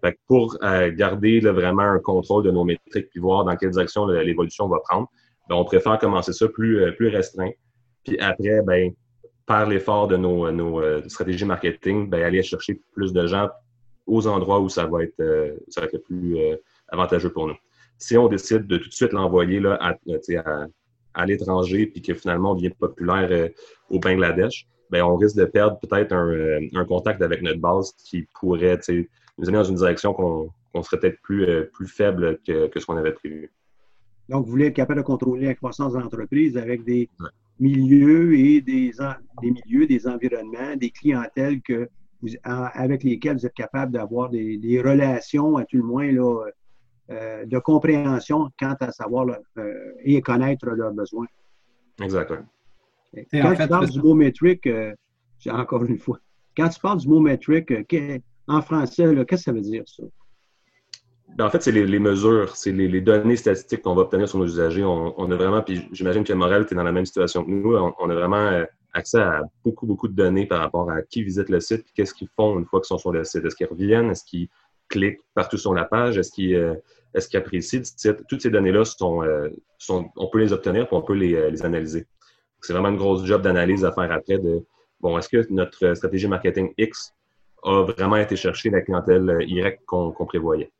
Fait 0.02 0.18
pour 0.26 0.58
euh, 0.64 0.90
garder 0.96 1.42
vraiment 1.42 1.82
un 1.82 2.00
contrôle 2.00 2.46
de 2.46 2.52
nos 2.52 2.64
métriques 2.64 3.10
puis 3.10 3.20
voir 3.20 3.44
dans 3.44 3.58
quelle 3.58 3.72
direction 3.72 4.06
l'évolution 4.08 4.70
va 4.70 4.80
prendre, 4.88 5.10
ben, 5.50 5.56
on 5.56 5.66
préfère 5.66 6.00
commencer 6.00 6.32
ça 6.32 6.48
plus, 6.48 6.94
plus 6.96 7.10
restreint. 7.10 7.52
Puis 8.06 8.18
après, 8.20 8.62
ben, 8.62 8.94
par 9.46 9.68
l'effort 9.68 10.08
de 10.08 10.16
nos, 10.16 10.50
nos 10.52 10.82
stratégies 11.10 11.46
marketing, 11.46 12.10
ben, 12.10 12.24
aller 12.24 12.42
chercher 12.42 12.80
plus 12.94 13.12
de 13.12 13.28
gens 13.28 13.50
aux 14.06 14.28
endroits 14.28 14.62
où 14.62 14.70
ça 14.70 14.86
va 14.86 15.04
être, 15.04 15.58
ça 15.68 15.82
va 15.82 15.88
être 15.88 15.98
plus 16.06 16.38
avantageux 16.90 17.32
pour 17.32 17.48
nous. 17.48 17.56
Si 17.98 18.18
on 18.18 18.28
décide 18.28 18.68
de 18.68 18.78
tout 18.78 18.90
de 18.90 18.94
suite 18.94 19.14
l'envoyer 19.14 19.60
là, 19.60 19.78
à, 19.82 19.96
à, 21.14 21.26
l'étranger 21.26 21.88
puis 21.88 22.02
que 22.02 22.14
finalement 22.14 22.52
on 22.52 22.56
devient 22.56 22.70
populaire 22.70 23.28
euh, 23.32 23.50
au 23.90 24.00
Bangladesh, 24.00 24.68
ben, 24.90 25.04
on 25.04 25.18
risque 25.18 25.36
de 25.36 25.46
perdre 25.46 25.80
peut-être 25.80 26.14
un, 26.14 26.30
euh, 26.30 26.86
contact 26.88 27.22
avec 27.22 27.42
notre 27.42 27.60
base 27.60 27.92
qui 27.94 28.26
pourrait 28.40 28.80
nous 29.38 29.50
amener 29.50 29.58
dans 29.58 29.64
une 29.64 29.76
direction 29.76 30.14
qu'on 30.14 30.84
serait 30.84 31.00
peut-être 31.00 31.22
plus, 31.22 31.44
euh, 31.46 31.70
plus 31.74 31.88
faible 31.88 32.40
que, 32.46 32.70
ce 32.76 32.86
qu'on 32.86 32.98
avait 32.98 33.14
prévu. 33.14 33.52
Donc, 34.30 34.46
vous 34.46 34.52
voulez 34.52 34.68
être 34.68 34.76
capable 34.76 35.00
de 35.00 35.06
contrôler 35.06 35.46
la 35.48 35.56
croissance 35.56 35.94
de 35.94 36.00
l'entreprise 36.00 36.58
avec 36.58 36.84
des 36.84 37.10
milieux 37.60 38.38
et 38.38 38.62
des, 38.62 38.92
des 39.42 39.52
milieux, 39.52 39.88
des 39.88 40.08
environnements, 40.08 40.76
des 40.76 40.92
clientèles 40.92 41.62
que 41.62 41.90
avec 42.44 43.04
lesquelles 43.04 43.38
vous 43.38 43.46
êtes 43.46 43.54
capable 43.54 43.92
d'avoir 43.92 44.30
des, 44.30 44.58
des, 44.58 44.82
relations, 44.82 45.58
à 45.58 45.66
tout 45.66 45.78
le 45.78 45.84
moins, 45.84 46.12
là, 46.12 46.46
euh, 46.46 46.52
de 47.10 47.60
compréhension 47.60 48.50
quant 48.60 48.76
à 48.80 48.92
savoir 48.92 49.26
euh, 49.58 49.74
et 50.04 50.22
connaître 50.22 50.68
leurs 50.70 50.92
besoins. 50.92 51.28
Exactement. 52.02 52.46
Quand 53.32 53.56
tu 53.56 53.68
parles 53.68 53.90
du 53.90 54.02
mot 54.02 54.14
métrique, 54.14 54.68
euh, 54.68 54.94
encore 55.50 55.84
une 55.86 55.98
fois, 55.98 56.20
quand 56.56 56.70
tu 56.70 56.80
parles 56.80 57.00
du 57.00 57.08
mot 57.08 57.20
métrique, 57.20 57.74
en 58.48 58.62
français, 58.62 59.06
qu'est-ce 59.06 59.26
que 59.26 59.36
ça 59.38 59.52
veut 59.52 59.62
dire, 59.62 59.84
ça? 59.86 60.04
Ben, 61.36 61.46
en 61.46 61.50
fait, 61.50 61.62
c'est 61.62 61.72
les, 61.72 62.00
mesures, 62.00 62.56
c'est 62.56 62.72
les, 62.72 63.02
données 63.02 63.36
statistiques 63.36 63.82
qu'on 63.82 63.94
va 63.94 64.04
obtenir 64.04 64.28
sur 64.28 64.40
nos 64.40 64.46
usagers. 64.46 64.84
On, 64.84 65.32
a 65.32 65.36
vraiment, 65.36 65.62
puis 65.62 65.88
j'imagine 65.92 66.24
que 66.24 66.34
Morel, 66.34 66.66
tu 66.66 66.74
es 66.74 66.78
dans 66.78 66.84
la 66.84 66.92
même 66.92 67.06
situation 67.06 67.44
que 67.44 67.52
nous, 67.52 67.76
on, 67.76 68.10
a 68.10 68.14
vraiment 68.14 68.64
accès 68.94 69.20
à 69.20 69.44
beaucoup, 69.64 69.86
beaucoup 69.86 70.08
de 70.08 70.14
données 70.14 70.46
par 70.48 70.62
rapport 70.62 70.90
à 70.90 71.02
qui 71.02 71.24
visite 71.24 71.50
le 71.50 71.60
site, 71.60 71.86
qu'est-ce 71.94 72.14
qu'ils 72.14 72.30
font 72.30 72.58
une 72.58 72.66
fois 72.66 72.80
qu'ils 72.80 72.88
sont 72.88 72.98
sur 72.98 73.12
le 73.12 73.24
site. 73.24 73.46
Est-ce 73.46 73.56
qu'ils 73.56 73.68
reviennent? 73.68 74.10
Est-ce 74.10 74.24
qu'ils 74.24 74.48
cliquent 74.88 75.20
partout 75.36 75.58
sur 75.58 75.74
la 75.74 75.84
page? 75.84 76.18
Est-ce 76.18 76.32
qu'ils 76.32 76.80
est-ce 77.18 77.28
qu'ils 77.28 77.40
apprécient 77.40 77.82
Toutes 78.28 78.42
ces 78.42 78.50
données-là, 78.50 78.86
sont, 78.86 79.24
euh, 79.24 79.50
on 79.90 80.28
peut 80.28 80.40
les 80.40 80.54
obtenir 80.54 80.84
et 80.84 80.88
on 80.92 81.02
peut 81.02 81.16
les, 81.16 81.34
euh, 81.34 81.50
les 81.50 81.64
analyser. 81.66 82.06
C'est 82.62 82.74
vraiment 82.74 82.90
une 82.90 82.98
grosse 82.98 83.26
job 83.26 83.42
d'analyse 83.42 83.84
à 83.84 83.92
faire 83.92 84.12
après 84.12 84.40
bon, 85.00 85.18
est-ce 85.18 85.30
que 85.30 85.52
notre 85.52 85.94
stratégie 85.94 86.28
marketing 86.28 86.74
X 86.78 87.14
a 87.64 87.84
vraiment 87.84 88.18
été 88.18 88.36
chercher 88.36 88.70
la 88.70 88.82
clientèle 88.82 89.30
euh, 89.30 89.44
Y 89.44 89.80
qu'on 89.86 90.14
prévoyait? 90.28 90.72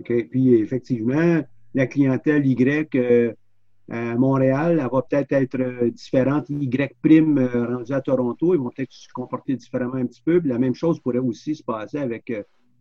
OK. 0.00 0.28
Puis, 0.30 0.54
effectivement, 0.54 1.42
la 1.74 1.86
clientèle 1.86 2.46
Y 2.46 3.34
à 3.88 4.16
Montréal, 4.16 4.80
elle 4.82 4.90
va 4.90 5.02
peut-être 5.02 5.32
être 5.32 5.88
différente. 5.90 6.46
Y 6.50 6.94
prime 7.00 7.48
rendu 7.54 7.92
à 7.92 8.00
Toronto, 8.00 8.54
ils 8.54 8.60
vont 8.60 8.70
peut-être 8.70 8.92
se 8.92 9.12
comporter 9.12 9.54
différemment 9.56 9.94
un 9.94 10.06
petit 10.06 10.22
peu. 10.22 10.40
la 10.44 10.58
même 10.58 10.74
chose 10.74 11.00
pourrait 11.00 11.18
aussi 11.18 11.54
se 11.54 11.62
passer 11.62 11.98
avec 11.98 12.32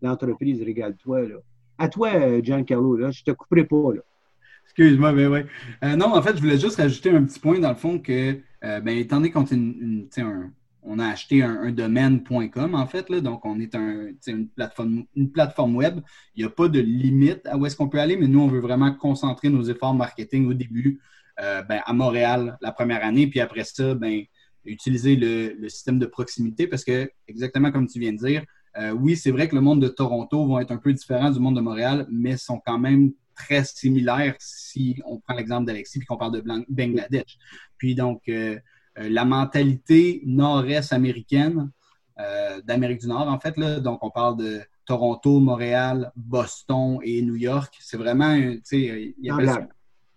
l'entreprise 0.02 0.62
Régale-toi. 0.62 1.28
À 1.78 1.90
toi, 1.90 2.10
euh, 2.14 2.42
Giancarlo, 2.42 2.96
là, 2.96 3.12
je 3.12 3.24
te 3.24 3.32
couperai 3.32 3.66
pas. 3.66 3.94
Là. 3.94 4.02
Excuse-moi, 4.66 5.12
mais 5.12 5.28
oui. 5.28 5.40
Euh, 5.84 5.96
non, 5.96 6.16
en 6.16 6.22
fait, 6.22 6.36
je 6.36 6.42
voulais 6.42 6.58
juste 6.58 6.78
rajouter 6.78 7.10
un 7.12 7.24
petit 7.24 7.40
point 7.40 7.60
dans 7.60 7.70
le 7.70 7.76
fond 7.76 8.00
que, 8.00 8.40
euh, 8.64 8.80
ben, 8.80 8.98
étant 8.98 9.18
donné 9.18 9.32
qu'on 9.32 9.46
on 10.88 11.00
a 11.00 11.08
acheté 11.08 11.42
un, 11.42 11.72
domaine.com, 11.72 12.76
en 12.76 12.88
fait, 12.88 13.10
là, 13.10 13.20
donc 13.20 13.44
on 13.44 13.60
est 13.60 13.74
un, 13.74 14.10
une, 14.28 14.50
plateforme, 15.32 15.76
web. 15.76 16.00
Il 16.36 16.44
n'y 16.44 16.46
a 16.46 16.50
pas 16.50 16.68
de 16.68 16.80
limite 16.80 17.46
à 17.48 17.58
où 17.58 17.66
est-ce 17.66 17.76
qu'on 17.76 17.90
peut 17.90 18.00
aller, 18.00 18.18
mais 18.18 18.28
nous, 18.28 18.42
on 18.42 18.48
veut 18.48 18.60
vraiment 18.60 18.94
concentrer 18.94 19.50
nos 19.50 19.64
efforts 19.64 19.96
marketing 19.96 20.48
au 20.48 20.54
début 20.54 21.00
ben, 21.38 21.82
à 21.86 21.92
Montréal 21.92 22.58
la 22.62 22.72
première 22.72 23.04
année, 23.04 23.26
puis 23.28 23.40
après 23.40 23.64
ça, 23.64 23.96
ben, 23.96 24.26
utiliser 24.66 25.16
le, 25.16 25.70
système 25.70 26.00
de 26.00 26.06
proximité 26.06 26.68
parce 26.68 26.84
que, 26.84 27.10
exactement 27.28 27.72
comme 27.72 27.88
tu 27.88 28.00
viens 28.00 28.14
de 28.14 28.18
dire, 28.18 28.44
euh, 28.78 28.92
oui, 28.92 29.16
c'est 29.16 29.32
vrai 29.32 29.48
que 29.48 29.56
le 29.56 29.62
monde 29.62 29.82
de 29.82 29.88
Toronto 29.88 30.48
va 30.48 30.62
être 30.62 30.72
un 30.72 30.78
peu 30.78 30.94
différent 30.94 31.32
du 31.32 31.40
monde 31.40 31.56
de 31.56 31.62
Montréal, 31.62 32.08
mais 32.12 32.38
sont 32.38 32.62
quand 32.66 32.78
même 32.78 33.14
très 33.36 33.64
similaires 33.64 34.36
si 34.40 35.02
on 35.06 35.20
prend 35.20 35.34
l'exemple 35.34 35.66
d'Alexis 35.66 36.00
et 36.00 36.06
qu'on 36.06 36.18
parle 36.18 36.34
de 36.34 36.44
Bangladesh. 36.70 37.38
Puis 37.78 37.96
donc, 37.96 38.24
euh, 38.28 38.58
euh, 38.98 39.10
la 39.10 39.26
mentalité 39.26 40.22
nord-est 40.26 40.94
américaine, 40.94 41.72
d'Amérique 42.64 43.02
du 43.02 43.08
Nord 43.08 43.28
en 43.28 43.38
fait, 43.42 43.58
là, 43.58 43.82
donc 43.82 44.02
on 44.02 44.10
parle 44.10 44.38
de 44.38 44.62
Toronto, 44.86 45.42
Montréal, 45.42 46.14
Boston 46.16 47.00
et 47.04 47.22
New 47.22 47.36
York. 47.36 47.76
C'est 47.82 47.98
vraiment, 47.98 48.40
tu 48.40 48.62
sais, 48.64 49.16
ils 49.20 49.30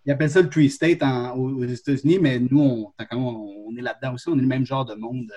appellent, 0.07 0.29
ça 0.29 0.41
le 0.41 0.47
Tree 0.47 0.69
State 0.69 1.03
aux, 1.35 1.61
États-Unis, 1.61 2.19
mais 2.21 2.39
nous, 2.39 2.61
on, 2.61 2.93
on 3.11 3.75
est 3.75 3.81
là-dedans 3.81 4.13
aussi, 4.13 4.29
on 4.29 4.37
est 4.37 4.41
le 4.41 4.47
même 4.47 4.65
genre 4.65 4.85
de 4.85 4.95
monde 4.95 5.29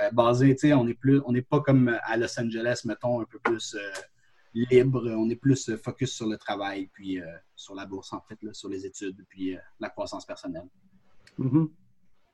euh, 0.00 0.10
basé, 0.12 0.54
tu 0.54 0.68
sais, 0.68 0.74
on 0.74 0.84
n'est 0.84 0.94
plus, 0.94 1.20
on 1.24 1.32
n'est 1.32 1.42
pas 1.42 1.60
comme 1.60 1.96
à 2.02 2.16
Los 2.16 2.38
Angeles, 2.38 2.82
mettons, 2.84 3.20
un 3.20 3.24
peu 3.24 3.38
plus 3.38 3.74
euh, 3.74 3.92
libre. 4.54 5.02
On 5.16 5.28
est 5.28 5.36
plus 5.36 5.68
euh, 5.68 5.76
focus 5.76 6.12
sur 6.12 6.28
le 6.28 6.36
travail, 6.36 6.88
puis 6.92 7.20
sur 7.56 7.74
la 7.74 7.86
bourse, 7.86 8.12
en 8.12 8.20
fait, 8.20 8.38
sur 8.52 8.68
les 8.68 8.86
études, 8.86 9.24
puis 9.28 9.56
la 9.80 9.88
croissance 9.90 10.24
personnelle. 10.24 10.68
Mm-hmm. 11.38 11.68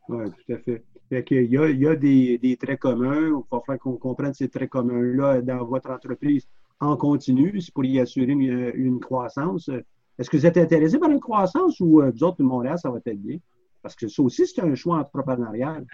Oui, 0.09 0.25
tout 0.31 0.53
à 0.53 0.59
fait. 0.59 0.85
il, 1.11 1.51
y 1.51 1.57
a, 1.57 1.71
y 1.71 1.87
a 1.87 1.97
des, 1.97 2.59
traits 2.61 2.81
communs. 2.81 3.29
Il 3.29 3.33
va 3.51 3.61
falloir 3.61 3.79
qu'on 3.79 3.97
comprenne 3.97 4.35
ces 4.35 4.49
traits 4.49 4.69
communs-là 4.69 5.41
dans 5.41 5.65
votre 5.65 5.91
entreprise 5.91 6.47
en 6.81 6.97
continu, 6.97 7.59
pour 7.73 7.85
y 7.85 7.99
assurer 7.99 8.33
une, 8.33 9.01
croissance. 9.01 9.71
Est-ce 10.19 10.29
que 10.29 10.37
vous 10.37 10.45
êtes 10.45 10.59
intéressé 10.59 10.99
par 10.99 11.09
une 11.09 11.21
croissance 11.21 11.81
ou 11.81 12.03
vous 12.03 12.23
autres, 12.23 12.37
de 12.39 12.43
Montréal, 12.43 12.79
ça 12.79 12.91
va 12.91 12.99
être 12.99 13.23
bien? 13.23 13.39
Parce 13.81 13.95
que 13.95 14.09
ça 14.09 14.23
aussi, 14.23 14.47
c'est 14.47 14.61
un 14.61 14.75
choix 14.75 14.99
entrepreneurial. 14.99 15.87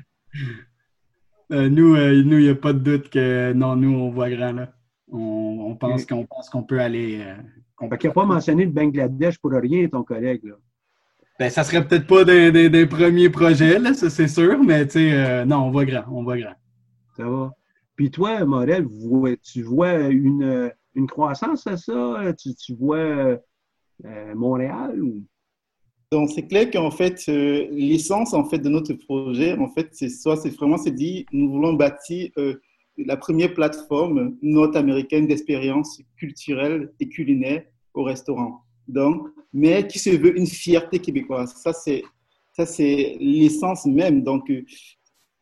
Euh, 1.53 1.69
nous, 1.69 1.97
euh, 1.97 2.23
nous, 2.23 2.39
il 2.39 2.45
n'y 2.45 2.49
a 2.49 2.55
pas 2.55 2.73
de 2.73 2.79
doute 2.79 3.11
que 3.11 3.53
non, 3.53 3.75
nous, 3.75 3.93
on 3.93 4.11
voit 4.11 4.31
grand 4.31 4.53
là. 4.53 4.73
On, 5.13 5.75
pense 5.75 6.07
qu'on 6.07 6.25
pense 6.25 6.49
qu'on 6.49 6.63
peut 6.63 6.81
aller. 6.81 7.21
Euh, 7.21 7.89
fait 7.89 8.05
n'a 8.05 8.13
pas 8.13 8.25
mentionné 8.25 8.65
le 8.65 8.71
Bangladesh 8.71 9.39
pour 9.39 9.51
rien, 9.51 9.89
ton 9.89 10.05
collègue. 10.05 10.45
Là. 10.45 10.55
Ben, 11.41 11.51
ça 11.51 11.65
serait 11.65 11.85
peut-être 11.85 12.07
pas 12.07 12.25
des, 12.25 12.87
premiers 12.87 13.31
projets, 13.31 13.79
là, 13.79 13.95
ça 13.95 14.11
c'est 14.11 14.29
sûr, 14.29 14.63
mais 14.63 14.87
tu 14.87 14.93
sais, 14.93 15.45
non, 15.47 15.65
on 15.65 15.71
voit 15.71 15.87
grand, 15.87 16.05
on 16.13 16.23
voit 16.23 16.39
grand. 16.39 16.55
Ça 17.17 17.25
va. 17.25 17.53
Puis 17.97 18.11
toi, 18.11 18.45
Morel, 18.45 18.87
tu 19.43 19.63
vois 19.63 19.95
une, 20.11 20.71
une 20.95 21.07
croissance 21.07 21.67
à 21.67 21.77
ça? 21.77 22.33
Tu, 22.39 22.55
tu 22.55 22.75
vois 22.75 23.39
Montréal 24.35 25.03
ou? 25.03 25.25
Donc, 26.13 26.29
c'est 26.35 26.43
clair 26.49 26.69
qu'en 26.73 26.91
fait, 26.91 27.25
euh, 27.29 27.69
l'essence 27.71 28.35
en 28.35 28.43
fait, 28.45 28.59
de 28.59 28.69
notre 28.69 28.95
projet, 28.95 29.57
en 29.57 29.69
fait, 29.69 29.91
c'est 29.93 30.09
soit 30.09 30.37
c'est 30.37 30.51
vraiment, 30.51 30.77
c'est 30.77 30.91
dit, 30.91 31.25
nous 31.33 31.49
voulons 31.49 31.75
bâtir 31.75 32.31
euh, 32.37 32.61
la 32.99 33.17
première 33.17 33.55
plateforme 33.55 34.37
nord-américaine 34.43 35.29
d'expérience 35.29 36.03
culturelle 36.17 36.93
et 36.99 37.09
culinaire 37.09 37.63
au 37.95 38.03
restaurant. 38.03 38.63
Donc, 38.89 39.29
mais 39.53 39.87
qui 39.87 40.01
se 40.01 40.11
veut 40.11 40.37
une 40.37 40.49
fierté 40.49 40.99
québécoise. 40.99 41.55
Ça, 41.55 41.73
c'est, 41.73 42.03
ça, 42.57 42.67
c'est 42.67 43.17
l'essence 43.21 43.87
même. 43.87 44.25
Donc, 44.25 44.51
euh, 44.51 44.65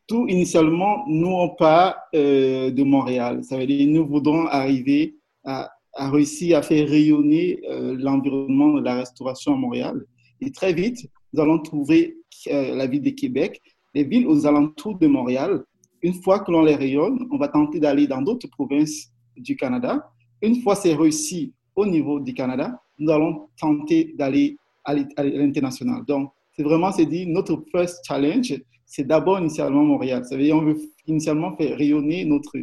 tout 0.07 0.29
initialement, 0.29 1.03
nous, 1.09 1.33
on 1.33 1.49
part 1.49 1.97
de 2.13 2.83
Montréal. 2.83 3.43
Ça 3.43 3.57
veut 3.57 3.67
dire 3.67 3.89
nous 3.89 4.07
voudrons 4.07 4.47
arriver 4.47 5.17
à, 5.45 5.71
réussir 5.95 6.59
à 6.59 6.63
faire 6.63 6.89
rayonner 6.89 7.61
l'environnement 7.69 8.75
de 8.75 8.83
la 8.83 8.97
restauration 8.97 9.53
à 9.53 9.57
Montréal. 9.57 10.07
Et 10.41 10.51
très 10.51 10.73
vite, 10.73 11.09
nous 11.33 11.41
allons 11.41 11.59
trouver 11.59 12.17
euh, 12.49 12.75
la 12.75 12.87
ville 12.87 13.03
de 13.03 13.11
Québec, 13.11 13.61
les 13.95 14.05
villes 14.05 14.27
aux 14.27 14.47
alentours 14.47 14.99
de 14.99 15.07
Montréal. 15.07 15.65
Une 16.03 16.15
fois 16.15 16.41
que 16.41 16.51
l'on 16.51 16.63
les 16.63 16.77
rayonne, 16.77 17.27
on 17.31 17.39
va 17.39 17.49
tenter 17.49 17.81
d'aller 17.81 18.07
dans 18.07 18.23
d'autres 18.23 18.49
provinces 18.49 19.11
du 19.37 19.57
Canada. 19.57 20.11
Une 20.43 20.63
fois 20.63 20.77
c'est 20.77 20.95
réussi 20.95 21.53
au 21.75 21.87
niveau 21.87 22.21
du 22.21 22.35
Canada, 22.35 22.81
nous 22.99 23.11
allons 23.11 23.49
tenter 23.59 24.15
d'aller 24.17 24.57
à 24.85 24.95
l'international. 25.23 26.05
Donc, 26.07 26.33
c'est 26.57 26.63
vraiment, 26.63 26.91
c'est 26.91 27.07
dit, 27.07 27.27
notre 27.27 27.63
first 27.71 28.05
challenge, 28.07 28.55
c'est 28.85 29.07
d'abord 29.07 29.39
initialement 29.39 29.85
Montréal. 29.85 30.25
Ça 30.25 30.37
veut 30.37 30.43
dire 30.43 30.57
on 30.57 30.63
veut 30.63 30.79
initialement 31.07 31.57
faire 31.57 31.77
rayonner 31.77 32.25
notre, 32.25 32.59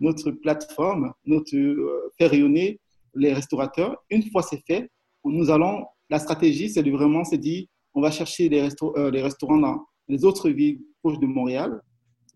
notre 0.00 0.30
plateforme, 0.30 1.12
notre, 1.26 1.54
euh, 1.54 2.12
faire 2.18 2.30
rayonner 2.30 2.80
les 3.14 3.32
restaurateurs. 3.32 3.96
Une 4.10 4.22
fois 4.30 4.42
c'est 4.42 4.62
fait, 4.66 4.90
nous 5.24 5.50
allons, 5.50 5.84
la 6.10 6.18
stratégie, 6.18 6.68
c'est 6.68 6.82
de 6.82 6.90
vraiment 6.90 7.24
se 7.24 7.36
dire, 7.36 7.66
on 7.94 8.00
va 8.00 8.10
chercher 8.10 8.48
les, 8.48 8.60
euh, 8.60 9.10
restaurants 9.10 9.58
dans 9.58 9.84
les 10.08 10.24
autres 10.24 10.50
villes 10.50 10.80
proches 11.02 11.18
de 11.18 11.26
Montréal. 11.26 11.80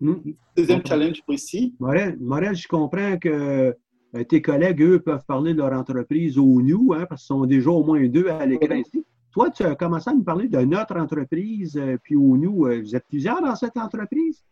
Hmm. 0.00 0.14
Deuxième 0.56 0.84
challenge 0.84 1.22
précis. 1.22 1.74
Morel, 1.78 2.16
Morel, 2.20 2.56
je 2.56 2.66
comprends 2.66 3.18
que 3.18 3.74
euh, 4.16 4.24
tes 4.24 4.42
collègues, 4.42 4.82
eux, 4.82 4.98
peuvent 4.98 5.24
parler 5.26 5.52
de 5.52 5.58
leur 5.58 5.72
entreprise 5.72 6.38
au 6.38 6.60
nous, 6.62 6.92
hein, 6.94 7.06
parce 7.08 7.22
qu'ils 7.22 7.36
sont 7.36 7.46
déjà 7.46 7.70
au 7.70 7.84
moins 7.84 8.04
deux 8.08 8.28
à 8.28 8.44
l'écran 8.44 8.74
ici. 8.74 9.04
Toi, 9.32 9.50
tu 9.50 9.62
as 9.62 9.76
commencé 9.76 10.10
à 10.10 10.14
nous 10.14 10.24
parler 10.24 10.48
de 10.48 10.58
notre 10.60 10.96
entreprise, 10.96 11.76
euh, 11.76 11.96
puis 12.02 12.16
au 12.16 12.36
nous, 12.36 12.66
euh, 12.66 12.80
vous 12.80 12.96
êtes 12.96 13.06
plusieurs 13.08 13.40
dans 13.40 13.54
cette 13.54 13.76
entreprise? 13.76 14.42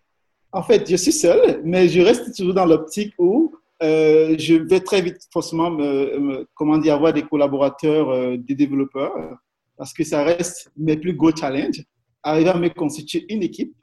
En 0.52 0.62
fait, 0.62 0.88
je 0.88 0.96
suis 0.96 1.12
seul, 1.12 1.60
mais 1.64 1.88
je 1.88 2.00
reste 2.00 2.34
toujours 2.36 2.54
dans 2.54 2.64
l'optique 2.64 3.12
où 3.18 3.52
je 3.80 4.54
vais 4.54 4.80
très 4.80 5.00
vite 5.02 5.18
forcément 5.32 5.70
me, 5.70 6.46
comment 6.54 6.78
dire, 6.78 6.94
avoir 6.94 7.12
des 7.12 7.22
collaborateurs, 7.22 8.36
des 8.38 8.54
développeurs, 8.54 9.12
parce 9.76 9.92
que 9.92 10.04
ça 10.04 10.24
reste 10.24 10.70
mes 10.76 10.96
plus 10.96 11.14
gros 11.14 11.34
challenges. 11.34 11.84
Arriver 12.22 12.50
à 12.50 12.58
me 12.58 12.68
constituer 12.68 13.24
une 13.28 13.42
équipe, 13.42 13.74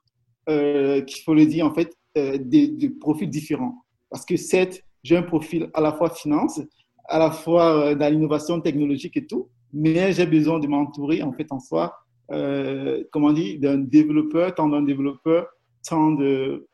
qu'il 0.48 1.24
faut 1.24 1.34
le 1.34 1.46
dire 1.46 1.66
en 1.66 1.74
fait, 1.74 1.94
des, 2.16 2.68
des 2.68 2.90
profils 2.90 3.30
différents. 3.30 3.86
Parce 4.10 4.26
que 4.26 4.38
cette 4.38 4.84
j'ai 5.06 5.16
un 5.16 5.24
profil 5.24 5.70
à 5.76 5.82
la 5.82 5.94
fois 5.94 6.10
finance, 6.10 6.60
à 7.08 7.20
la 7.20 7.30
fois 7.30 7.66
euh, 7.78 7.96
dans 7.96 8.12
l'innovation 8.12 8.60
technologique 8.60 9.16
et 9.18 9.28
tout, 9.28 9.50
mais 9.72 10.12
j'ai 10.14 10.26
besoin 10.26 10.60
de 10.60 10.68
m'entourer 10.68 11.22
en 11.22 11.32
fait 11.32 11.46
en 11.52 11.60
soi, 11.60 11.94
euh, 12.32 13.04
comment 13.12 13.32
dire, 13.32 13.60
d'un 13.60 13.78
développeur, 13.78 14.56
tant 14.56 14.68
d'un 14.68 14.82
développeur, 14.82 15.48
tant 15.88 16.12
de, 16.12 16.68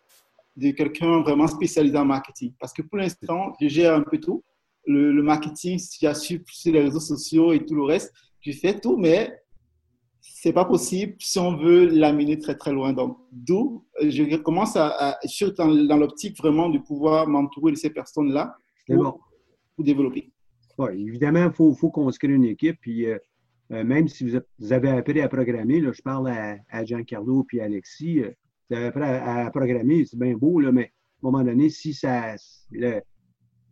de 0.56 0.72
quelqu'un 0.72 1.22
vraiment 1.22 1.48
spécialisé 1.48 1.98
en 1.98 2.06
marketing. 2.06 2.54
Parce 2.60 2.74
que 2.74 2.82
pour 2.82 2.98
l'instant, 2.98 3.54
je 3.62 3.68
gère 3.68 3.96
un 3.96 4.02
peu 4.02 4.20
tout. 4.20 4.44
Le, 4.86 5.12
le 5.12 5.24
marketing, 5.24 5.78
sur 5.78 6.12
les 6.66 6.82
réseaux 6.82 7.00
sociaux 7.00 7.54
et 7.54 7.66
tout 7.66 7.76
le 7.76 7.84
reste, 7.84 8.12
je 8.42 8.52
fais 8.52 8.80
tout, 8.80 8.98
mais 8.98 9.32
c'est 10.22 10.54
pas 10.54 10.66
possible 10.66 11.16
si 11.20 11.40
on 11.40 11.56
veut 11.56 11.86
l'amener 11.86 12.38
très 12.40 12.56
très 12.56 12.72
loin. 12.72 12.94
Donc, 12.94 13.18
d'où 13.32 13.86
je 14.02 14.36
commence 14.38 14.76
à, 14.76 14.88
à 15.10 15.28
suis 15.28 15.52
dans, 15.54 15.98
l'optique 15.98 16.38
vraiment 16.38 16.70
de 16.70 16.80
pouvoir 16.80 17.28
m'entourer 17.28 17.72
de 17.72 17.78
ces 17.78 17.90
personnes-là 17.90 18.56
pour, 18.88 19.20
développer. 19.80 20.32
évidemment, 20.94 21.46
il 21.46 21.54
faut, 21.54 21.74
faut 21.74 21.90
construire 21.90 22.36
une 22.36 22.46
équipe. 22.46 22.78
Puis, 22.82 23.08
euh, 23.08 23.18
euh, 23.72 23.84
même 23.84 24.08
si 24.08 24.30
vous, 24.30 24.74
avez 24.74 24.90
appris 24.90 25.22
à 25.22 25.28
programmer, 25.28 25.80
là, 25.80 25.92
je 25.92 26.02
parle 26.04 26.30
à, 26.30 26.58
à 26.70 26.86
Giancarlo 26.86 27.44
puis 27.44 27.62
à 27.62 27.64
Alexis, 27.64 28.20
euh, 28.20 28.32
appris 28.76 29.04
à, 29.04 29.50
programmer, 29.52 30.06
c'est 30.06 30.18
bien 30.18 30.34
beau, 30.34 30.60
là, 30.60 30.72
mais 30.72 30.84
à 31.24 31.28
un 31.28 31.32
moment 31.32 31.44
donné, 31.44 31.70
si 31.70 31.94
ça, 31.94 32.36
le, 32.72 33.02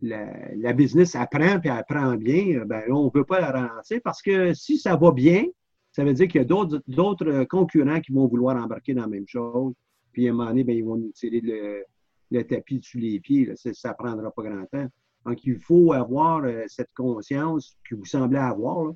la, 0.02 0.74
business 0.74 1.16
apprend 1.16 1.60
puis 1.60 1.70
apprend 1.70 2.16
bien, 2.16 2.64
ben, 2.66 2.84
on 2.92 3.06
ne 3.06 3.10
peut 3.10 3.26
pas 3.26 3.40
la 3.40 3.52
ralentir 3.52 4.00
parce 4.04 4.22
que 4.22 4.54
si 4.54 4.78
ça 4.78 4.96
va 4.96 5.12
bien, 5.12 5.46
ça 5.92 6.04
veut 6.04 6.14
dire 6.14 6.28
qu'il 6.28 6.42
y 6.42 6.44
a 6.44 6.82
d'autres 6.88 7.28
euh, 7.28 7.46
concurrents 7.46 8.00
qui 8.00 8.12
vont 8.12 8.28
vouloir 8.28 8.56
embarquer 8.56 8.94
dans 8.94 9.02
la 9.02 9.08
même 9.08 9.28
chose. 9.28 9.74
Puis 10.12 10.28
à 10.28 10.32
un 10.32 10.34
moment 10.34 10.50
donné, 10.50 10.64
bien, 10.64 10.76
ils 10.76 10.86
vont 10.86 10.98
nous 10.98 11.12
tirer 11.12 11.42
le, 11.42 12.44
tapis 12.44 12.80
sous 12.84 13.00
les 13.00 13.20
pieds. 13.20 13.52
Ça 13.56 13.90
ne 13.90 13.94
prendra 13.94 14.32
pas 14.32 14.44
grand 14.44 14.66
temps. 14.66 14.88
Donc, 15.26 15.44
il 15.44 15.60
faut 15.60 15.92
avoir 15.94 16.44
euh, 16.46 16.64
cette 16.68 16.94
conscience 16.96 17.76
que 17.88 17.96
vous 17.96 18.06
semblez 18.06 18.40
avoir. 18.40 18.94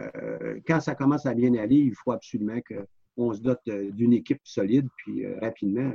Euh, 0.00 0.60
quand 0.66 0.80
ça 0.80 0.94
commence 0.94 1.26
à 1.26 1.34
bien 1.34 1.54
aller, 1.54 1.76
il 1.76 1.94
faut 1.94 2.12
absolument 2.12 2.60
qu'on 3.18 3.34
se 3.34 3.40
dote 3.40 3.60
d'une 3.66 4.12
équipe 4.12 4.40
solide, 4.44 4.86
puis 4.98 5.26
rapidement. 5.40 5.92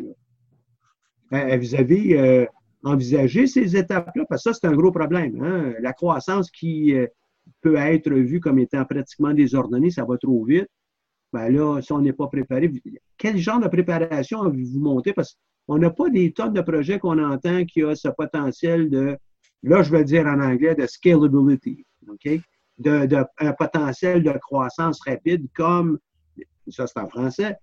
vous 1.31 1.75
avez 1.75 2.47
envisagé 2.83 3.47
ces 3.47 3.77
étapes-là? 3.77 4.25
Parce 4.27 4.43
que 4.43 4.51
ça, 4.51 4.59
c'est 4.61 4.67
un 4.67 4.75
gros 4.75 4.91
problème. 4.91 5.41
Hein? 5.41 5.73
La 5.79 5.93
croissance 5.93 6.51
qui 6.51 6.93
peut 7.61 7.77
être 7.77 8.11
vu 8.11 8.39
comme 8.39 8.59
étant 8.59 8.83
pratiquement 8.85 9.33
désordonné, 9.33 9.89
ça 9.89 10.03
va 10.05 10.17
trop 10.17 10.43
vite. 10.43 10.67
Ben 11.31 11.49
là, 11.49 11.81
si 11.81 11.91
on 11.91 12.01
n'est 12.01 12.13
pas 12.13 12.27
préparé, 12.27 12.71
quel 13.17 13.37
genre 13.37 13.59
de 13.59 13.67
préparation 13.67 14.43
avez-vous 14.43 14.79
monté? 14.79 15.13
Parce 15.13 15.35
qu'on 15.65 15.79
n'a 15.79 15.89
pas 15.89 16.09
des 16.09 16.31
tonnes 16.31 16.53
de 16.53 16.61
projets 16.61 16.99
qu'on 16.99 17.17
entend 17.17 17.65
qui 17.65 17.83
ont 17.83 17.95
ce 17.95 18.09
potentiel 18.09 18.89
de, 18.89 19.17
là, 19.63 19.81
je 19.81 19.91
vais 19.91 20.03
dire 20.03 20.27
en 20.27 20.39
anglais, 20.39 20.75
de 20.75 20.85
scalability, 20.85 21.85
OK? 22.07 22.39
De, 22.77 23.25
un 23.39 23.53
potentiel 23.53 24.23
de 24.23 24.31
croissance 24.31 24.99
rapide 25.07 25.47
comme, 25.55 25.97
ça 26.71 26.87
c'est 26.87 26.99
en 26.99 27.07
français, 27.07 27.55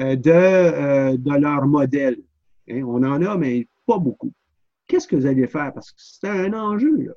euh, 0.00 0.16
de, 0.16 0.30
euh, 0.30 1.16
de 1.16 1.34
leur 1.40 1.66
modèle. 1.66 2.18
Hein? 2.70 2.82
On 2.86 3.02
en 3.02 3.22
a, 3.22 3.36
mais 3.36 3.66
pas 3.86 3.98
beaucoup. 3.98 4.32
Qu'est-ce 4.86 5.06
que 5.06 5.16
vous 5.16 5.26
allez 5.26 5.46
faire? 5.46 5.72
Parce 5.72 5.90
que 5.90 5.98
c'est 5.98 6.28
un 6.28 6.52
enjeu, 6.54 6.96
là. 6.96 7.12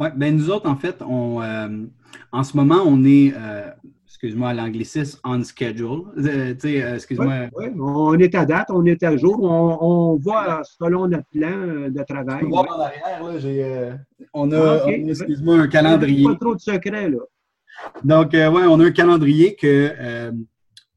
Oui, 0.00 0.08
ben 0.16 0.36
nous 0.36 0.50
autres, 0.50 0.68
en 0.68 0.76
fait, 0.76 0.96
on, 1.02 1.40
euh, 1.42 1.86
en 2.32 2.42
ce 2.42 2.56
moment, 2.56 2.82
on 2.84 3.04
est, 3.04 3.32
euh, 3.36 3.70
excuse-moi, 4.06 4.52
l'anglicisme, 4.52 5.20
on 5.24 5.42
schedule. 5.44 6.02
Euh, 6.18 6.54
excuse-moi. 6.94 7.48
Ouais, 7.52 7.72
on 7.78 8.18
est 8.18 8.34
à 8.34 8.44
date, 8.44 8.68
on 8.70 8.84
est 8.86 9.02
à 9.02 9.16
jour, 9.16 9.42
on, 9.42 9.78
on 9.80 10.16
va 10.16 10.62
selon 10.64 11.06
notre 11.08 11.28
plan 11.28 11.88
de 11.90 12.02
travail. 12.02 12.40
Tu 12.40 12.48
voir 12.48 12.66
en 12.76 12.80
arrière, 12.80 13.22
là, 13.22 13.38
j'ai, 13.38 13.92
on 14.32 14.50
a, 14.52 14.84
ah, 14.84 14.90
excuse-moi, 14.90 15.56
un 15.56 15.68
calendrier. 15.68 16.24
Pas 16.24 16.36
trop 16.36 16.54
de 16.54 16.60
secrets, 16.60 17.10
là. 17.10 17.18
Donc, 18.02 18.30
oui, 18.32 18.40
on 18.42 18.80
a 18.80 18.84
un 18.84 18.90
calendrier 18.90 19.56
que 19.56 20.32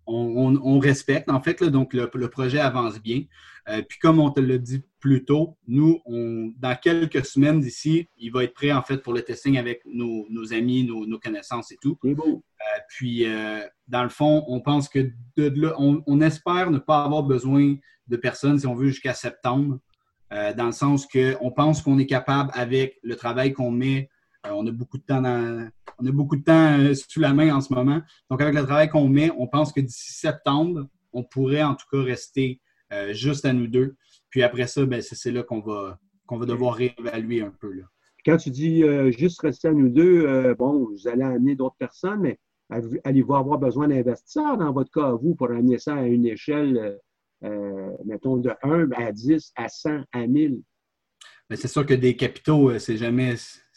on, 0.06 0.56
on, 0.56 0.80
respecte, 0.80 1.30
en 1.30 1.42
fait, 1.42 1.60
là, 1.60 1.70
donc 1.70 1.94
le, 1.94 2.10
le, 2.14 2.30
projet 2.30 2.60
avance 2.60 3.02
bien. 3.02 3.24
puis 3.66 4.00
comme 4.00 4.20
on 4.20 4.30
te 4.30 4.40
l'a 4.40 4.58
dit 4.58 4.82
plus 5.00 5.24
tôt. 5.26 5.58
Nous, 5.68 6.00
on, 6.06 6.52
dans 6.58 6.76
quelques 6.76 7.26
semaines 7.26 7.62
d'ici, 7.62 8.08
il 8.18 8.32
va 8.32 8.44
être 8.44 8.54
prêt 8.54 8.72
en 8.72 8.82
fait 8.82 8.98
pour 8.98 9.14
le 9.14 9.22
testing 9.22 9.58
avec 9.58 9.82
nos, 9.86 10.54
amis, 10.54 10.84
nos, 10.84 11.20
connaissances 11.20 11.72
et 11.72 11.78
tout. 11.82 11.98
Euh, 12.04 12.14
puis, 12.90 13.26
euh, 13.26 13.62
dans 13.88 14.04
le 14.04 14.10
fond, 14.10 14.44
on 14.48 14.60
pense 14.60 14.90
que 14.90 15.12
de, 15.38 15.54
là, 15.56 15.76
on, 15.78 16.22
espère 16.22 16.72
ne 16.72 16.80
pas 16.80 17.04
avoir 17.04 17.24
besoin 17.24 17.76
de 18.08 18.18
personnes, 18.18 18.60
si 18.60 18.68
on 18.68 18.76
veut, 18.76 18.88
jusqu'à 18.88 19.14
septembre, 19.14 19.80
euh, 20.34 20.54
dans 20.54 20.66
le 20.66 20.72
sens 20.72 21.08
qu'on 21.08 21.52
pense 21.52 21.82
qu'on 21.82 22.00
est 22.00 22.06
capable, 22.06 22.52
avec 22.54 23.00
le 23.04 23.16
travail 23.16 23.54
qu'on 23.54 23.72
met, 23.72 24.10
on 24.46 24.66
a 24.68 24.72
beaucoup 24.72 24.98
de 24.98 25.04
temps 25.04 25.22
on 26.00 26.06
a 26.06 26.12
beaucoup 26.12 26.36
de 26.36 26.44
temps 26.44 26.94
sous 26.94 27.20
la 27.20 27.34
main 27.34 27.56
en 27.56 27.62
ce 27.62 27.74
moment. 27.74 28.02
Donc, 28.30 28.42
avec 28.42 28.54
le 28.54 28.64
travail 28.64 28.90
qu'on 28.90 29.08
met, 29.08 29.32
on 29.38 29.48
pense 29.48 29.74
que 29.74 29.82
d'ici 29.82 30.14
septembre, 30.14 30.88
on 31.12 31.24
pourrait 31.24 31.64
en 31.64 31.76
tout 31.76 31.88
cas 31.92 32.02
rester 32.04 32.62
juste 33.12 33.46
à 33.46 33.54
nous 33.54 33.68
deux. 33.68 33.96
Puis 34.30 34.44
après 34.44 34.68
ça, 34.68 34.86
ben, 34.86 35.02
c'est 35.02 35.32
là 35.32 35.44
qu'on 35.44 35.60
va, 35.60 36.00
qu'on 36.28 36.38
va 36.38 36.46
devoir 36.46 36.76
réévaluer 36.76 37.42
un 37.42 37.54
peu. 37.60 37.72
Là. 37.72 37.84
Quand 38.28 38.36
tu 38.36 38.50
dis 38.50 38.84
euh, 38.84 39.10
juste 39.10 39.40
rester 39.40 39.70
à 39.70 39.74
nous 39.74 39.88
deux, 39.88 40.26
euh, 40.26 40.54
bon, 40.54 40.86
vous 40.86 41.08
allez 41.08 41.24
amener 41.24 41.56
d'autres 41.56 41.78
personnes, 41.80 42.20
mais 42.20 42.38
allez-vous 43.06 43.36
avoir 43.36 43.58
besoin 43.58 43.88
d'investisseurs 43.88 44.58
dans 44.58 44.74
votre 44.74 44.92
cas, 44.92 45.12
vous, 45.12 45.34
pour 45.34 45.50
amener 45.50 45.80
ça 45.80 45.96
à 45.96 46.04
une 46.04 46.26
échelle, 46.26 47.00
euh, 47.46 47.92
mettons, 48.06 48.36
de 48.36 48.52
1 48.64 48.92
à 48.92 49.14
10, 49.14 49.54
à 49.56 49.70
100, 49.70 50.02
à 50.12 50.28
1000? 50.28 50.62
Ben, 51.50 51.56
c'est 51.56 51.70
sûr 51.70 51.86
que 51.86 51.94
des 51.94 52.18
capitaux, 52.18 52.78
c'est 52.80 52.98
jamais, 52.98 53.36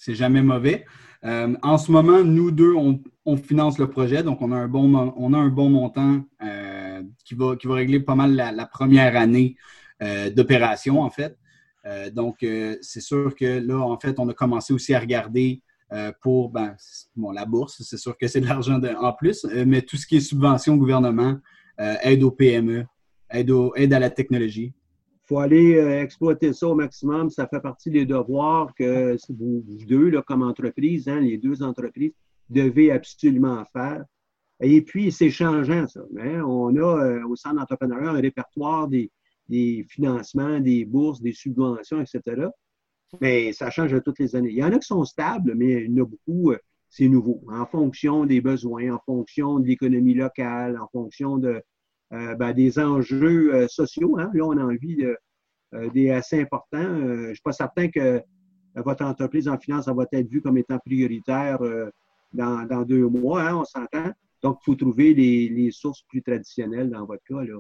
jamais 0.09 0.43
mauvais. 0.43 0.85
en 1.23 1.79
ce 1.79 1.93
moment, 1.93 2.23
nous 2.23 2.51
deux, 2.51 2.75
on, 2.75 3.37
finance 3.37 3.79
le 3.79 3.89
projet, 3.89 4.23
donc 4.23 4.43
on 4.43 4.51
a 4.51 4.57
un 4.57 4.69
bon, 4.69 5.13
on 5.17 5.33
a 5.33 5.39
un 5.39 5.49
bon 5.49 5.71
montant 5.71 6.25
qui, 7.25 7.35
va, 7.35 7.57
qui 7.57 7.67
va 7.67 7.75
régler 7.75 8.01
pas 8.01 8.15
mal 8.15 8.35
la 8.35 8.67
première 8.67 9.17
année 9.17 9.57
euh, 10.03 10.31
d'opération, 10.31 11.03
en 11.03 11.11
fait. 11.11 11.37
Euh, 11.85 12.11
donc, 12.11 12.43
euh, 12.43 12.77
c'est 12.81 13.03
sûr 13.03 13.35
que 13.35 13.59
là, 13.59 13.79
en 13.79 13.99
fait, 13.99 14.19
on 14.19 14.29
a 14.31 14.35
commencé 14.35 14.73
aussi 14.73 14.95
à 14.95 15.01
regarder 15.01 15.63
pour 16.23 16.51
ben, 16.51 16.77
bon, 17.17 17.33
la 17.33 17.45
bourse, 17.45 17.83
c'est 17.83 17.97
sûr 17.97 18.17
que 18.17 18.29
c'est 18.29 18.41
de 18.41 18.47
l'argent 18.47 18.81
en 19.01 19.13
plus, 19.13 19.45
mais 19.67 19.83
tout 19.83 19.97
ce 19.97 20.07
qui 20.07 20.19
est 20.19 20.21
subvention 20.21 20.75
au 20.75 20.77
gouvernement, 20.77 21.37
aide 21.79 22.23
aux 22.23 22.31
PME, 22.31 22.87
aide, 23.29 23.53
aide 23.75 23.93
à 23.93 23.99
la 23.99 24.09
technologie. 24.09 24.73
Faut 25.31 25.39
aller 25.39 25.79
exploiter 26.03 26.53
ça 26.53 26.67
au 26.67 26.75
maximum. 26.75 27.31
Ça 27.31 27.47
fait 27.47 27.61
partie 27.61 27.89
des 27.89 28.05
devoirs 28.05 28.75
que 28.75 29.17
vous, 29.29 29.65
deux, 29.87 30.21
comme 30.23 30.43
entreprise, 30.43 31.07
hein, 31.07 31.21
les 31.21 31.39
deux 31.39 31.63
entreprises, 31.63 32.11
devez 32.49 32.91
absolument 32.91 33.65
faire. 33.73 34.05
Et 34.61 34.83
puis, 34.83 35.13
c'est 35.13 35.31
changeant, 35.31 35.87
ça. 35.87 36.01
Hein. 36.19 36.43
On 36.43 36.77
a 36.77 37.25
au 37.27 37.37
centre 37.37 37.55
d'entrepreneuriat 37.55 38.11
un 38.11 38.21
répertoire 38.21 38.89
des, 38.89 39.13
financements, 39.89 40.59
des 40.59 40.85
bourses, 40.85 41.23
des 41.23 41.33
subventions, 41.33 42.01
etc. 42.01 42.49
Mais 43.21 43.53
ça 43.53 43.71
change 43.71 43.95
toutes 44.03 44.19
les 44.19 44.35
années. 44.35 44.51
Il 44.51 44.59
y 44.59 44.65
en 44.65 44.73
a 44.73 44.81
qui 44.81 44.87
sont 44.89 45.05
stables, 45.05 45.55
mais 45.55 45.85
il 45.85 45.97
y 45.97 46.01
en 46.01 46.03
a 46.03 46.09
beaucoup, 46.09 46.51
euh, 46.51 46.59
c'est 46.89 47.07
nouveau. 47.07 47.41
En 47.49 47.67
fonction 47.67 48.27
des 48.27 48.41
besoins, 48.41 48.93
en 48.93 48.99
fonction 49.07 49.61
de 49.61 49.69
l'économie 49.69 50.15
locale, 50.15 50.77
en 50.77 50.89
fonction 50.89 51.39
de, 51.39 51.49
euh, 51.49 51.61
ben, 52.11 52.53
des 52.53 52.79
enjeux 52.79 53.55
euh, 53.55 53.69
sociaux. 53.69 54.19
Hein. 54.19 54.31
Là, 54.35 54.45
on 54.45 54.57
a 54.57 54.65
envie 54.65 54.97
de, 54.97 55.17
des 55.95 56.11
assez 56.11 56.41
importants. 56.41 56.83
je 56.83 57.29
ne 57.29 57.35
suis 57.35 57.43
pas 57.43 57.53
certain 57.53 57.89
que 57.89 58.21
votre 58.75 59.05
entreprise 59.05 59.49
en 59.49 59.59
finance 59.59 59.89
va 59.89 60.05
être 60.13 60.29
vue 60.29 60.41
comme 60.41 60.59
étant 60.59 60.79
prioritaire 60.79 61.59
dans, 62.33 62.67
dans, 62.67 62.83
deux 62.83 63.09
mois, 63.09 63.43
hein, 63.43 63.57
on 63.57 63.65
s'entend. 63.65 64.13
Donc, 64.43 64.59
il 64.63 64.65
faut 64.65 64.75
trouver 64.75 65.15
les, 65.15 65.49
les, 65.49 65.71
sources 65.71 66.03
plus 66.09 66.23
traditionnelles 66.23 66.91
dans 66.91 67.05
votre 67.05 67.23
cas. 67.25 67.43
Là. 67.43 67.59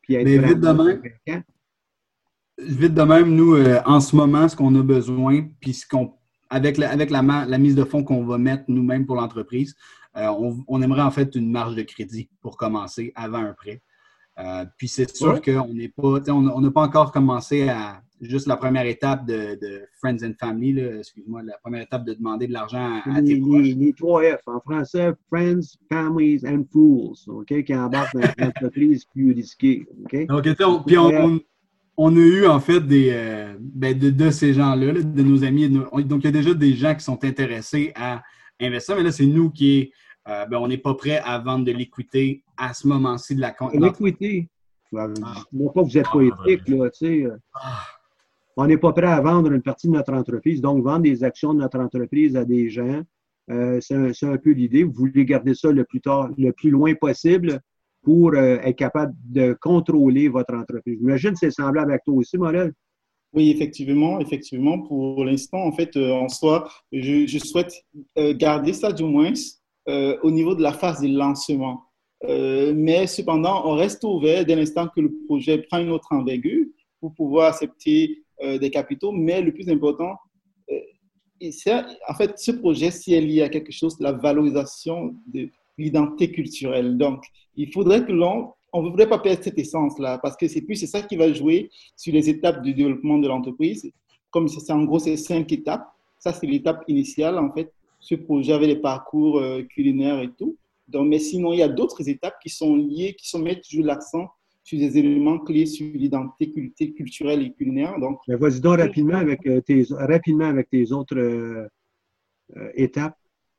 Puis 0.00 0.14
être 0.14 0.24
Mais 0.24 0.38
vite 0.38 0.60
de 0.60 0.68
même, 0.68 1.02
vite 2.58 2.94
de 2.94 3.02
même, 3.02 3.34
nous, 3.34 3.54
euh, 3.54 3.80
en 3.84 4.00
ce 4.00 4.16
moment, 4.16 4.48
ce 4.48 4.56
qu'on 4.56 4.74
a 4.74 4.82
besoin, 4.82 5.48
puis 5.60 5.74
ce 5.74 5.86
qu'on, 5.86 6.14
avec, 6.50 6.78
la, 6.78 6.90
avec 6.90 7.10
la, 7.10 7.22
la 7.22 7.58
mise 7.58 7.74
de 7.74 7.84
fonds 7.84 8.04
qu'on 8.04 8.24
va 8.24 8.38
mettre 8.38 8.64
nous-mêmes 8.68 9.06
pour 9.06 9.16
l'entreprise, 9.16 9.74
euh, 10.16 10.26
on, 10.28 10.62
on, 10.68 10.82
aimerait 10.82 11.02
en 11.02 11.10
fait 11.10 11.34
une 11.34 11.50
marge 11.50 11.74
de 11.74 11.82
crédit 11.82 12.28
pour 12.40 12.56
commencer 12.56 13.12
avant 13.14 13.38
un 13.38 13.52
prêt. 13.52 13.82
Euh, 14.42 14.64
puis 14.76 14.88
c'est 14.88 15.14
sûr 15.14 15.40
qu'on 15.40 15.72
n'est 15.72 15.88
pas, 15.88 16.18
on 16.28 16.60
n'a 16.60 16.70
pas 16.70 16.82
encore 16.82 17.12
commencé 17.12 17.68
à 17.68 18.02
juste 18.20 18.46
la 18.46 18.56
première 18.56 18.86
étape 18.86 19.26
de, 19.26 19.58
de 19.60 19.82
Friends 19.98 20.24
and 20.24 20.34
Family, 20.38 20.78
excuse-moi, 20.78 21.42
la 21.42 21.58
première 21.62 21.82
étape 21.82 22.04
de 22.04 22.14
demander 22.14 22.46
de 22.46 22.52
l'argent 22.52 23.00
à, 23.04 23.20
les, 23.20 23.34
les, 23.34 23.74
les, 23.74 23.92
trois 23.92 24.22
F 24.22 24.40
en 24.46 24.60
français, 24.60 25.12
Friends, 25.28 25.76
Families 25.90 26.40
and 26.46 26.64
Fools, 26.72 27.16
OK, 27.26 27.64
qui 27.64 27.74
embarquent 27.74 28.14
dans 28.14 28.46
l'entreprise 28.46 29.04
plus 29.12 29.32
risquée. 29.32 29.86
OK? 30.04 30.26
Donc, 30.58 30.86
puis 30.86 30.98
on, 30.98 31.40
on, 31.96 32.16
a 32.16 32.20
eu 32.20 32.46
en 32.46 32.60
fait 32.60 32.80
des, 32.80 33.10
euh, 33.12 33.54
ben 33.60 33.98
de, 33.98 34.10
de, 34.10 34.30
ces 34.30 34.54
gens-là, 34.54 34.92
de 34.92 35.22
nos 35.22 35.44
amis. 35.44 35.68
donc, 35.68 36.22
il 36.22 36.24
y 36.24 36.28
a 36.28 36.32
déjà 36.32 36.54
des 36.54 36.74
gens 36.74 36.94
qui 36.94 37.04
sont 37.04 37.24
intéressés 37.24 37.92
à 37.96 38.22
investir, 38.60 38.96
mais 38.96 39.02
là, 39.02 39.12
c'est 39.12 39.26
nous 39.26 39.50
qui 39.50 39.92
euh, 40.28 40.46
ben, 40.46 40.58
on 40.58 40.68
n'est 40.68 40.78
pas 40.78 40.94
prêt 40.94 41.20
à 41.24 41.38
vendre 41.38 41.64
de 41.64 41.72
l'équité 41.72 42.44
à 42.56 42.74
ce 42.74 42.86
moment-ci 42.86 43.34
de 43.34 43.40
la 43.40 43.50
compte. 43.50 43.74
L'équité. 43.74 44.48
Ah. 44.94 45.08
pas 45.08 45.82
que 45.82 45.88
vous 45.88 45.98
êtes 45.98 46.10
pas 46.12 46.22
éthique, 46.22 46.68
là, 46.68 46.90
tu 46.90 46.98
sais. 46.98 47.24
Euh. 47.24 47.36
Ah. 47.54 47.80
On 48.56 48.66
n'est 48.66 48.76
pas 48.76 48.92
prêt 48.92 49.06
à 49.06 49.20
vendre 49.20 49.50
une 49.50 49.62
partie 49.62 49.88
de 49.88 49.92
notre 49.92 50.12
entreprise. 50.12 50.60
Donc, 50.60 50.84
vendre 50.84 51.02
des 51.02 51.24
actions 51.24 51.54
de 51.54 51.60
notre 51.60 51.80
entreprise 51.80 52.36
à 52.36 52.44
des 52.44 52.68
gens, 52.68 53.00
euh, 53.50 53.80
c'est 53.80 54.26
un, 54.26 54.36
peu 54.36 54.50
l'idée. 54.50 54.84
Vous 54.84 54.92
voulez 54.92 55.24
garder 55.24 55.54
ça 55.54 55.72
le 55.72 55.84
plus 55.84 56.02
tard, 56.02 56.28
le 56.36 56.52
plus 56.52 56.70
loin 56.70 56.94
possible 56.94 57.60
pour 58.02 58.36
être 58.36 58.76
capable 58.76 59.14
de 59.24 59.56
contrôler 59.60 60.28
votre 60.28 60.54
entreprise. 60.54 60.98
J'imagine 60.98 61.30
que 61.32 61.38
c'est 61.38 61.50
semblable 61.50 61.92
avec 61.92 62.04
toi 62.04 62.14
aussi, 62.14 62.36
Morel. 62.36 62.72
Oui, 63.32 63.50
effectivement, 63.50 64.20
effectivement. 64.20 64.80
Pour 64.82 65.24
l'instant, 65.24 65.64
en 65.64 65.72
fait, 65.72 65.96
en 65.96 66.28
soi, 66.28 66.68
je, 66.92 67.26
je 67.26 67.38
souhaite 67.38 67.72
garder 68.36 68.74
ça 68.74 68.92
du 68.92 69.04
moins 69.04 69.32
euh, 69.88 70.16
au 70.22 70.30
niveau 70.30 70.54
de 70.54 70.62
la 70.62 70.72
phase 70.72 71.00
de 71.00 71.08
lancement. 71.08 71.84
Euh, 72.24 72.72
mais 72.74 73.06
cependant, 73.06 73.66
on 73.66 73.74
reste 73.74 74.04
ouvert 74.04 74.44
dès 74.44 74.54
l'instant 74.54 74.86
que 74.88 75.00
le 75.00 75.12
projet 75.26 75.58
prend 75.58 75.78
une 75.78 75.90
autre 75.90 76.08
envergure 76.12 76.66
pour 77.00 77.12
pouvoir 77.14 77.48
accepter 77.48 78.22
euh, 78.42 78.58
des 78.58 78.70
capitaux. 78.70 79.10
Mais 79.12 79.40
le 79.40 79.52
plus 79.52 79.68
important, 79.68 80.16
en 81.40 82.14
fait, 82.14 82.38
ce 82.38 82.52
projet, 82.52 82.92
si 82.92 83.12
elle 83.14 83.26
lié 83.26 83.42
à 83.42 83.48
quelque 83.48 83.72
chose, 83.72 83.96
la 83.98 84.12
valorisation 84.12 85.16
de 85.26 85.48
l'identité 85.76 86.30
culturelle. 86.30 86.96
Donc, 86.96 87.24
il 87.56 87.72
faudrait 87.72 88.06
que 88.06 88.12
l'on 88.12 88.52
on 88.72 88.82
ne 88.82 88.88
voudrait 88.88 89.08
pas 89.08 89.18
perdre 89.18 89.42
cette 89.42 89.58
essence-là, 89.58 90.18
parce 90.18 90.36
que 90.36 90.48
c'est 90.48 90.62
plus 90.62 90.76
c'est 90.76 90.86
ça 90.86 91.02
qui 91.02 91.16
va 91.16 91.32
jouer 91.32 91.70
sur 91.96 92.12
les 92.14 92.30
étapes 92.30 92.62
du 92.62 92.72
développement 92.72 93.18
de 93.18 93.28
l'entreprise. 93.28 93.90
Comme 94.30 94.48
c'est 94.48 94.72
en 94.72 94.84
gros, 94.84 94.98
c'est 94.98 95.16
cinq 95.16 95.52
étapes. 95.52 95.86
Ça, 96.18 96.32
c'est 96.32 96.46
l'étape 96.46 96.82
initiale, 96.88 97.38
en 97.38 97.52
fait, 97.52 97.72
ce 98.02 98.16
projet 98.16 98.52
avait 98.52 98.66
les 98.66 98.80
parcours 98.80 99.38
euh, 99.38 99.62
culinaires 99.62 100.20
et 100.20 100.30
tout. 100.36 100.58
Donc, 100.88 101.08
mais 101.08 101.20
sinon, 101.20 101.52
il 101.52 101.60
y 101.60 101.62
a 101.62 101.68
d'autres 101.68 102.06
étapes 102.08 102.34
qui 102.42 102.50
sont 102.50 102.74
liées, 102.76 103.14
qui 103.14 103.28
sont 103.28 103.38
mettent 103.38 103.62
toujours 103.62 103.86
l'accent 103.86 104.28
sur 104.64 104.78
des 104.78 104.98
éléments 104.98 105.38
clés 105.38 105.66
sur 105.66 105.86
l'identité 105.94 106.92
culturelle 106.92 107.42
et 107.42 107.52
culinaire. 107.52 107.98
Donc, 108.00 108.18
vas-y 108.26 108.60
donc 108.60 108.78
rapidement 108.78 109.18
avec, 109.18 109.46
euh, 109.46 109.60
tes, 109.60 109.86
rapidement 109.90 110.46
avec 110.46 110.68
tes 110.68 110.90
autres 110.92 111.16
euh, 111.16 111.68
étapes. 112.74 113.16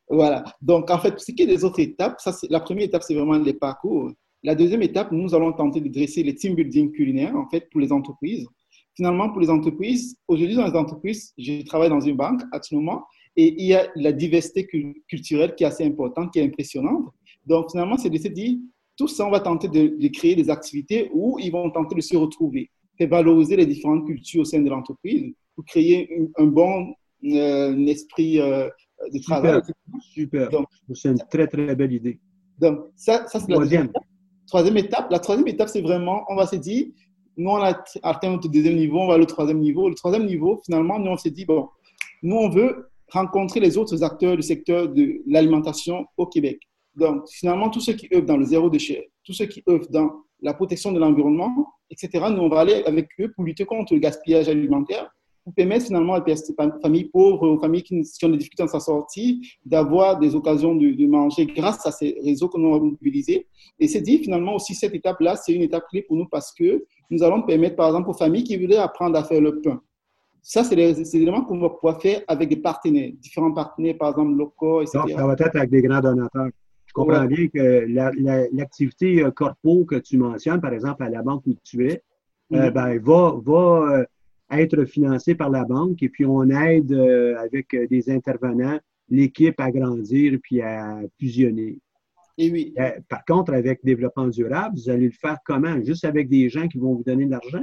Voilà. 0.09 0.43
Donc, 0.61 0.91
en 0.91 0.99
fait, 0.99 1.17
ce 1.19 1.31
qui 1.31 1.43
est 1.43 1.47
des 1.47 1.63
autres 1.63 1.79
étapes, 1.79 2.19
ça, 2.19 2.35
la 2.49 2.59
première 2.59 2.85
étape, 2.85 3.03
c'est 3.03 3.15
vraiment 3.15 3.37
les 3.37 3.53
parcours. 3.53 4.11
La 4.43 4.55
deuxième 4.55 4.81
étape, 4.81 5.13
nous 5.13 5.33
allons 5.33 5.53
tenter 5.53 5.79
de 5.79 5.87
dresser 5.87 6.21
les 6.21 6.35
team 6.35 6.53
building 6.53 6.91
culinaires, 6.91 7.35
en 7.35 7.47
fait, 7.47 7.69
pour 7.71 7.79
les 7.79 7.93
entreprises. 7.93 8.45
Finalement, 8.95 9.29
pour 9.29 9.39
les 9.39 9.49
entreprises, 9.49 10.17
aujourd'hui, 10.27 10.55
dans 10.55 10.67
les 10.67 10.75
entreprises, 10.75 11.33
je 11.37 11.63
travaille 11.63 11.89
dans 11.89 12.01
une 12.01 12.17
banque 12.17 12.41
actuellement, 12.51 13.05
et 13.35 13.55
il 13.57 13.65
y 13.65 13.73
a 13.73 13.87
la 13.95 14.11
diversité 14.11 14.67
culturelle 15.07 15.55
qui 15.55 15.63
est 15.63 15.67
assez 15.67 15.83
importante, 15.83 16.31
qui 16.31 16.39
est 16.39 16.45
impressionnante. 16.45 17.09
Donc, 17.45 17.71
finalement, 17.71 17.97
c'est 17.97 18.09
de 18.09 18.17
se 18.17 18.27
dire, 18.27 18.57
tout 18.95 19.07
ça, 19.07 19.25
on 19.25 19.31
va 19.31 19.39
tenter 19.39 19.67
de, 19.67 20.07
créer 20.09 20.35
des 20.35 20.49
activités 20.49 21.09
où 21.13 21.39
ils 21.39 21.51
vont 21.51 21.69
tenter 21.71 21.95
de 21.95 22.01
se 22.01 22.15
retrouver, 22.15 22.69
et 22.99 23.07
valoriser 23.07 23.55
les 23.55 23.65
différentes 23.65 24.05
cultures 24.05 24.41
au 24.41 24.45
sein 24.45 24.59
de 24.59 24.69
l'entreprise 24.69 25.33
pour 25.55 25.65
créer 25.65 26.09
un 26.37 26.45
bon 26.45 26.93
euh, 27.25 27.85
esprit 27.87 28.39
euh, 28.39 28.69
de 29.11 29.19
travail. 29.19 29.61
Super. 30.13 30.49
C'est 30.93 31.09
une 31.09 31.23
très, 31.29 31.47
très 31.47 31.75
belle 31.75 31.93
idée. 31.93 32.19
Donc, 32.59 32.85
ça, 32.95 33.25
ça 33.27 33.39
c'est 33.39 33.49
la 33.49 33.55
troisième. 33.55 33.91
troisième 34.47 34.77
étape. 34.77 35.09
La 35.09 35.19
troisième 35.19 35.47
étape, 35.47 35.69
c'est 35.69 35.81
vraiment, 35.81 36.23
on 36.29 36.35
va 36.35 36.45
se 36.45 36.55
dire, 36.55 36.85
nous, 37.35 37.49
on 37.49 37.63
a 37.63 37.83
atteint 38.03 38.29
notre 38.29 38.47
deuxième 38.47 38.75
niveau, 38.75 38.99
on 38.99 39.07
va 39.07 39.17
au 39.17 39.25
troisième 39.25 39.59
niveau. 39.59 39.89
Le 39.89 39.95
troisième 39.95 40.25
niveau, 40.25 40.61
finalement, 40.63 40.99
nous, 40.99 41.11
on 41.11 41.17
s'est 41.17 41.31
dit, 41.31 41.45
bon, 41.45 41.67
nous, 42.21 42.35
on 42.35 42.49
veut 42.49 42.92
rencontrer 43.13 43.59
les 43.59 43.77
autres 43.77 44.03
acteurs 44.03 44.35
du 44.35 44.41
secteur 44.41 44.89
de 44.89 45.21
l'alimentation 45.27 46.05
au 46.17 46.25
Québec. 46.25 46.59
Donc, 46.95 47.23
finalement, 47.29 47.69
tous 47.69 47.79
ceux 47.79 47.93
qui 47.93 48.07
œuvrent 48.13 48.25
dans 48.25 48.37
le 48.37 48.45
zéro 48.45 48.69
déchet, 48.69 49.09
tous 49.23 49.33
ceux 49.33 49.45
qui 49.45 49.63
œuvrent 49.69 49.89
dans 49.89 50.11
la 50.41 50.53
protection 50.53 50.91
de 50.91 50.99
l'environnement, 50.99 51.67
etc., 51.89 52.25
nous, 52.31 52.41
on 52.41 52.49
va 52.49 52.61
aller 52.61 52.83
avec 52.85 53.07
eux 53.19 53.31
pour 53.35 53.45
lutter 53.45 53.65
contre 53.65 53.93
le 53.93 53.99
gaspillage 53.99 54.49
alimentaire, 54.49 55.09
pour 55.43 55.53
permettre 55.53 55.85
finalement 55.85 56.13
à 56.13 56.35
ces 56.35 56.53
familles 56.81 57.09
pauvres, 57.09 57.47
aux 57.49 57.59
familles 57.59 57.83
qui, 57.83 57.95
ont 57.95 58.29
des 58.29 58.37
difficultés 58.37 58.63
dans 58.63 58.69
sa 58.69 58.79
sortie, 58.79 59.45
d'avoir 59.65 60.17
des 60.17 60.35
occasions 60.35 60.73
de, 60.73 61.05
manger 61.05 61.45
grâce 61.45 61.85
à 61.85 61.91
ces 61.91 62.17
réseaux 62.23 62.47
que 62.47 62.57
nous 62.57 62.73
avons 62.73 62.91
mobilisés. 62.91 63.47
Et 63.79 63.87
c'est 63.87 64.01
dit, 64.01 64.19
finalement, 64.19 64.55
aussi, 64.55 64.73
cette 64.73 64.95
étape-là, 64.95 65.35
c'est 65.35 65.53
une 65.53 65.61
étape 65.61 65.83
clé 65.89 66.01
pour 66.01 66.15
nous 66.15 66.27
parce 66.27 66.53
que 66.53 66.85
nous 67.09 67.23
allons 67.23 67.41
permettre, 67.41 67.75
par 67.75 67.87
exemple, 67.87 68.09
aux 68.09 68.13
familles 68.13 68.43
qui 68.43 68.57
voudraient 68.57 68.77
apprendre 68.77 69.17
à 69.17 69.23
faire 69.23 69.41
le 69.41 69.59
pain, 69.61 69.81
ça, 70.45 70.65
c'est 70.65 70.75
des 70.75 71.15
éléments 71.15 71.45
qu'on 71.45 71.57
va 71.57 71.69
pouvoir 71.69 72.01
faire 72.01 72.21
avec 72.27 72.49
des 72.49 72.57
partenaires, 72.57 73.11
différents 73.17 73.53
partenaires, 73.53 73.97
par 73.97 74.09
exemple, 74.09 74.35
locaux, 74.35 74.81
etc. 74.81 74.99
Donc, 74.99 75.11
ça 75.11 75.25
va 75.25 75.33
être 75.39 75.55
avec 75.55 75.69
des 75.69 75.81
grands 75.81 76.01
donateurs. 76.01 76.49
Je 76.85 76.93
comprends 76.93 77.25
bien 77.25 77.47
que 77.47 77.87
l'activité 78.53 79.23
euh, 79.23 79.31
corpo 79.31 79.85
que 79.85 79.95
tu 79.95 80.17
mentionnes, 80.17 80.59
par 80.59 80.73
exemple, 80.73 81.01
à 81.01 81.09
la 81.09 81.21
banque 81.23 81.43
où 81.47 81.55
tu 81.63 81.89
es, 81.89 82.03
euh, 82.51 82.67
mhm. 82.67 82.69
ben, 82.71 82.99
va, 82.99 83.35
va 83.41 83.99
euh, 83.99 84.05
être 84.51 84.83
financée 84.83 85.33
par 85.33 85.49
la 85.49 85.63
banque 85.63 86.03
et 86.03 86.09
puis 86.09 86.25
on 86.25 86.47
aide 86.49 86.93
avec 87.39 87.73
des 87.89 88.09
intervenants 88.11 88.79
l'équipe 89.09 89.59
à 89.59 89.71
grandir 89.71 90.37
puis 90.43 90.61
à 90.61 90.99
fusionner. 91.19 91.79
Et 92.37 92.51
oui. 92.51 92.75
par 93.09 93.23
contre, 93.25 93.53
avec 93.53 93.79
développement 93.83 94.27
durable, 94.27 94.75
vous 94.75 94.89
allez 94.89 95.05
le 95.05 95.11
faire 95.11 95.37
comment? 95.45 95.81
Juste 95.83 96.03
avec 96.03 96.29
des 96.29 96.49
gens 96.49 96.67
qui 96.67 96.77
vont 96.77 96.95
vous 96.95 97.03
donner 97.03 97.25
de 97.25 97.31
l'argent? 97.31 97.61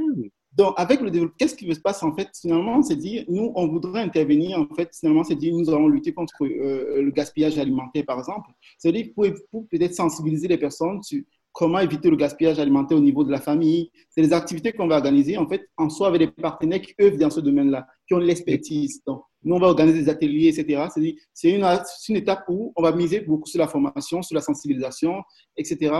Donc, 0.52 0.74
avec 0.76 1.00
le 1.00 1.10
développement, 1.10 1.36
qu'est-ce 1.38 1.54
qui 1.54 1.72
se 1.72 1.80
passe 1.80 2.02
en 2.02 2.12
fait? 2.14 2.28
Finalement, 2.40 2.82
c'est 2.82 2.96
dire, 2.96 3.24
nous, 3.28 3.52
on 3.54 3.68
voudrait 3.68 4.02
intervenir, 4.02 4.58
en 4.58 4.74
fait, 4.74 4.90
finalement, 4.98 5.22
c'est 5.22 5.36
dire, 5.36 5.54
nous 5.54 5.70
allons 5.70 5.88
lutter 5.88 6.12
contre 6.12 6.34
euh, 6.42 7.02
le 7.02 7.10
gaspillage 7.12 7.56
alimentaire, 7.58 8.04
par 8.04 8.18
exemple. 8.18 8.50
C'est-à-dire, 8.76 9.06
pour, 9.14 9.26
pour 9.50 9.68
peut-être 9.68 9.94
sensibiliser 9.94 10.48
les 10.48 10.58
personnes 10.58 11.02
sur 11.02 11.20
comment 11.52 11.78
éviter 11.78 12.10
le 12.10 12.16
gaspillage 12.16 12.58
alimentaire 12.58 12.98
au 12.98 13.00
niveau 13.00 13.24
de 13.24 13.30
la 13.30 13.40
famille. 13.40 13.90
C'est 14.08 14.22
des 14.22 14.32
activités 14.32 14.72
qu'on 14.72 14.88
va 14.88 14.96
organiser, 14.96 15.36
en 15.36 15.48
fait, 15.48 15.68
en 15.76 15.88
soi 15.88 16.08
avec 16.08 16.20
des 16.20 16.28
partenaires 16.28 16.80
qui 16.80 16.94
œuvrent 17.00 17.18
dans 17.18 17.30
ce 17.30 17.40
domaine-là, 17.40 17.86
qui 18.06 18.14
ont 18.14 18.18
l'expertise. 18.18 19.02
Donc, 19.06 19.22
nous, 19.44 19.54
on 19.54 19.58
va 19.60 19.68
organiser 19.68 20.00
des 20.02 20.08
ateliers, 20.08 20.48
etc. 20.48 20.86
C'est-à-dire, 20.92 21.14
c'est 21.32 21.50
une, 21.50 22.16
étape 22.16 22.44
où 22.48 22.72
on 22.76 22.82
va 22.82 22.92
miser 22.92 23.20
beaucoup 23.20 23.48
sur 23.48 23.60
la 23.60 23.68
formation, 23.68 24.22
sur 24.22 24.34
la 24.34 24.40
sensibilisation, 24.40 25.22
etc., 25.56 25.94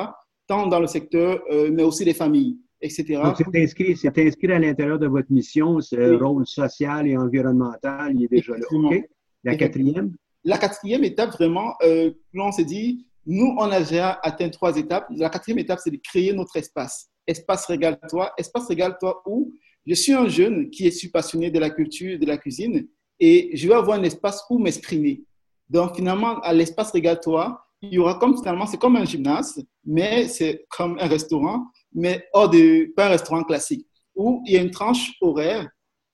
tant 0.47 0.67
dans 0.67 0.81
le 0.81 0.89
secteur, 0.89 1.41
euh, 1.51 1.71
mais 1.73 1.85
aussi 1.85 2.05
les 2.05 2.15
familles 2.15 2.59
etc. 2.83 3.21
c'est 3.37 3.63
inscrit, 3.63 3.93
inscrit, 3.93 4.53
à 4.53 4.59
l'intérieur 4.59 4.99
de 4.99 5.07
votre 5.07 5.31
mission, 5.31 5.81
ce 5.81 6.15
rôle 6.23 6.47
social 6.47 7.07
et 7.07 7.17
environnemental, 7.17 8.13
il 8.15 8.25
est 8.25 8.29
déjà 8.29 8.55
là. 8.57 8.67
La 9.45 9.57
quatrième? 9.57 10.15
La 10.45 10.59
quatrième 10.59 11.05
étape, 11.05 11.33
vraiment, 11.33 11.75
euh, 11.83 12.11
on 12.35 12.53
s'est 12.53 12.65
dit, 12.65 13.07
nous, 13.27 13.55
on 13.59 13.71
a 13.71 13.81
déjà 13.81 14.19
atteint 14.23 14.49
trois 14.49 14.77
étapes. 14.77 15.07
La 15.11 15.29
quatrième 15.29 15.59
étape, 15.59 15.79
c'est 15.83 15.91
de 15.91 16.01
créer 16.03 16.33
notre 16.33 16.57
espace. 16.57 17.11
Espace 17.27 17.67
régale-toi. 17.67 18.33
Espace 18.39 18.67
régale-toi 18.67 19.23
où 19.27 19.55
je 19.87 19.95
suis 19.95 20.13
un 20.13 20.29
jeune 20.29 20.71
qui 20.71 20.87
est 20.87 21.13
passionné 21.13 21.51
de 21.51 21.59
la 21.59 21.71
culture, 21.71 22.19
de 22.19 22.27
la 22.27 22.39
cuisine, 22.39 22.87
et 23.19 23.51
je 23.55 23.69
vais 23.69 23.75
avoir 23.75 23.99
un 23.99 24.03
espace 24.03 24.43
où 24.49 24.59
m'exprimer. 24.59 25.23
Donc, 25.69 25.97
finalement, 25.97 26.41
à 26.41 26.53
l'espace 26.53 26.91
régale-toi, 26.91 27.63
il 27.83 27.95
y 27.95 27.99
aura 27.99 28.19
comme 28.19 28.37
finalement, 28.37 28.67
c'est 28.67 28.79
comme 28.79 28.97
un 28.97 29.05
gymnase, 29.05 29.63
mais 29.85 30.29
c'est 30.29 30.67
comme 30.69 30.99
un 30.99 31.07
restaurant 31.07 31.67
mais 31.93 32.25
hors 32.33 32.51
de, 32.51 32.93
pas 32.95 33.07
un 33.07 33.11
restaurant 33.11 33.43
classique. 33.43 33.87
où 34.15 34.43
il 34.47 34.55
y 34.55 34.57
a 34.57 34.63
une 34.63 34.71
tranche 34.71 35.13
horaire. 35.21 35.69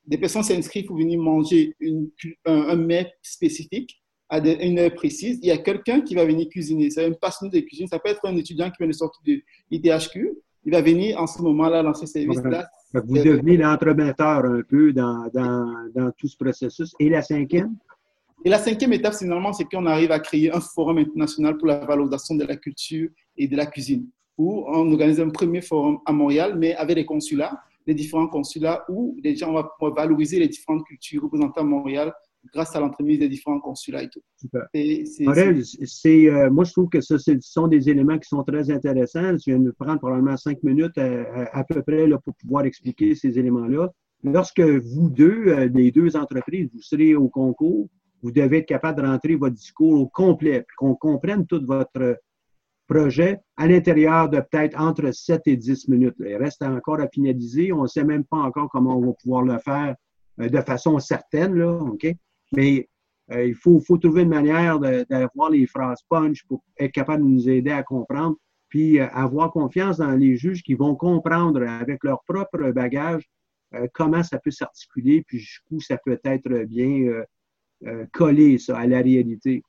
Des 0.06 0.18
personnes 0.18 0.44
s'inscrivent 0.44 0.86
pour 0.86 0.96
venir 0.96 1.18
manger 1.20 1.74
une, 1.80 2.10
un, 2.44 2.68
un, 2.68 2.76
mets 2.76 3.12
spécifique 3.22 4.00
à 4.28 4.38
une 4.38 4.78
heure 4.78 4.94
précise. 4.94 5.38
Il 5.42 5.48
y 5.48 5.50
a 5.50 5.58
quelqu'un 5.58 6.00
qui 6.00 6.14
va 6.14 6.24
venir 6.24 6.48
cuisiner. 6.48 6.90
C'est 6.90 7.04
un 7.04 7.12
passionné 7.12 7.60
de 7.60 7.66
cuisine. 7.66 7.88
Ça 7.88 7.98
peut 7.98 8.10
être 8.10 8.24
un 8.24 8.36
étudiant 8.36 8.70
qui 8.70 8.76
vient 8.78 8.86
de 8.86 8.92
sortir 8.92 9.20
de 9.26 9.42
l'ITHQ. 9.70 10.38
Il 10.64 10.72
va 10.72 10.80
venir 10.80 11.20
en 11.20 11.26
ce 11.26 11.42
moment-là 11.42 11.82
dans 11.82 11.94
ce 11.94 12.06
service-là. 12.06 12.68
Vous 12.92 13.18
devenez 13.18 13.56
l'entremetteur 13.56 14.44
un 14.44 14.62
peu 14.62 14.92
dans, 14.92 15.28
dans, 15.32 15.88
dans, 15.94 16.10
tout 16.16 16.28
ce 16.28 16.36
processus. 16.36 16.92
Et 16.98 17.08
la 17.08 17.22
cinquième? 17.22 17.76
Et 18.44 18.48
la 18.48 18.58
cinquième 18.58 18.92
étape, 18.92 19.14
finalement, 19.14 19.52
c'est 19.52 19.64
qu'on 19.64 19.86
arrive 19.86 20.12
à 20.12 20.20
créer 20.20 20.52
un 20.52 20.60
forum 20.60 20.98
international 20.98 21.56
pour 21.56 21.66
la 21.66 21.84
valorisation 21.84 22.36
de 22.36 22.44
la 22.44 22.56
culture 22.56 23.08
et 23.36 23.48
de 23.48 23.56
la 23.56 23.66
cuisine, 23.66 24.06
où 24.39 24.64
on 24.68 24.93
organise 24.93 25.20
un 25.20 25.30
premier 25.30 25.61
forum 25.61 25.99
à 26.05 26.12
Montréal, 26.12 26.57
mais 26.59 26.74
avec 26.74 26.97
les 26.97 27.07
consulats, 27.07 27.61
les 27.87 27.95
différents 27.95 28.28
consulats, 28.28 28.84
où 28.89 29.16
les 29.22 29.37
gens 29.37 29.53
vont 29.53 29.91
valoriser 29.91 30.39
les 30.39 30.49
différentes 30.49 30.84
cultures 30.84 31.22
représentées 31.22 31.61
à 31.61 31.64
Montréal 31.64 32.12
grâce 32.53 32.74
à 32.76 32.80
l'entremise 32.80 33.18
des 33.18 33.28
différents 33.28 33.61
consulats 33.61 34.03
et 34.03 34.09
tout. 34.09 34.20
Super. 34.37 34.66
c'est, 34.72 36.30
euh, 36.30 36.51
moi, 36.51 36.64
je 36.64 36.72
trouve 36.72 36.89
que 36.89 37.01
ce 37.01 37.16
sont 37.41 37.68
des 37.68 37.89
éléments 37.91 38.18
qui 38.18 38.28
sont 38.28 38.43
très 38.45 38.70
intéressants. 38.70 39.37
Je 39.39 39.51
viens 39.51 39.59
de 39.59 39.70
prendre 39.72 39.99
probablement 39.99 40.37
cinq 40.37 40.62
minutes 40.62 40.99
euh, 40.99 41.24
à, 41.53 41.64
peu 41.64 41.82
près 41.82 42.07
là, 42.07 42.18
pour 42.18 42.34
pouvoir 42.34 42.64
expliquer 42.64 43.14
ces 43.14 43.39
éléments-là. 43.39 43.91
Lorsque 44.22 44.61
vous 44.61 45.11
deux, 45.11 45.45
euh, 45.49 45.68
les 45.74 45.91
deux 45.91 46.16
entreprises, 46.16 46.68
vous 46.72 46.82
serez 46.82 47.14
au 47.14 47.28
concours, 47.28 47.89
vous 48.22 48.30
devez 48.30 48.59
être 48.59 48.66
capable 48.66 49.03
de 49.03 49.07
rentrer 49.07 49.37
votre 49.37 49.55
discours 49.55 50.01
au 50.01 50.07
complet, 50.07 50.64
qu'on 50.78 50.95
comprenne 50.95 51.47
tout 51.47 51.64
votre 51.64 52.18
projet 52.87 53.39
à 53.57 53.66
l'intérieur 53.66 54.28
de 54.28 54.41
peut-être 54.41 54.78
entre 54.78 55.11
7 55.12 55.43
et 55.47 55.57
10 55.57 55.89
minutes. 55.89 56.14
Il 56.20 56.37
reste 56.37 56.62
encore 56.62 57.01
à 57.01 57.09
finaliser. 57.09 57.72
On 57.72 57.82
ne 57.82 57.87
sait 57.87 58.05
même 58.05 58.24
pas 58.24 58.39
encore 58.39 58.68
comment 58.70 58.97
on 58.97 59.07
va 59.07 59.12
pouvoir 59.12 59.43
le 59.43 59.59
faire 59.59 59.95
euh, 60.41 60.49
de 60.49 60.61
façon 60.61 60.99
certaine, 60.99 61.55
là, 61.55 61.72
OK? 61.72 62.07
Mais 62.53 62.89
euh, 63.32 63.45
il 63.45 63.55
faut, 63.55 63.80
faut, 63.80 63.99
trouver 63.99 64.22
une 64.22 64.28
manière 64.28 64.78
d'avoir 64.78 65.51
les 65.51 65.66
phrases 65.66 66.03
punch 66.09 66.45
pour 66.45 66.62
être 66.78 66.93
capable 66.93 67.24
de 67.24 67.28
nous 67.28 67.49
aider 67.49 67.72
à 67.72 67.82
comprendre, 67.82 68.37
puis 68.68 69.01
euh, 69.01 69.09
avoir 69.09 69.51
confiance 69.51 69.99
dans 69.99 70.12
les 70.12 70.37
juges 70.37 70.62
qui 70.62 70.74
vont 70.74 70.95
comprendre 70.95 71.62
avec 71.62 72.05
leur 72.05 72.22
propre 72.24 72.70
bagage 72.70 73.24
comment 73.93 74.22
ça 74.22 74.39
peut 74.39 74.53
s'articuler, 74.53 75.22
puis 75.26 75.39
jusqu'où 75.39 75.80
ça 75.80 75.99
peut 75.99 76.20
être 76.24 76.64
bien 76.64 77.24
euh, 77.84 78.07
coller 78.12 78.57
ça 78.57 78.78
à 78.78 78.87
la 78.87 79.03
réalité. 79.03 79.62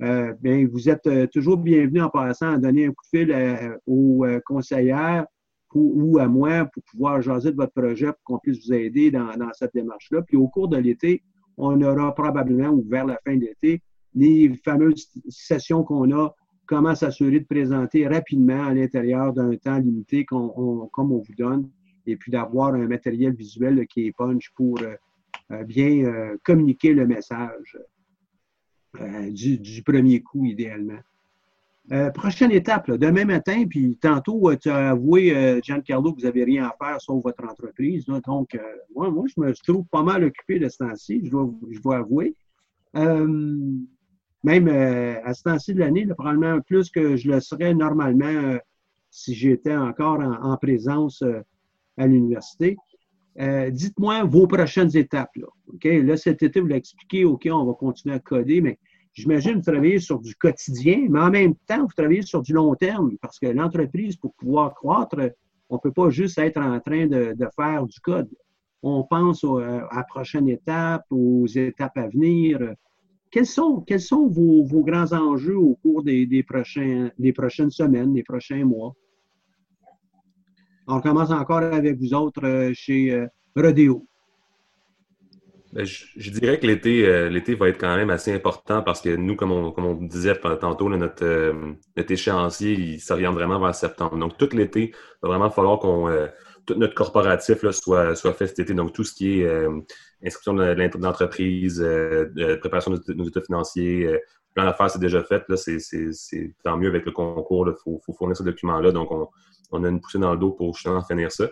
Euh, 0.00 0.32
bien, 0.40 0.66
vous 0.70 0.88
êtes 0.88 1.06
euh, 1.06 1.26
toujours 1.26 1.56
bienvenu 1.56 2.00
en 2.02 2.08
passant 2.10 2.52
à 2.52 2.58
donner 2.58 2.86
un 2.86 2.92
coup 2.92 3.04
de 3.12 3.18
fil 3.18 3.78
aux 3.86 4.24
conseillères 4.46 5.26
ou 5.74 6.18
à 6.18 6.26
moi 6.26 6.64
pour 6.66 6.82
pouvoir 6.84 7.20
jaser 7.20 7.50
de 7.50 7.56
votre 7.56 7.72
projet 7.72 8.06
pour 8.06 8.22
qu'on 8.24 8.38
puisse 8.38 8.66
vous 8.66 8.72
aider 8.72 9.10
dans, 9.10 9.30
cette 9.52 9.74
démarche-là. 9.74 10.22
Puis 10.22 10.36
au 10.36 10.48
cours 10.48 10.68
de 10.68 10.78
l'été, 10.78 11.22
on 11.56 11.80
aura 11.82 12.14
probablement, 12.14 12.68
ou 12.68 12.84
vers 12.88 13.04
la 13.04 13.18
fin 13.24 13.36
de 13.36 13.42
l'été, 13.42 13.82
les 14.14 14.54
fameuses 14.64 15.08
sessions 15.28 15.82
qu'on 15.84 16.10
a, 16.12 16.34
comment 16.66 16.94
s'assurer 16.94 17.40
de 17.40 17.46
présenter 17.46 18.06
rapidement 18.06 18.64
à 18.64 18.74
l'intérieur 18.74 19.32
d'un 19.32 19.56
temps 19.56 19.78
limité 19.78 20.24
comme 20.24 20.52
on 20.56 21.18
vous 21.18 21.34
donne, 21.36 21.68
et 22.06 22.16
puis 22.16 22.32
d'avoir 22.32 22.74
un 22.74 22.86
matériel 22.86 23.34
visuel 23.34 23.86
qui 23.86 24.06
est 24.06 24.12
punch 24.16 24.50
pour 24.54 24.78
euh, 25.50 25.64
bien 25.64 26.04
euh, 26.04 26.36
communiquer 26.44 26.92
le 26.94 27.06
message 27.06 27.78
euh, 29.00 29.30
du, 29.30 29.82
premier 29.82 30.20
coup, 30.20 30.44
idéalement. 30.44 30.98
prochaine 32.14 32.52
étape, 32.52 32.90
demain 32.90 33.24
matin, 33.24 33.64
puis 33.68 33.96
tantôt, 34.00 34.54
tu 34.56 34.68
as 34.68 34.90
avoué, 34.90 35.60
Giancarlo, 35.62 36.12
que 36.12 36.20
vous 36.20 36.26
n'avez 36.26 36.44
rien 36.44 36.66
à 36.66 36.76
faire 36.78 37.00
sauf 37.00 37.22
votre 37.22 37.44
entreprise. 37.44 38.04
donc, 38.26 38.58
moi, 38.94 39.10
moi, 39.10 39.26
je 39.26 39.40
me 39.40 39.52
trouve 39.64 39.86
pas 39.90 40.02
mal 40.02 40.24
occupé 40.24 40.58
de 40.58 40.68
ce 40.68 40.78
temps-ci, 40.78 41.22
je 41.24 41.30
dois, 41.30 41.50
je 41.70 41.80
dois 41.80 41.98
avouer. 41.98 42.34
même 42.94 44.68
à 44.68 45.34
ce 45.34 45.42
temps-ci 45.42 45.74
de 45.74 45.80
l'année, 45.80 46.06
probablement 46.06 46.60
plus 46.60 46.90
que 46.90 47.16
je 47.16 47.30
le 47.30 47.40
serais 47.40 47.74
normalement 47.74 48.58
si 49.10 49.34
j'étais 49.34 49.74
encore 49.76 50.20
en 50.20 50.56
présence 50.58 51.22
à 51.96 52.06
l'université. 52.06 52.76
Euh, 53.40 53.70
dites-moi 53.70 54.24
vos 54.24 54.46
prochaines 54.46 54.96
étapes. 54.96 55.36
Là. 55.36 55.46
Là, 56.02 56.16
cet 56.16 56.42
été, 56.42 56.60
vous 56.60 56.66
l'expliquez, 56.66 57.24
OK, 57.24 57.48
on 57.50 57.64
va 57.64 57.72
continuer 57.74 58.16
à 58.16 58.18
coder, 58.18 58.60
mais 58.60 58.78
j'imagine 59.18 59.56
vous 59.56 59.62
travaillez 59.62 59.98
sur 59.98 60.20
du 60.20 60.34
quotidien, 60.34 61.06
mais 61.10 61.20
en 61.20 61.30
même 61.30 61.54
temps, 61.66 61.82
vous 61.82 61.92
travaillez 61.96 62.22
sur 62.22 62.42
du 62.42 62.52
long 62.52 62.74
terme, 62.74 63.16
parce 63.20 63.38
que 63.38 63.46
l'entreprise, 63.46 64.16
pour 64.16 64.32
pouvoir 64.34 64.74
croître, 64.74 65.18
on 65.68 65.74
ne 65.74 65.80
peut 65.80 65.92
pas 65.92 66.08
juste 66.10 66.38
être 66.38 66.58
en 66.58 66.78
train 66.80 67.06
de, 67.06 67.34
faire 67.54 67.84
du 67.86 68.00
code. 68.00 68.28
On 68.82 69.02
pense 69.02 69.42
euh, 69.42 69.80
à 69.90 69.96
la 69.96 70.04
prochaine 70.04 70.48
étape, 70.48 71.04
aux 71.10 71.46
étapes 71.46 71.96
à 71.96 72.08
venir. 72.08 72.74
Quels 73.30 73.46
sont, 73.46 73.84
sont 73.98 74.28
vos, 74.28 74.84
grands 74.84 75.12
enjeux 75.12 75.58
au 75.58 75.74
cours 75.82 76.02
des, 76.04 76.44
prochains, 76.48 77.10
prochaines 77.34 77.70
semaines, 77.70 78.14
des 78.14 78.22
prochains 78.22 78.64
mois? 78.64 78.94
On 80.86 81.00
commence 81.00 81.30
encore 81.30 81.58
avec 81.58 81.98
vous 81.98 82.14
autres 82.14 82.46
euh, 82.46 82.70
chez 82.72 83.12
euh, 83.12 83.26
Rodeo. 83.54 84.07
Ben, 85.72 85.84
je, 85.84 86.30
dirais 86.30 86.58
que 86.58 86.66
l'été, 86.66 87.06
euh, 87.06 87.28
l'été 87.28 87.54
va 87.54 87.68
être 87.68 87.78
quand 87.78 87.94
même 87.94 88.08
assez 88.08 88.32
important 88.32 88.82
parce 88.82 89.02
que 89.02 89.14
nous, 89.14 89.36
comme 89.36 89.52
on, 89.52 89.70
comme 89.70 89.84
on 89.84 89.94
disait 89.94 90.34
tantôt, 90.36 90.88
notre, 90.88 91.52
notre, 91.96 92.10
échéancier, 92.10 92.72
il 92.72 93.00
s'oriente 93.00 93.34
vraiment 93.34 93.60
vers 93.60 93.74
septembre. 93.74 94.16
Donc, 94.16 94.38
tout 94.38 94.48
l'été, 94.52 94.92
il 94.94 94.94
va 95.22 95.28
vraiment 95.28 95.50
falloir 95.50 95.78
qu'on 95.78 96.08
tout 96.64 96.74
notre 96.74 96.94
corporatif 96.94 97.62
là, 97.62 97.72
soit, 97.72 98.14
soit 98.14 98.32
fait 98.32 98.46
cet 98.46 98.60
été. 98.60 98.74
Donc, 98.74 98.92
tout 98.92 99.04
ce 99.04 99.12
qui 99.14 99.40
est 99.40 99.66
inscription 100.24 100.54
de 100.54 100.98
l'entreprise, 101.02 101.84
préparation 102.60 102.92
de 102.92 103.12
nos 103.12 103.24
états 103.24 103.42
financiers, 103.42 104.18
plan 104.54 104.64
d'affaires, 104.64 104.90
c'est 104.90 104.98
déjà 104.98 105.22
fait. 105.22 105.44
Là, 105.48 105.56
c'est, 105.56 106.54
tant 106.64 106.76
mieux 106.76 106.88
avec 106.88 107.04
le 107.04 107.12
concours. 107.12 107.68
Il 107.68 107.74
faut, 107.82 108.00
faut, 108.04 108.12
fournir 108.12 108.36
ce 108.36 108.42
document-là. 108.42 108.90
Donc, 108.90 109.10
on, 109.10 109.28
on 109.70 109.84
a 109.84 109.88
une 109.88 110.00
poussée 110.00 110.18
dans 110.18 110.32
le 110.32 110.38
dos 110.38 110.52
pour 110.52 110.74
justement 110.74 111.02
finir 111.02 111.30
ça. 111.30 111.48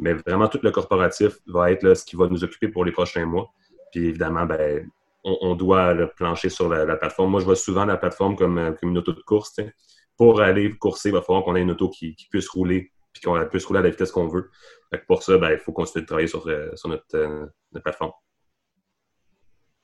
Mais 0.00 0.14
vraiment, 0.14 0.48
tout 0.48 0.58
le 0.62 0.70
corporatif 0.70 1.38
va 1.46 1.70
être 1.70 1.82
là, 1.82 1.94
ce 1.94 2.04
qui 2.04 2.16
va 2.16 2.26
nous 2.26 2.42
occuper 2.42 2.68
pour 2.68 2.84
les 2.84 2.92
prochains 2.92 3.26
mois. 3.26 3.52
Puis 3.92 4.06
évidemment, 4.06 4.46
ben, 4.46 4.90
on, 5.24 5.54
doit 5.54 5.92
le 5.92 6.08
plancher 6.08 6.48
sur 6.48 6.70
la, 6.70 6.96
plateforme. 6.96 7.30
Moi, 7.30 7.40
je 7.40 7.44
vois 7.44 7.56
souvent 7.56 7.84
la 7.84 7.98
plateforme 7.98 8.34
comme, 8.34 8.58
euh, 8.58 8.72
une 8.82 8.96
auto 8.96 9.12
de 9.12 9.20
course. 9.20 9.60
Pour 10.16 10.40
aller 10.40 10.74
courser, 10.78 11.10
il 11.10 11.12
va 11.12 11.20
falloir 11.20 11.44
qu'on 11.44 11.54
ait 11.54 11.60
une 11.60 11.72
auto 11.72 11.90
qui, 11.90 12.16
puisse 12.30 12.48
rouler, 12.48 12.92
puis 13.12 13.22
qu'on 13.22 13.38
puisse 13.46 13.66
rouler 13.66 13.80
à 13.80 13.82
la 13.82 13.90
vitesse 13.90 14.10
qu'on 14.10 14.28
veut. 14.28 14.50
pour 15.06 15.22
ça, 15.22 15.36
ben, 15.36 15.50
il 15.50 15.58
faut 15.58 15.72
continuer 15.72 16.02
de 16.02 16.06
travailler 16.06 16.28
sur, 16.28 16.46
euh, 16.48 16.74
sur 16.76 16.88
notre, 16.88 17.04
euh, 17.14 17.46
notre 17.72 17.84
plateforme. 17.84 18.12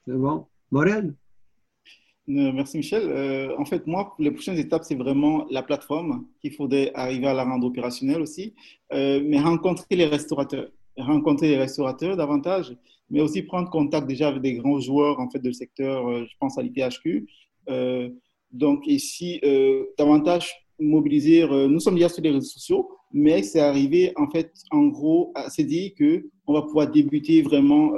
C'est 0.07 0.15
bon. 0.15 0.47
Morel? 0.71 1.15
Euh, 2.29 2.53
merci 2.53 2.77
Michel. 2.77 3.05
Euh, 3.05 3.57
en 3.57 3.65
fait, 3.65 3.87
moi, 3.87 4.15
les 4.19 4.31
prochaines 4.33 4.59
étapes, 4.59 4.83
c'est 4.85 4.97
vraiment 4.97 5.47
la 5.51 5.63
plateforme 5.63 6.27
qu'il 6.41 6.53
faudrait 6.53 6.91
arriver 6.95 7.27
à 7.29 7.35
la 7.35 7.45
rendre 7.45 7.67
opérationnelle 7.67 8.21
aussi, 8.21 8.55
euh, 8.93 9.23
mais 9.25 9.39
rencontrer 9.39 9.95
les 9.95 10.07
restaurateurs, 10.07 10.69
rencontrer 10.97 11.49
les 11.49 11.57
restaurateurs 11.57 12.17
davantage, 12.17 12.77
mais 13.11 13.21
aussi 13.21 13.43
prendre 13.43 13.71
contact 13.71 14.09
déjà 14.09 14.29
avec 14.29 14.43
des 14.43 14.55
grands 14.55 14.81
joueurs 14.81 15.21
en 15.21 15.31
fait 15.31 15.39
de 15.39 15.53
secteur. 15.53 16.27
je 16.27 16.35
pense 16.41 16.59
à 16.59 16.63
l'IPHQ. 16.63 17.29
donc 18.51 18.87
ici, 18.87 19.41
davantage 19.97 20.53
mobiliser. 20.81 21.47
nous 21.69 21.79
sommes 21.79 21.95
déjà 21.95 22.09
sur 22.09 22.23
les 22.23 22.31
réseaux 22.31 22.49
sociaux, 22.59 22.89
mais 23.13 23.45
c'est 23.45 23.61
arrivé 23.61 24.13
en 24.17 24.29
fait, 24.29 24.53
en 24.73 24.87
gros, 24.87 25.31
à 25.37 25.51
se 25.51 25.63
dire 25.63 25.93
que 25.97 26.29
on 26.49 26.55
va 26.55 26.63
pouvoir 26.63 26.91
débuter 26.91 27.43
vraiment 27.43 27.93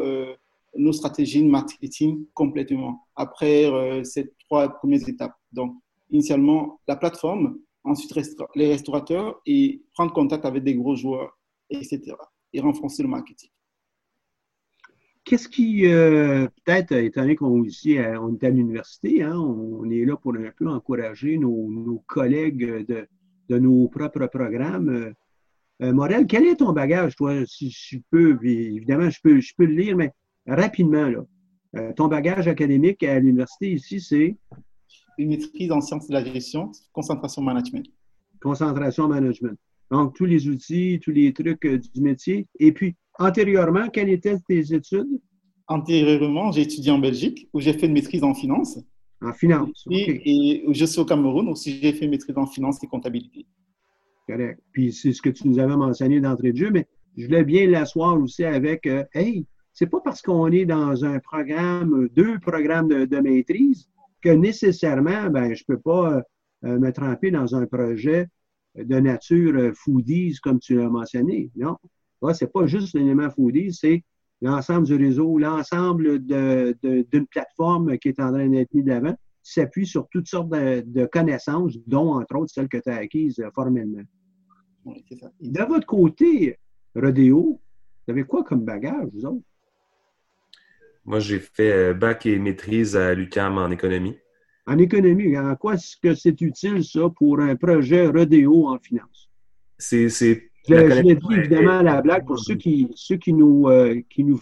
nos 0.77 0.93
stratégies 0.93 1.43
de 1.43 1.49
marketing 1.49 2.27
complètement 2.35 3.07
après 3.17 3.67
euh, 3.67 4.05
ces 4.05 4.33
trois 4.49 4.69
premières 4.69 5.09
étapes. 5.09 5.35
Donc, 5.53 5.77
initialement, 6.11 6.81
la 6.87 6.97
plateforme, 6.97 7.59
ensuite 7.85 8.15
les 8.55 8.69
restaurateurs 8.69 9.41
et 9.47 9.83
prendre 9.95 10.13
contact 10.13 10.45
avec 10.45 10.63
des 10.65 10.75
gros 10.75 10.97
joueurs, 10.97 11.39
etc. 11.71 12.01
et 12.53 12.61
renforcer 12.61 13.03
le 13.03 13.09
marketing. 13.09 13.51
Qu'est-ce 15.25 15.49
qui, 15.49 15.87
euh, 15.87 16.47
peut-être, 16.65 16.93
étant 16.93 17.21
donné 17.21 17.37
qu'on 17.37 17.61
on 17.61 17.65
est 17.65 18.45
à 18.45 18.51
l'université, 18.51 19.23
hein, 19.23 19.39
on 19.39 19.91
est 19.91 20.07
là 20.07 20.17
pour 20.17 20.35
un 20.35 20.51
peu 20.57 20.67
encourager 20.69 21.37
nos, 21.37 22.03
collègues 22.07 22.87
de, 22.87 23.07
de, 23.51 23.59
nos 23.59 23.89
propres 23.89 24.27
programmes. 24.27 25.13
Euh, 25.83 25.93
Morel, 25.93 26.27
quel 26.27 26.47
est 26.47 26.57
ton 26.57 26.73
bagage, 26.73 27.15
toi, 27.15 27.45
si 27.45 27.71
je 27.71 27.99
peux, 28.11 28.39
évidemment, 28.43 29.11
je 29.11 29.21
peux, 29.23 29.39
je 29.39 29.53
peux 29.55 29.67
le 29.67 29.75
lire, 29.75 29.97
mais 29.97 30.13
rapidement, 30.49 31.09
là, 31.09 31.25
euh, 31.77 31.93
ton 31.93 32.09
bagage 32.09 32.49
académique 32.49 33.03
à 33.03 33.19
l'université 33.19 33.73
ici, 33.73 34.01
c'est? 34.01 34.37
Une 35.19 35.31
maîtrise 35.31 35.71
en 35.71 35.81
sciences 35.81 36.09
de 36.09 36.15
la 36.15 36.25
gestion, 36.25 36.71
concentration 36.93 37.43
management. 37.43 37.87
Concentration 38.41 39.09
management. 39.09 39.59
Donc, 39.91 40.15
tous 40.15 40.25
les 40.25 40.49
outils, 40.49 41.01
tous 41.03 41.11
les 41.11 41.33
trucs 41.33 41.65
euh, 41.65 41.79
du 41.79 42.01
métier. 42.01 42.47
Et 42.59 42.73
puis, 42.73 42.95
antérieurement, 43.19 43.89
quelles 43.89 44.11
étaient 44.11 44.39
tes 44.47 44.75
études? 44.75 45.21
Antérieurement, 45.67 46.53
j'ai 46.53 46.63
étudié 46.63 46.91
en 46.91 46.99
Belgique, 46.99 47.49
où 47.53 47.61
j'ai 47.61 47.73
fait 47.73 47.87
une 47.87 47.93
maîtrise 47.93 48.23
en 48.23 48.35
finance. 48.35 48.79
En 49.21 49.33
finance, 49.33 49.85
Et, 49.91 50.65
je 50.71 50.85
suis 50.85 51.01
au 51.01 51.05
Cameroun, 51.05 51.49
aussi 51.49 51.81
j'ai 51.83 51.93
fait 51.93 52.05
une 52.05 52.13
maîtrise 52.13 52.39
en 52.39 52.47
finance 52.47 52.83
et 52.85 52.87
comptabilité. 52.87 53.47
Correct. 54.29 54.61
Puis, 54.73 54.93
c'est 54.93 55.13
ce 55.13 55.21
que 55.21 55.31
tu 55.31 55.49
nous 55.49 55.59
avais 55.59 55.77
mentionné 55.77 56.21
d'entrée 56.21 56.53
de 56.53 56.57
jeu, 56.57 56.71
mais 56.71 56.87
je 57.17 57.27
voulais 57.27 57.45
bien 57.45 57.67
l'asseoir 57.67 58.19
aussi 58.21 58.45
avec 58.45 58.87
euh, 58.87 59.05
Hey, 59.13 59.45
c'est 59.79 59.87
pas 59.87 60.01
parce 60.01 60.23
qu'on 60.23 60.51
est 60.51 60.65
dans 60.65 61.05
un 61.05 61.21
programme, 61.21 62.09
deux 62.09 62.41
programmes 62.41 62.89
de, 62.89 63.21
maîtrise, 63.21 63.89
que 64.21 64.29
nécessairement, 64.29 65.31
ben, 65.31 65.55
je 65.55 65.63
peux 65.65 65.79
pas 65.79 66.21
euh, 66.65 66.79
me 66.81 66.91
tremper 66.91 67.31
dans 67.31 67.55
un 67.55 67.65
projet 67.65 68.27
de 68.75 68.99
nature 68.99 69.73
foodies, 69.77 70.39
comme 70.43 70.59
tu 70.59 70.75
l'as 70.75 70.89
mentionné. 70.89 71.53
Non. 71.55 71.77
Là, 72.23 72.35
c'est 72.35 72.53
pas 72.53 72.67
juste 72.67 72.93
l'élément 72.95 73.31
foodies, 73.31 73.73
c'est 73.73 74.03
l'ensemble 74.43 74.85
du 74.85 74.97
réseau, 74.97 75.39
l'ensemble 75.39 76.19
d'une 76.27 77.27
plateforme 77.31 77.99
qui 77.99 78.09
est 78.09 78.19
en 78.19 78.33
train 78.33 78.49
d'être 78.49 78.75
mise 78.75 78.85
d'avant, 78.85 79.15
s'appuie 79.45 79.87
sur 79.87 80.09
toutes 80.09 80.27
sortes 80.27 80.51
de, 80.51 81.07
connaissances, 81.07 81.79
dont 81.87 82.15
entre 82.15 82.35
autres 82.35 82.53
celles 82.53 82.69
que 82.69 82.79
tu 82.79 82.91
as 82.91 82.97
acquises 82.97 83.41
formellement. 83.55 84.03
De 84.85 85.69
votre 85.69 85.87
côté, 85.87 86.59
Rodéo, 86.97 87.61
vous 88.09 88.11
avez 88.13 88.25
quoi 88.25 88.43
comme 88.43 88.65
bagage, 88.65 89.07
vous 89.13 89.25
autres? 89.25 89.45
Moi, 91.09 91.21
j'ai 91.21 91.39
fait 91.39 91.73
euh, 91.73 91.95
bac 91.95 92.27
et 92.27 92.39
maîtrise 92.39 92.95
à 92.95 93.15
l'UQAM 93.15 93.57
en 93.57 93.71
économie. 93.71 94.19
En 94.67 94.77
économie, 94.77 95.39
en 95.39 95.57
quoi 95.57 95.73
est-ce 95.73 95.97
que 95.97 96.15
c'est 96.15 96.39
utile, 96.43 96.85
ça, 96.85 97.09
pour 97.17 97.41
un 97.41 97.57
projet 97.57 98.07
Rodéo 98.07 98.69
en 98.69 98.79
finance? 98.79 99.31
C'est. 99.79 100.11
Je, 100.11 100.75
l'ai 100.75 101.15
dit 101.15 101.35
évidemment 101.35 101.79
à 101.79 101.83
la 101.83 102.03
blague 102.03 102.27
pour 102.27 102.39
ceux 102.39 102.57
qui, 102.57 102.91
ceux 102.95 103.17
qui, 103.17 103.33
nous, 103.33 103.69
euh, 103.71 104.03
qui, 104.11 104.23
nous, 104.23 104.39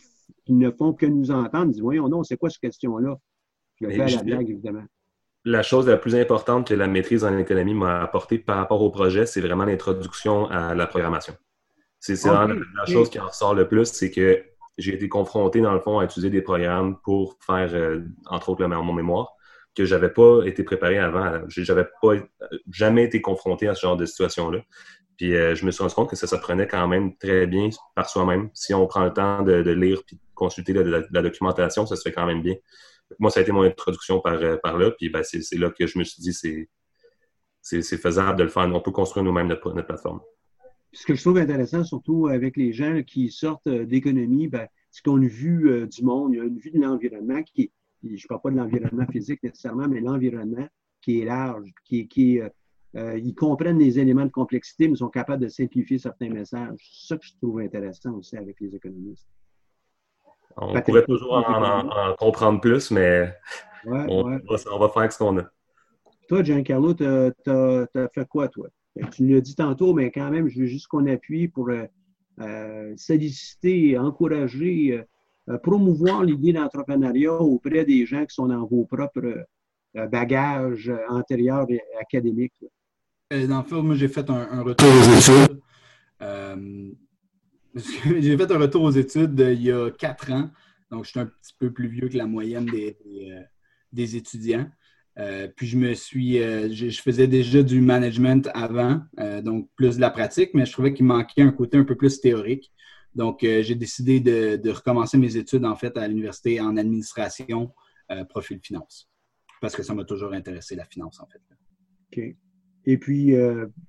ne 0.49 0.69
font 0.73 0.93
que 0.93 1.07
nous 1.07 1.31
entendre, 1.31 1.71
disent 1.71 1.81
Voyons, 1.81 2.09
non, 2.09 2.25
c'est 2.25 2.37
quoi 2.37 2.51
cette 2.51 2.63
question-là? 2.63 3.17
Je 3.81 3.87
le 3.87 3.93
fais 3.93 4.01
à 4.01 4.09
la 4.09 4.23
blague, 4.25 4.51
évidemment. 4.51 4.85
La 5.45 5.63
chose 5.63 5.87
la 5.87 5.99
plus 5.99 6.17
importante 6.17 6.67
que 6.67 6.75
la 6.75 6.89
maîtrise 6.89 7.23
en 7.23 7.39
économie 7.39 7.75
m'a 7.75 8.03
apporté 8.03 8.41
par 8.41 8.57
rapport 8.57 8.83
au 8.83 8.91
projet, 8.91 9.25
c'est 9.25 9.41
vraiment 9.41 9.67
l'introduction 9.67 10.51
à 10.51 10.75
la 10.75 10.89
programmation. 10.89 11.35
C'est 12.01 12.21
vraiment 12.27 12.61
la, 12.75 12.87
chose 12.87 13.09
qui 13.09 13.21
en 13.21 13.29
ressort 13.29 13.55
le 13.55 13.69
plus, 13.69 13.85
c'est 13.85 14.11
que 14.11 14.43
j'ai 14.79 14.95
été 14.95 15.09
confronté, 15.09 15.61
dans 15.61 15.73
le 15.73 15.81
fond, 15.81 15.99
à 15.99 16.05
utiliser 16.05 16.31
des 16.31 16.43
programmes 16.43 16.99
pour 17.03 17.37
faire, 17.41 17.75
euh, 17.75 18.01
entre 18.27 18.51
autres, 18.51 18.67
mon 18.67 18.93
mémoire, 18.93 19.35
que 19.75 19.85
j'avais 19.85 20.11
pas 20.11 20.43
été 20.45 20.63
préparé 20.65 20.99
avant. 20.99 21.41
J'avais 21.49 21.87
pas 22.03 22.15
jamais 22.71 23.05
été 23.05 23.21
confronté 23.21 23.69
à 23.69 23.75
ce 23.75 23.83
genre 23.83 23.97
de 23.97 24.07
situation-là. 24.07 24.61
Puis 25.17 25.35
euh, 25.35 25.55
je 25.55 25.65
me 25.65 25.71
suis 25.71 25.83
rendu 25.83 25.95
compte 25.95 26.11
que 26.11 26.17
ça 26.17 26.27
s'apprenait 26.27 26.67
quand 26.67 26.87
même 26.89 27.17
très 27.17 27.47
bien 27.47 27.71
par 27.95 28.09
soi-même. 28.09 28.51
Si 28.55 28.75
on 28.75 28.87
prend 28.87 29.05
le 29.05 29.13
temps 29.13 29.43
de, 29.43 29.71
lire 29.71 30.03
puis 30.07 30.17
de 30.17 30.23
consulter 30.35 30.73
la, 30.73 31.23
documentation, 31.23 31.87
ça 31.87 31.97
se 31.97 32.03
fait 32.03 32.13
quand 32.13 32.27
même 32.27 32.43
bien. 32.43 32.55
Moi, 33.19 33.31
ça 33.31 33.41
a 33.41 33.43
été 33.43 33.53
mon 33.53 33.63
introduction 33.63 34.21
par, 34.21 34.35
euh, 34.35 34.57
par 34.57 34.77
là. 34.79 34.91
Puis 34.91 35.09
ben, 35.09 35.23
c'est 35.23 35.59
là 35.59 35.71
que 35.71 35.87
je 35.87 35.99
me 35.99 36.05
suis 36.05 36.21
dit 36.21 36.69
c'est 37.63 37.97
faisable 37.97 38.39
de 38.39 38.45
le 38.45 38.51
faire. 38.51 38.65
On 38.65 38.81
peut 38.81 38.93
construire 38.93 39.25
nous-mêmes 39.25 39.49
notre, 39.49 39.73
notre 39.73 39.87
plateforme 39.87 40.21
ce 40.97 41.05
que 41.05 41.15
je 41.15 41.21
trouve 41.21 41.37
intéressant, 41.37 41.85
surtout 41.85 42.29
avec 42.29 42.57
les 42.57 42.73
gens 42.73 43.03
qui 43.03 43.31
sortent 43.31 43.67
euh, 43.67 43.85
d'économie, 43.85 44.49
ben, 44.49 44.67
c'est 44.91 45.05
qu'on 45.05 45.17
a 45.17 45.23
une 45.23 45.29
vue 45.29 45.71
euh, 45.71 45.87
du 45.87 46.03
monde, 46.03 46.33
il 46.33 46.39
y 46.39 46.41
a 46.41 46.45
une 46.45 46.59
vue 46.59 46.71
de 46.71 46.81
l'environnement 46.81 47.43
qui 47.43 47.71
je 48.03 48.13
ne 48.13 48.29
parle 48.29 48.41
pas 48.41 48.51
de 48.51 48.57
l'environnement 48.57 49.07
physique 49.11 49.43
nécessairement, 49.43 49.89
mais 49.89 50.01
l'environnement 50.01 50.67
qui 51.03 51.21
est 51.21 51.25
large, 51.25 51.69
qui, 51.85 52.07
qui 52.07 52.41
euh, 52.41 53.19
ils 53.19 53.35
comprennent 53.35 53.79
les 53.79 53.99
éléments 53.99 54.25
de 54.25 54.31
complexité, 54.31 54.87
mais 54.89 54.97
sont 54.97 55.09
capables 55.09 55.43
de 55.43 55.49
simplifier 55.49 55.99
certains 55.99 56.29
messages. 56.29 56.79
C'est 56.79 57.09
ça 57.09 57.17
que 57.19 57.27
je 57.27 57.33
trouve 57.43 57.61
intéressant 57.61 58.13
aussi 58.13 58.37
avec 58.37 58.61
les 58.61 58.75
économistes. 58.77 59.27
On 60.57 60.81
pourrait 60.81 61.05
toujours 61.05 61.35
en, 61.35 62.15
comprendre 62.17 62.61
plus, 62.61 62.91
mais 62.91 63.35
on, 63.87 63.91
Va, 63.91 64.07
on, 64.09 64.79
Va, 64.79 64.89
faire 64.89 65.13
ce 65.13 65.19
qu'on 65.19 65.39
a. 65.39 65.51
Toi, 66.29 66.43
Giancarlo, 66.43 66.95
tu 66.95 67.05
as 67.05 68.09
fait 68.15 68.29
quoi, 68.29 68.49
toi? 68.49 68.69
Tu 69.13 69.27
l'as 69.27 69.41
dit 69.41 69.55
tantôt, 69.55 69.93
mais 69.93 70.11
quand 70.11 70.31
même, 70.31 70.49
je 70.49 70.61
veux 70.61 70.67
juste 70.67 70.87
qu'on 70.89 71.07
appuie 71.07 71.49
pour 71.49 71.69
euh, 71.69 71.85
euh, 72.41 72.95
solliciter, 72.97 73.99
encourager, 73.99 75.05
euh, 75.49 75.59
promouvoir 75.59 76.25
l'idée 76.25 76.53
d'entrepreneuriat 76.53 77.35
auprès 77.35 77.85
des 77.85 78.07
gens 78.07 78.25
qui 78.25 78.35
sont 78.35 78.47
dans 78.47 78.65
vos 78.67 78.85
propres 78.85 79.47
bagages 80.11 80.93
antérieurs 81.09 81.71
et 81.71 81.81
académiques. 81.99 82.65
Dans 83.31 83.59
le 83.59 83.65
fond, 83.65 83.83
moi, 83.83 83.95
j'ai 83.95 84.09
fait 84.09 84.29
un, 84.29 84.63
retour 84.63 84.89
aux 84.89 85.17
études. 85.17 85.61
j'ai 88.21 88.37
fait 88.37 88.53
un 88.53 88.59
retour 88.59 88.83
aux 88.83 88.91
études 88.91 89.39
il 89.39 89.63
y 89.63 89.73
a 89.73 89.91
quatre 89.91 90.33
ans. 90.33 90.51
Donc, 90.91 91.05
je 91.05 91.11
suis 91.11 91.21
un 91.21 91.27
petit 91.27 91.55
peu 91.59 91.73
plus 91.73 91.89
vieux 91.89 92.09
que 92.09 92.17
la 92.19 92.27
moyenne 92.27 92.71
des 93.93 94.17
étudiants. 94.17 94.69
Euh, 95.19 95.49
puis 95.55 95.67
je 95.67 95.79
me 95.79 95.95
suis, 95.95 96.43
euh, 96.43 96.69
je, 96.71 97.01
faisais 97.01 97.27
déjà 97.27 97.63
du 97.63 97.81
management 97.81 98.51
avant, 98.53 99.01
euh, 99.19 99.41
donc 99.41 99.71
plus 99.75 99.97
de 99.97 100.01
la 100.01 100.11
pratique, 100.11 100.51
mais 100.53 100.67
je 100.67 100.73
trouvais 100.73 100.93
qu'il 100.93 101.07
manquait 101.07 101.43
un 101.43 101.53
côté 101.53 101.79
un 101.79 101.85
peu 101.85 101.97
plus 101.97 102.21
théorique. 102.21 102.73
Donc 103.15 103.39
j'ai 103.41 103.75
décidé 103.75 104.21
de, 104.21 104.71
recommencer 104.71 105.17
mes 105.17 105.39
études 105.39 105.65
en 105.65 105.75
fait 105.75 105.97
à 105.97 106.07
l'université 106.07 106.61
en 106.61 106.77
administration, 106.77 107.73
profil 108.29 108.61
finance, 108.63 109.09
parce 109.63 109.75
que 109.75 109.83
ça 109.83 109.95
m'a 109.95 110.05
toujours 110.05 110.35
intéressé 110.35 110.77
la 110.77 110.85
finance 110.85 111.19
en 111.19 111.27
fait. 111.27 111.41
OK. 112.13 112.37
Et 112.85 112.99
puis 112.99 113.35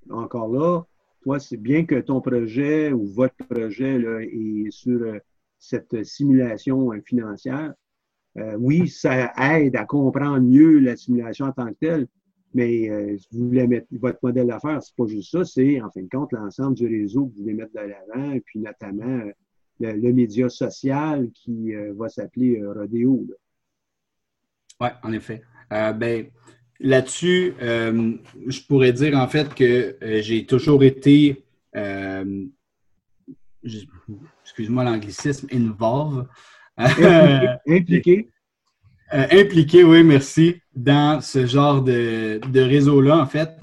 encore 0.09 0.47
là, 0.47 0.83
toi, 1.23 1.39
c'est 1.41 1.57
bien 1.57 1.83
que 1.83 1.99
ton 1.99 2.21
projet 2.21 2.93
ou 2.93 3.05
votre 3.05 3.35
projet 3.49 3.99
là, 3.99 4.21
est 4.21 4.71
sur 4.71 5.19
cette 5.59 6.05
simulation 6.05 6.89
financière. 7.03 7.73
Euh, 8.37 8.55
oui, 8.59 8.87
ça 8.87 9.33
aide 9.37 9.75
à 9.75 9.85
comprendre 9.85 10.41
mieux 10.41 10.79
la 10.79 10.95
simulation 10.95 11.47
en 11.47 11.51
tant 11.51 11.67
que 11.67 11.77
telle, 11.79 12.07
mais 12.53 12.89
euh, 12.89 13.17
si 13.17 13.27
vous 13.31 13.47
voulez 13.47 13.67
mettre 13.67 13.87
votre 13.91 14.19
modèle 14.21 14.47
d'affaires, 14.47 14.81
c'est 14.81 14.95
pas 14.95 15.07
juste 15.07 15.31
ça, 15.31 15.43
c'est 15.43 15.81
en 15.81 15.89
fin 15.89 16.03
de 16.03 16.09
compte 16.09 16.31
l'ensemble 16.33 16.75
du 16.75 16.87
réseau 16.87 17.25
que 17.25 17.35
vous 17.35 17.41
voulez 17.41 17.55
mettre 17.55 17.73
de 17.73 17.79
l'avant, 17.79 18.31
et 18.31 18.41
puis 18.41 18.59
notamment 18.59 19.05
euh, 19.25 19.31
le, 19.79 20.13
média 20.13 20.49
social 20.49 21.29
qui 21.33 21.73
va 21.95 22.09
s'appeler 22.09 22.63
Rodeo. 22.63 23.27
Oui, 24.79 24.87
en 25.03 25.11
effet. 25.11 25.41
ben, 25.69 26.27
Là-dessus, 26.79 27.53
je 27.59 28.67
pourrais 28.67 28.93
dire 28.93 29.15
en 29.17 29.27
fait 29.27 29.53
que 29.53 29.97
j'ai 30.01 30.47
toujours 30.47 30.83
été, 30.83 31.43
excuse-moi 33.63 34.83
l'anglicisme, 34.83 35.47
involve 35.53 36.27
Impliqué. 36.77 38.29
Euh, 39.13 39.25
impliqué, 39.31 39.83
oui, 39.83 40.03
merci, 40.03 40.61
dans 40.75 41.21
ce 41.21 41.45
genre 41.45 41.81
de, 41.81 42.59
réseau-là, 42.59 43.17
en 43.17 43.25
fait. 43.25 43.57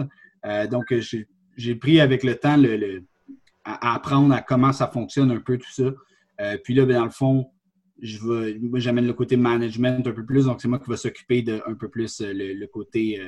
Euh, 0.47 0.67
donc, 0.67 0.95
j'ai 1.57 1.75
pris 1.75 2.01
avec 2.01 2.23
le 2.23 2.35
temps 2.37 2.57
le, 2.57 3.05
à 3.65 3.95
apprendre 3.95 4.35
à 4.35 4.41
comment 4.41 4.73
ça 4.73 4.89
fonctionne 4.89 5.31
un 5.31 5.41
peu 5.41 5.59
tout 5.59 5.71
ça. 5.71 5.93
Euh, 6.41 6.59
puis 6.63 6.75
là, 6.75 6.87
ben, 6.87 6.97
dans 6.97 7.05
le 7.05 7.11
fond, 7.11 7.51
j'amène 8.01 9.07
le 9.07 9.13
côté 9.13 9.37
management 9.37 10.07
un 10.07 10.13
peu 10.13 10.25
plus, 10.25 10.47
donc 10.47 10.61
c'est 10.61 10.69
moi 10.69 10.79
qui 10.79 10.91
vais 10.91 10.97
s'occuper 10.97 11.43
de 11.43 11.63
un 11.67 11.75
peu 11.75 11.89
plus 11.89 12.21
le, 12.21 12.67
côté 12.67 13.21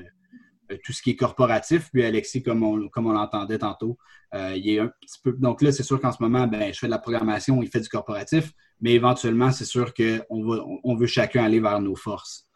tout 0.84 0.92
ce 0.92 1.02
qui 1.02 1.10
est 1.10 1.16
corporatif. 1.16 1.90
Puis 1.92 2.02
Alexis, 2.02 2.42
comme 2.42 2.62
on, 2.62 2.88
comme 2.88 3.06
on 3.06 3.12
l'entendait 3.12 3.58
tantôt, 3.58 3.98
il 4.34 4.68
est 4.68 4.78
un 4.80 4.88
petit 5.00 5.20
peu. 5.22 5.32
Donc 5.32 5.62
là, 5.62 5.70
c'est 5.70 5.82
sûr 5.82 6.00
qu'en 6.00 6.12
ce 6.12 6.22
moment, 6.22 6.46
ben, 6.46 6.72
je 6.72 6.78
fais 6.78 6.86
de 6.86 6.92
la 6.92 6.98
programmation, 6.98 7.62
il 7.62 7.68
fait 7.68 7.80
du 7.80 7.88
corporatif. 7.88 8.52
Mais 8.80 8.92
éventuellement, 8.92 9.50
c'est 9.50 9.64
sûr 9.64 9.94
qu'on 9.94 10.78
on 10.84 10.96
veut 10.96 11.06
chacun 11.06 11.44
aller 11.44 11.60
vers 11.60 11.80
nos 11.80 11.96
forces 11.96 12.46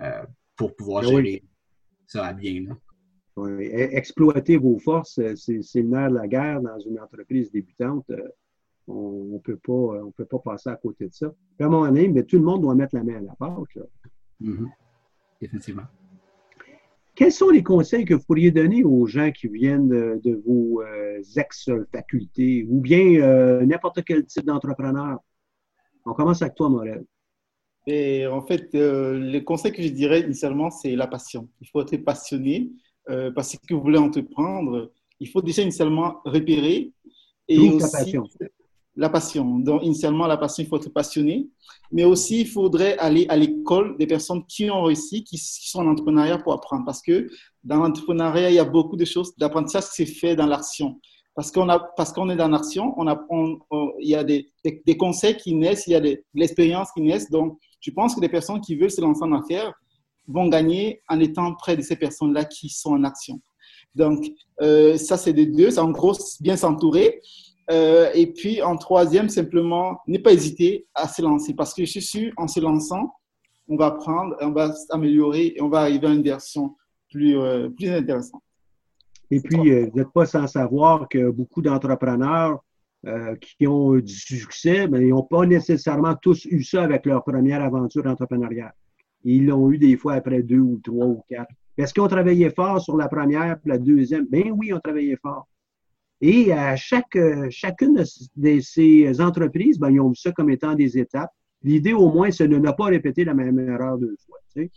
euh, 0.00 0.24
pour 0.56 0.74
pouvoir 0.74 1.02
ben 1.02 1.08
gérer 1.08 1.44
ça 2.06 2.26
à 2.26 2.32
bien. 2.32 2.64
Oui. 3.36 3.66
E, 3.66 3.96
exploiter 3.96 4.58
vos 4.58 4.78
forces, 4.78 5.18
euh, 5.18 5.34
c'est 5.36 5.60
le 5.76 5.88
nerf 5.88 6.10
de 6.10 6.16
la 6.16 6.28
guerre 6.28 6.60
dans 6.60 6.78
une 6.80 7.00
entreprise 7.00 7.50
débutante. 7.50 8.04
Euh, 8.10 8.28
on 8.86 9.34
ne 9.34 9.38
peut, 9.38 9.56
pas, 9.56 9.72
on 9.72 10.10
peut 10.10 10.26
pas 10.26 10.40
passer 10.40 10.68
à 10.68 10.76
côté 10.76 11.08
de 11.08 11.14
ça. 11.14 11.26
à 11.26 11.64
un 11.64 11.68
moment 11.68 11.86
donné, 11.86 12.08
mais 12.08 12.24
tout 12.24 12.36
le 12.36 12.42
monde 12.42 12.62
doit 12.62 12.74
mettre 12.74 12.96
la 12.96 13.04
main 13.04 13.16
à 13.16 13.20
la 13.20 13.34
pâte. 13.36 13.86
Mm-hmm. 14.42 14.68
Définitivement. 15.40 15.84
Quels 17.14 17.32
sont 17.32 17.50
les 17.50 17.62
conseils 17.62 18.04
que 18.04 18.14
vous 18.14 18.24
pourriez 18.24 18.50
donner 18.50 18.84
aux 18.84 19.06
gens 19.06 19.30
qui 19.30 19.46
viennent 19.46 19.88
de, 19.88 20.42
vos 20.44 20.82
ex-facultés 21.36 22.66
ou 22.68 22.80
bien 22.80 23.64
n'importe 23.64 24.02
quel 24.02 24.24
type 24.24 24.46
d'entrepreneur? 24.46 25.18
On 26.04 26.12
commence 26.12 26.42
avec 26.42 26.54
toi, 26.54 26.68
Morel. 26.68 27.04
Et 27.86 28.26
en 28.26 28.42
fait, 28.42 28.74
euh, 28.74 29.18
le 29.18 29.40
conseil 29.40 29.72
que 29.72 29.82
je 29.82 29.88
dirais 29.88 30.20
initialement, 30.20 30.70
c'est 30.70 30.94
la 30.94 31.06
passion. 31.06 31.48
Il 31.60 31.68
faut 31.68 31.82
être 31.82 32.04
passionné 32.04 32.70
euh, 33.10 33.32
parce 33.32 33.56
que 33.56 33.74
vous 33.74 33.80
voulez 33.80 33.98
entreprendre. 33.98 34.92
Il 35.18 35.28
faut 35.28 35.42
déjà 35.42 35.62
initialement 35.62 36.20
repérer 36.24 36.92
et 37.48 37.58
aussi 37.58 37.78
la 37.78 37.88
passion? 37.90 38.28
La 38.94 39.08
passion. 39.08 39.58
Donc, 39.58 39.82
initialement, 39.84 40.26
la 40.26 40.36
passion, 40.36 40.62
il 40.62 40.68
faut 40.68 40.76
être 40.76 40.92
passionné. 40.92 41.48
Mais 41.90 42.04
aussi, 42.04 42.42
il 42.42 42.46
faudrait 42.46 42.96
aller 42.98 43.26
à 43.28 43.36
l'école 43.36 43.96
des 43.98 44.06
personnes 44.06 44.44
qui 44.46 44.70
ont 44.70 44.82
réussi, 44.84 45.24
qui, 45.24 45.38
sont 45.38 45.80
en 45.80 45.88
entrepreneuriat 45.88 46.38
pour 46.38 46.52
apprendre. 46.52 46.84
Parce 46.84 47.02
que 47.02 47.28
dans 47.64 47.76
l'entrepreneuriat, 47.76 48.50
il 48.50 48.56
y 48.56 48.58
a 48.58 48.64
beaucoup 48.64 48.96
de 48.96 49.04
choses 49.04 49.34
d'apprentissage 49.36 49.90
qui 49.90 50.06
se 50.06 50.18
fait 50.18 50.36
dans 50.36 50.46
l'action. 50.46 51.00
Parce 51.34 51.50
qu'on 51.50 51.68
a, 51.68 51.78
parce 51.96 52.12
qu'on 52.12 52.28
est 52.28 52.36
dans 52.36 52.48
l'action, 52.48 52.92
on 52.98 53.06
apprend, 53.06 53.56
il 53.98 54.08
y 54.08 54.14
a 54.14 54.22
des, 54.22 54.50
des, 54.64 54.96
conseils 54.96 55.36
qui 55.36 55.54
naissent, 55.54 55.86
il 55.86 55.92
y 55.92 55.94
a 55.94 56.00
de 56.00 56.22
l'expérience 56.34 56.92
qui 56.92 57.00
naissent. 57.00 57.30
Donc, 57.30 57.58
je 57.80 57.90
pense 57.90 58.14
que 58.14 58.20
les 58.20 58.28
personnes 58.28 58.60
qui 58.60 58.76
veulent 58.76 58.90
se 58.90 59.00
lancer 59.00 59.22
en 59.22 59.32
affaires 59.32 59.72
vont 60.28 60.48
gagner 60.48 61.00
en 61.08 61.18
étant 61.20 61.54
près 61.54 61.76
de 61.76 61.82
ces 61.82 61.96
personnes-là 61.96 62.44
qui 62.44 62.68
sont 62.68 62.92
en 62.92 63.04
action. 63.04 63.40
Donc, 63.94 64.24
euh, 64.60 64.96
ça, 64.96 65.16
c'est 65.16 65.32
de 65.32 65.44
deux. 65.44 65.70
C'est 65.70 65.80
en 65.80 65.90
gros 65.90 66.12
bien 66.40 66.56
s'entourer. 66.56 67.20
Euh, 67.70 68.10
et 68.14 68.26
puis, 68.26 68.62
en 68.62 68.76
troisième, 68.76 69.28
simplement, 69.28 69.98
ne 70.06 70.18
pas 70.18 70.32
hésiter 70.32 70.86
à 70.94 71.08
se 71.08 71.22
lancer 71.22 71.54
parce 71.54 71.74
que 71.74 71.84
je 71.84 71.90
suis 71.90 72.02
sûr, 72.02 72.32
en 72.36 72.48
se 72.48 72.60
lançant, 72.60 73.14
on 73.68 73.76
va 73.76 73.86
apprendre, 73.86 74.36
on 74.40 74.50
va 74.50 74.72
s'améliorer 74.72 75.54
et 75.56 75.62
on 75.62 75.68
va 75.68 75.80
arriver 75.80 76.06
à 76.06 76.10
une 76.10 76.22
version 76.22 76.76
plus, 77.10 77.38
euh, 77.38 77.68
plus 77.70 77.88
intéressante. 77.88 78.42
Et 79.32 79.40
puis, 79.40 79.72
euh, 79.72 79.88
vous 79.90 79.98
n'êtes 79.98 80.12
pas 80.12 80.26
sans 80.26 80.46
savoir 80.46 81.08
que 81.08 81.30
beaucoup 81.30 81.62
d'entrepreneurs 81.62 82.62
qui 83.40 83.66
ont 83.66 83.94
du 83.96 84.14
succès, 84.14 84.86
mais 84.86 85.08
ils 85.08 85.08
n'ont 85.08 85.24
pas 85.24 85.44
nécessairement 85.44 86.14
tous 86.14 86.44
eu 86.44 86.62
ça 86.62 86.84
avec 86.84 87.04
leur 87.04 87.24
première 87.24 87.60
aventure 87.60 88.06
entrepreneuriale. 88.06 88.74
Ils 89.24 89.46
l'ont 89.46 89.72
eu 89.72 89.78
des 89.78 89.96
fois 89.96 90.12
après 90.12 90.42
deux 90.44 90.60
ou 90.60 90.80
trois 90.84 91.06
ou 91.06 91.20
quatre. 91.28 91.50
Est-ce 91.76 91.92
qu'ils 91.92 92.04
ont 92.04 92.08
travaillé 92.08 92.50
fort 92.50 92.80
sur 92.80 92.96
la 92.96 93.08
première 93.08 93.56
et 93.56 93.68
la 93.68 93.78
deuxième? 93.78 94.26
Ben 94.26 94.52
oui, 94.52 94.68
ils 94.68 94.74
ont 94.74 94.80
travaillé 94.80 95.16
fort. 95.16 95.48
Et 96.20 96.52
à 96.52 96.76
chaque, 96.76 97.18
chacune 97.50 98.04
de 98.36 98.60
ces 98.60 99.20
entreprises, 99.20 99.80
ben, 99.80 99.90
ils 99.90 100.00
ont 100.00 100.10
vu 100.10 100.14
ça 100.14 100.30
comme 100.30 100.50
étant 100.50 100.76
des 100.76 100.96
étapes. 100.96 101.32
L'idée, 101.64 101.94
au 101.94 102.12
moins, 102.12 102.30
c'est 102.30 102.46
de 102.46 102.56
ne 102.56 102.70
pas 102.70 102.84
répéter 102.84 103.24
la 103.24 103.34
même 103.34 103.58
erreur 103.58 103.98
deux 103.98 104.14
fois. 104.24 104.38
Tu 104.54 104.62
sais? 104.62 104.70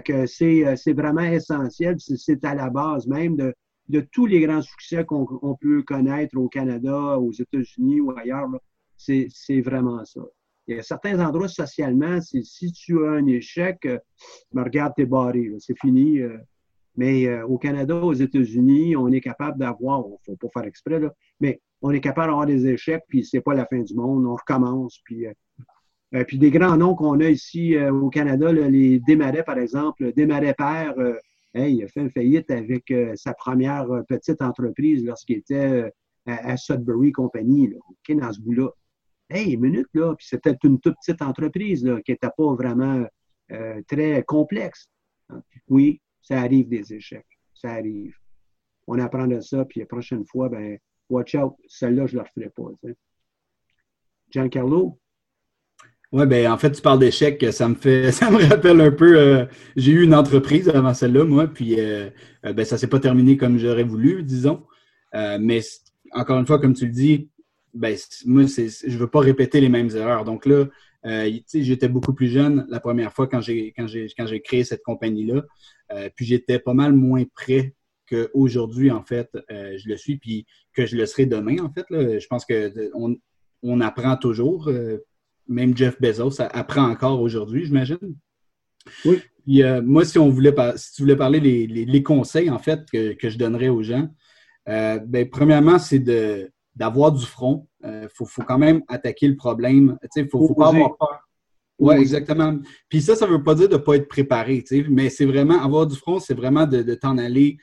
Que 0.00 0.26
c'est, 0.26 0.76
c'est 0.76 0.92
vraiment 0.92 1.22
essentiel. 1.22 1.96
C'est 1.98 2.44
à 2.44 2.54
la 2.54 2.70
base 2.70 3.06
même 3.06 3.36
de, 3.36 4.00
tous 4.12 4.26
les 4.26 4.40
grands 4.40 4.62
succès 4.62 5.04
qu'on, 5.04 5.56
peut 5.60 5.82
connaître 5.82 6.36
au 6.38 6.48
Canada, 6.48 7.18
aux 7.18 7.32
États-Unis 7.32 8.00
ou 8.00 8.16
ailleurs. 8.16 8.48
C'est, 8.96 9.60
vraiment 9.60 10.04
ça. 10.04 10.20
Il 10.68 10.76
y 10.76 10.78
a 10.78 10.82
certains 10.82 11.18
endroits 11.20 11.48
socialement, 11.48 12.20
si 12.20 12.72
tu 12.72 13.04
as 13.04 13.10
un 13.10 13.26
échec, 13.26 13.84
euh, 13.84 13.98
ben, 14.52 14.62
regarde, 14.62 14.92
t'es 14.96 15.06
barré, 15.06 15.50
c'est 15.58 15.76
fini. 15.78 16.20
Euh. 16.20 16.38
mais 16.94 17.26
euh, 17.26 17.44
au 17.46 17.58
Canada, 17.58 17.96
aux 17.96 18.12
États-Unis, 18.12 18.94
on 18.94 19.08
est 19.08 19.20
capable 19.20 19.58
d'avoir, 19.58 20.04
il 20.06 20.12
ne 20.12 20.16
faut 20.24 20.36
pas 20.36 20.60
faire 20.60 20.68
exprès, 20.68 21.00
mais 21.40 21.60
on 21.82 21.90
est 21.90 22.00
capable 22.00 22.28
d'avoir 22.28 22.46
des 22.46 22.68
échecs, 22.68 23.02
puis 23.08 23.24
c'est 23.24 23.40
pas 23.40 23.54
la 23.54 23.66
fin 23.66 23.80
du 23.80 23.94
monde, 23.94 24.24
on 24.24 24.36
recommence. 24.36 25.00
Puis, 25.04 25.26
puis 26.26 26.38
des 26.38 26.50
grands 26.50 26.76
noms 26.76 26.94
qu'on 26.94 27.20
a 27.20 27.28
ici 27.28 27.76
au 27.78 28.10
Canada, 28.10 28.52
les 28.52 28.98
Desmarais, 29.00 29.44
par 29.44 29.58
exemple, 29.58 30.12
Desmarais 30.12 30.54
Père, 30.54 30.94
il 31.54 31.82
a 31.82 31.88
fait 31.88 32.00
une 32.00 32.10
faillite 32.10 32.50
avec 32.50 32.92
sa 33.14 33.32
première 33.32 33.86
petite 34.08 34.42
entreprise 34.42 35.04
lorsqu'il 35.04 35.38
était 35.38 35.90
à, 36.26 36.56
Sudbury 36.56 37.12
Company, 37.12 37.68
là, 37.68 37.78
dans 38.14 38.32
ce 38.32 38.40
bout-là. 38.40 38.70
Hey, 39.28 39.56
minute, 39.56 39.88
là, 39.94 40.14
puis 40.14 40.26
c'était 40.28 40.56
une 40.64 40.78
toute 40.78 40.96
petite 40.96 41.22
entreprise 41.22 41.84
là, 41.84 42.00
qui 42.02 42.12
n'était 42.12 42.30
pas 42.36 42.54
vraiment 42.54 43.06
euh, 43.50 43.82
très 43.88 44.22
complexe. 44.24 44.88
Oui, 45.68 46.00
ça 46.20 46.40
arrive 46.40 46.68
des 46.68 46.92
échecs. 46.92 47.38
Ça 47.54 47.70
arrive. 47.70 48.14
On 48.86 48.98
apprend 48.98 49.26
de 49.26 49.40
ça, 49.40 49.64
puis 49.64 49.80
la 49.80 49.86
prochaine 49.86 50.24
fois, 50.26 50.48
ben, 50.48 50.78
watch 51.08 51.34
out, 51.34 51.54
celle-là, 51.66 52.06
je 52.06 52.14
ne 52.14 52.18
la 52.18 52.24
referai 52.24 52.50
pas. 52.50 52.92
Giancarlo? 54.30 54.98
Oui, 56.12 56.26
ben 56.26 56.52
en 56.52 56.58
fait, 56.58 56.70
tu 56.72 56.82
parles 56.82 56.98
d'échecs, 56.98 57.44
ça 57.52 57.68
me 57.68 57.74
fait 57.74 58.12
ça 58.12 58.30
me 58.30 58.42
rappelle 58.48 58.80
un 58.80 58.90
peu. 58.90 59.18
Euh, 59.18 59.46
j'ai 59.76 59.92
eu 59.92 60.02
une 60.04 60.14
entreprise 60.14 60.68
avant 60.68 60.94
celle-là, 60.94 61.24
moi, 61.24 61.46
puis 61.46 61.76
euh, 61.78 62.10
ben, 62.42 62.64
ça 62.64 62.76
ne 62.76 62.80
s'est 62.80 62.86
pas 62.86 63.00
terminé 63.00 63.36
comme 63.36 63.58
j'aurais 63.58 63.84
voulu, 63.84 64.22
disons. 64.22 64.62
mais 65.14 65.60
encore 66.12 66.38
une 66.38 66.46
fois, 66.46 66.58
comme 66.58 66.74
tu 66.74 66.86
le 66.86 66.92
dis, 66.92 67.30
ben, 67.74 67.96
moi, 68.26 68.44
je 68.44 68.62
ne 68.62 68.98
veux 68.98 69.08
pas 69.08 69.20
répéter 69.20 69.60
les 69.60 69.68
mêmes 69.68 69.90
erreurs. 69.96 70.24
Donc 70.24 70.46
là, 70.46 70.66
euh, 71.04 71.30
j'étais 71.52 71.88
beaucoup 71.88 72.14
plus 72.14 72.28
jeune 72.28 72.64
la 72.68 72.78
première 72.78 73.12
fois 73.12 73.26
quand 73.26 73.40
j'ai 73.40 73.72
quand 73.72 73.86
j'ai 73.86 74.06
quand 74.16 74.26
j'ai 74.26 74.40
créé 74.40 74.64
cette 74.64 74.82
compagnie-là. 74.82 75.42
Euh, 75.92 76.08
puis 76.14 76.24
j'étais 76.24 76.58
pas 76.58 76.74
mal 76.74 76.92
moins 76.92 77.24
prêt 77.34 77.74
qu'aujourd'hui, 78.08 78.90
en 78.90 79.02
fait, 79.02 79.30
euh, 79.50 79.76
je 79.78 79.88
le 79.88 79.96
suis, 79.96 80.18
puis 80.18 80.46
que 80.74 80.86
je 80.86 80.96
le 80.96 81.06
serai 81.06 81.26
demain, 81.26 81.58
en 81.60 81.72
fait. 81.72 81.86
Là. 81.90 82.18
Je 82.18 82.26
pense 82.26 82.44
qu'on 82.44 83.16
on 83.62 83.80
apprend 83.80 84.16
toujours. 84.16 84.70
Même 85.52 85.76
Jeff 85.76 86.00
Bezos 86.00 86.40
apprend 86.40 86.88
encore 86.88 87.20
aujourd'hui, 87.20 87.64
j'imagine. 87.66 88.16
Oui. 89.04 89.20
Puis, 89.44 89.62
moi, 89.84 90.04
si 90.04 90.18
on 90.18 90.28
voulait 90.28 90.54
si 90.76 90.94
tu 90.94 91.02
voulais 91.02 91.16
parler 91.16 91.40
les, 91.40 91.66
les, 91.66 92.02
conseils, 92.02 92.50
en 92.50 92.58
fait, 92.58 92.80
que, 92.92 93.12
que 93.14 93.28
je 93.28 93.38
donnerais 93.38 93.68
aux 93.68 93.82
gens, 93.82 94.08
ben, 94.66 95.28
premièrement, 95.30 95.78
c'est 95.78 95.98
de 95.98 96.52
d'avoir 96.74 97.12
du 97.12 97.24
front. 97.24 97.68
Il 97.82 97.88
euh, 97.88 98.08
faut, 98.14 98.26
quand 98.46 98.58
même 98.58 98.82
attaquer 98.88 99.28
le 99.28 99.36
problème. 99.36 99.98
Il 100.16 100.22
ne 100.22 100.28
faut, 100.28 100.54
pas 100.54 100.68
avoir 100.68 100.96
peur. 100.96 101.20
Oui, 101.78 101.96
exactement. 101.96 102.58
Puis 102.88 103.02
ça, 103.02 103.16
ça 103.16 103.26
ne 103.26 103.32
veut 103.32 103.42
pas 103.42 103.54
dire 103.54 103.68
de 103.68 103.74
ne 103.74 103.78
pas 103.78 103.96
être 103.96 104.08
préparé, 104.08 104.62
mais 104.88 105.10
c'est 105.10 105.24
vraiment, 105.24 105.60
avoir 105.62 105.86
du 105.86 105.96
front, 105.96 106.20
c'est 106.20 106.34
vraiment 106.34 106.66
de, 106.66 106.94
t'en 106.94 107.18
aller, 107.18 107.56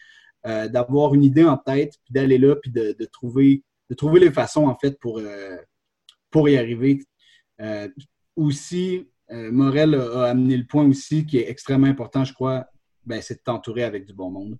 euh, 0.45 0.67
d'avoir 0.67 1.13
une 1.13 1.23
idée 1.23 1.45
en 1.45 1.57
tête, 1.57 1.93
puis 2.03 2.13
d'aller 2.13 2.37
là, 2.37 2.55
puis 2.55 2.71
de, 2.71 2.93
trouver, 3.11 3.63
de 3.89 3.95
trouver 3.95 4.19
les 4.19 4.31
façons, 4.31 4.67
en 4.67 4.75
fait, 4.75 4.99
pour, 4.99 5.19
euh, 5.19 5.57
pour 6.31 6.49
y 6.49 6.57
arriver. 6.57 6.99
Aussi, 8.35 9.07
Morel 9.29 9.95
a 9.95 10.23
amené 10.25 10.57
le 10.57 10.65
point 10.65 10.85
aussi 10.85 11.25
qui 11.25 11.37
est 11.37 11.49
extrêmement 11.49 11.87
important, 11.87 12.23
je 12.23 12.33
crois, 12.33 12.67
ben, 13.05 13.21
c'est 13.21 13.35
de 13.35 13.41
t'entourer 13.41 13.83
avec 13.83 14.05
du 14.05 14.13
bon 14.13 14.31
monde. 14.31 14.57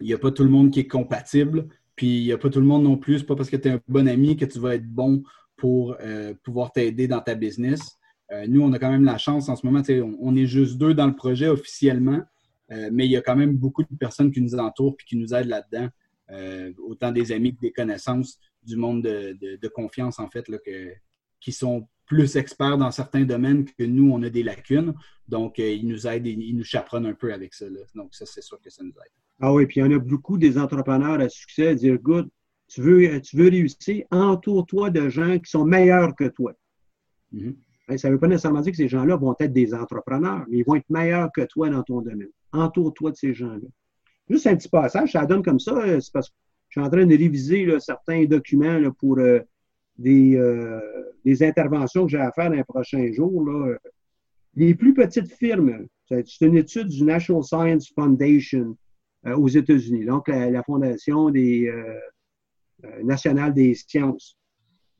Il 0.00 0.06
n'y 0.06 0.12
a 0.12 0.18
pas 0.18 0.30
tout 0.30 0.44
le 0.44 0.50
monde 0.50 0.70
qui 0.70 0.80
est 0.80 0.86
compatible. 0.86 1.68
Puis 1.98 2.20
il 2.20 2.24
n'y 2.24 2.32
a 2.32 2.38
pas 2.38 2.48
tout 2.48 2.60
le 2.60 2.66
monde 2.66 2.84
non 2.84 2.96
plus. 2.96 3.24
Pas 3.24 3.34
parce 3.34 3.50
que 3.50 3.56
tu 3.56 3.68
es 3.68 3.72
un 3.72 3.80
bon 3.88 4.08
ami 4.08 4.36
que 4.36 4.44
tu 4.44 4.60
vas 4.60 4.76
être 4.76 4.88
bon 4.88 5.22
pour 5.56 5.96
euh, 6.00 6.32
pouvoir 6.44 6.72
t'aider 6.72 7.08
dans 7.08 7.20
ta 7.20 7.34
business. 7.34 7.98
Euh, 8.30 8.46
nous, 8.48 8.62
on 8.62 8.72
a 8.72 8.78
quand 8.78 8.90
même 8.90 9.04
la 9.04 9.18
chance 9.18 9.48
en 9.48 9.56
ce 9.56 9.66
moment, 9.66 9.82
on, 10.20 10.36
est 10.36 10.46
juste 10.46 10.78
deux 10.78 10.94
dans 10.94 11.06
le 11.06 11.16
projet 11.16 11.48
officiellement, 11.48 12.20
euh, 12.70 12.90
mais 12.92 13.06
il 13.06 13.10
y 13.10 13.16
a 13.16 13.22
quand 13.22 13.34
même 13.34 13.56
beaucoup 13.56 13.82
de 13.82 13.96
personnes 13.98 14.30
qui 14.30 14.40
nous 14.40 14.54
entourent 14.54 14.96
et 15.00 15.04
qui 15.04 15.16
nous 15.16 15.34
aident 15.34 15.48
là-dedans. 15.48 15.88
Autant 16.78 17.12
des 17.12 17.32
amis 17.32 17.54
que 17.54 17.60
des 17.60 17.72
connaissances 17.72 18.38
du 18.62 18.76
monde 18.76 19.02
de, 19.02 19.68
confiance, 19.68 20.18
en 20.18 20.28
fait, 20.28 20.48
là, 20.48 20.58
qui 21.40 21.52
sont 21.52 21.88
plus 22.06 22.36
experts 22.36 22.78
dans 22.78 22.90
certains 22.90 23.24
domaines 23.24 23.64
que 23.64 23.84
nous, 23.84 24.10
on 24.10 24.22
a 24.22 24.30
des 24.30 24.42
lacunes. 24.42 24.94
Donc, 25.28 25.58
ils 25.58 25.86
nous 25.86 26.06
aident 26.06 26.26
et 26.26 26.32
ils 26.32 26.56
nous 26.56 26.64
chaperonnent 26.64 27.06
un 27.06 27.14
peu 27.14 27.32
avec 27.32 27.54
ça. 27.54 27.66
Donc, 27.94 28.14
ça, 28.14 28.24
c'est 28.26 28.42
sûr 28.42 28.58
que 28.60 28.70
ça 28.70 28.82
nous 28.82 28.90
aide. 28.90 29.12
Ah 29.40 29.52
oui, 29.52 29.66
puis 29.66 29.80
il 29.80 29.84
y 29.84 29.86
en 29.86 29.96
a 29.96 29.98
beaucoup 29.98 30.36
des 30.36 30.58
entrepreneurs 30.58 31.20
à 31.20 31.28
succès 31.28 31.68
à 31.68 31.74
dire, 31.74 31.98
good, 31.98 32.28
tu 32.66 32.82
veux, 32.82 33.20
tu 33.20 33.36
veux 33.36 33.48
réussir, 33.48 34.04
entoure-toi 34.10 34.90
de 34.90 35.08
gens 35.08 35.38
qui 35.38 35.50
sont 35.50 35.64
meilleurs 35.64 36.14
que 36.16 36.24
toi. 36.24 36.52
Mm-hmm. 37.32 37.96
Ça 37.96 38.08
ne 38.08 38.14
veut 38.14 38.20
pas 38.20 38.28
nécessairement 38.28 38.60
dire 38.60 38.72
que 38.72 38.76
ces 38.76 38.88
gens-là 38.88 39.16
vont 39.16 39.34
être 39.38 39.52
des 39.52 39.72
entrepreneurs, 39.74 40.44
mais 40.50 40.58
ils 40.58 40.64
vont 40.64 40.74
être 40.74 40.90
meilleurs 40.90 41.30
que 41.32 41.42
toi 41.42 41.70
dans 41.70 41.82
ton 41.82 42.02
domaine. 42.02 42.28
Entoure-toi 42.52 43.12
de 43.12 43.16
ces 43.16 43.32
gens-là. 43.32 43.68
Juste 44.28 44.46
un 44.46 44.56
petit 44.56 44.68
passage, 44.68 45.12
ça 45.12 45.26
donne 45.26 45.42
comme 45.42 45.60
ça, 45.60 45.76
euh, 45.76 46.00
c'est 46.00 46.12
parce 46.12 46.28
que 46.28 46.34
je 46.68 46.80
suis 46.80 46.86
en 46.86 46.90
train 46.90 47.06
de 47.06 47.16
réviser 47.16 47.66
certains 47.80 48.24
documents 48.24 48.90
pour 48.98 49.18
euh, 49.18 49.40
des, 49.98 50.36
euh, 50.36 50.80
des, 51.24 51.42
interventions 51.42 52.04
que 52.04 52.12
j'ai 52.12 52.18
à 52.18 52.32
faire 52.32 52.50
dans 52.50 52.56
les 52.56 52.64
prochains 52.64 53.12
jours. 53.12 53.44
Là. 53.44 53.76
Les 54.54 54.74
plus 54.74 54.94
petites 54.94 55.32
firmes, 55.32 55.86
c'est 56.08 56.40
une 56.40 56.56
étude 56.56 56.88
du 56.88 57.04
National 57.04 57.42
Science 57.42 57.92
Foundation 57.94 58.76
euh, 59.26 59.36
aux 59.36 59.48
États-Unis, 59.48 60.04
donc 60.04 60.28
la, 60.28 60.62
Fondation 60.62 61.30
des, 61.30 61.68
euh, 61.68 63.02
nationale 63.02 63.52
des 63.52 63.74
sciences. 63.74 64.36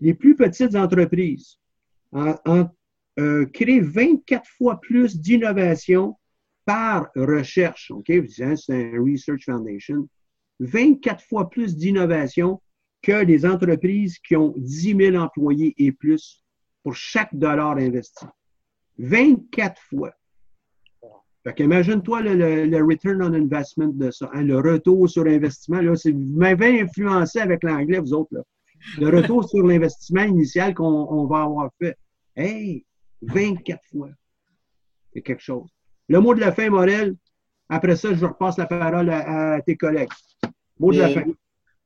Les 0.00 0.14
plus 0.14 0.34
petites 0.34 0.74
entreprises 0.74 1.58
créent 3.52 3.80
24 3.80 4.48
fois 4.56 4.80
plus 4.80 5.18
d'innovation 5.18 6.16
par 6.68 7.08
recherche. 7.16 7.90
OK? 7.90 8.12
c'est 8.28 8.44
un 8.68 9.02
Research 9.02 9.46
Foundation. 9.46 10.06
24 10.60 11.24
fois 11.24 11.48
plus 11.48 11.74
d'innovation 11.74 12.60
que 13.00 13.24
les 13.24 13.46
entreprises 13.46 14.18
qui 14.18 14.36
ont 14.36 14.52
10 14.58 14.96
000 15.12 15.16
employés 15.16 15.72
et 15.78 15.92
plus 15.92 16.44
pour 16.82 16.94
chaque 16.94 17.34
dollar 17.34 17.78
investi. 17.78 18.26
24 18.98 19.80
fois. 19.80 20.12
Fait 21.42 21.58
imagine-toi 21.60 22.20
le, 22.20 22.84
return 22.84 23.22
on 23.22 23.32
investment 23.32 23.94
de 23.94 24.10
ça, 24.10 24.28
hein, 24.34 24.42
le 24.42 24.58
retour 24.58 25.08
sur 25.08 25.24
investissement. 25.24 25.80
Là, 25.80 25.94
vous 25.94 26.36
m'avez 26.36 26.82
influencé 26.82 27.38
avec 27.38 27.62
l'anglais, 27.62 27.98
vous 27.98 28.12
autres. 28.12 28.34
Là. 28.34 28.42
Le 28.98 29.08
retour 29.08 29.48
sur 29.48 29.66
l'investissement 29.66 30.24
initial 30.24 30.74
qu'on 30.74 31.26
va 31.28 31.44
avoir 31.44 31.70
fait. 31.80 31.96
Hey, 32.36 32.84
24 33.22 33.80
fois. 33.90 34.10
C'est 35.14 35.22
quelque 35.22 35.42
chose. 35.42 35.70
Le 36.08 36.20
mot 36.20 36.34
de 36.34 36.40
la 36.40 36.52
fin, 36.52 36.70
Morel. 36.70 37.16
Après 37.68 37.96
ça, 37.96 38.14
je 38.14 38.24
repasse 38.24 38.56
la 38.56 38.66
parole 38.66 39.10
à, 39.10 39.60
tes 39.60 39.76
collègues. 39.76 40.08
Mot 40.78 40.92
de 40.92 40.98
la 40.98 41.08
fin. 41.10 41.24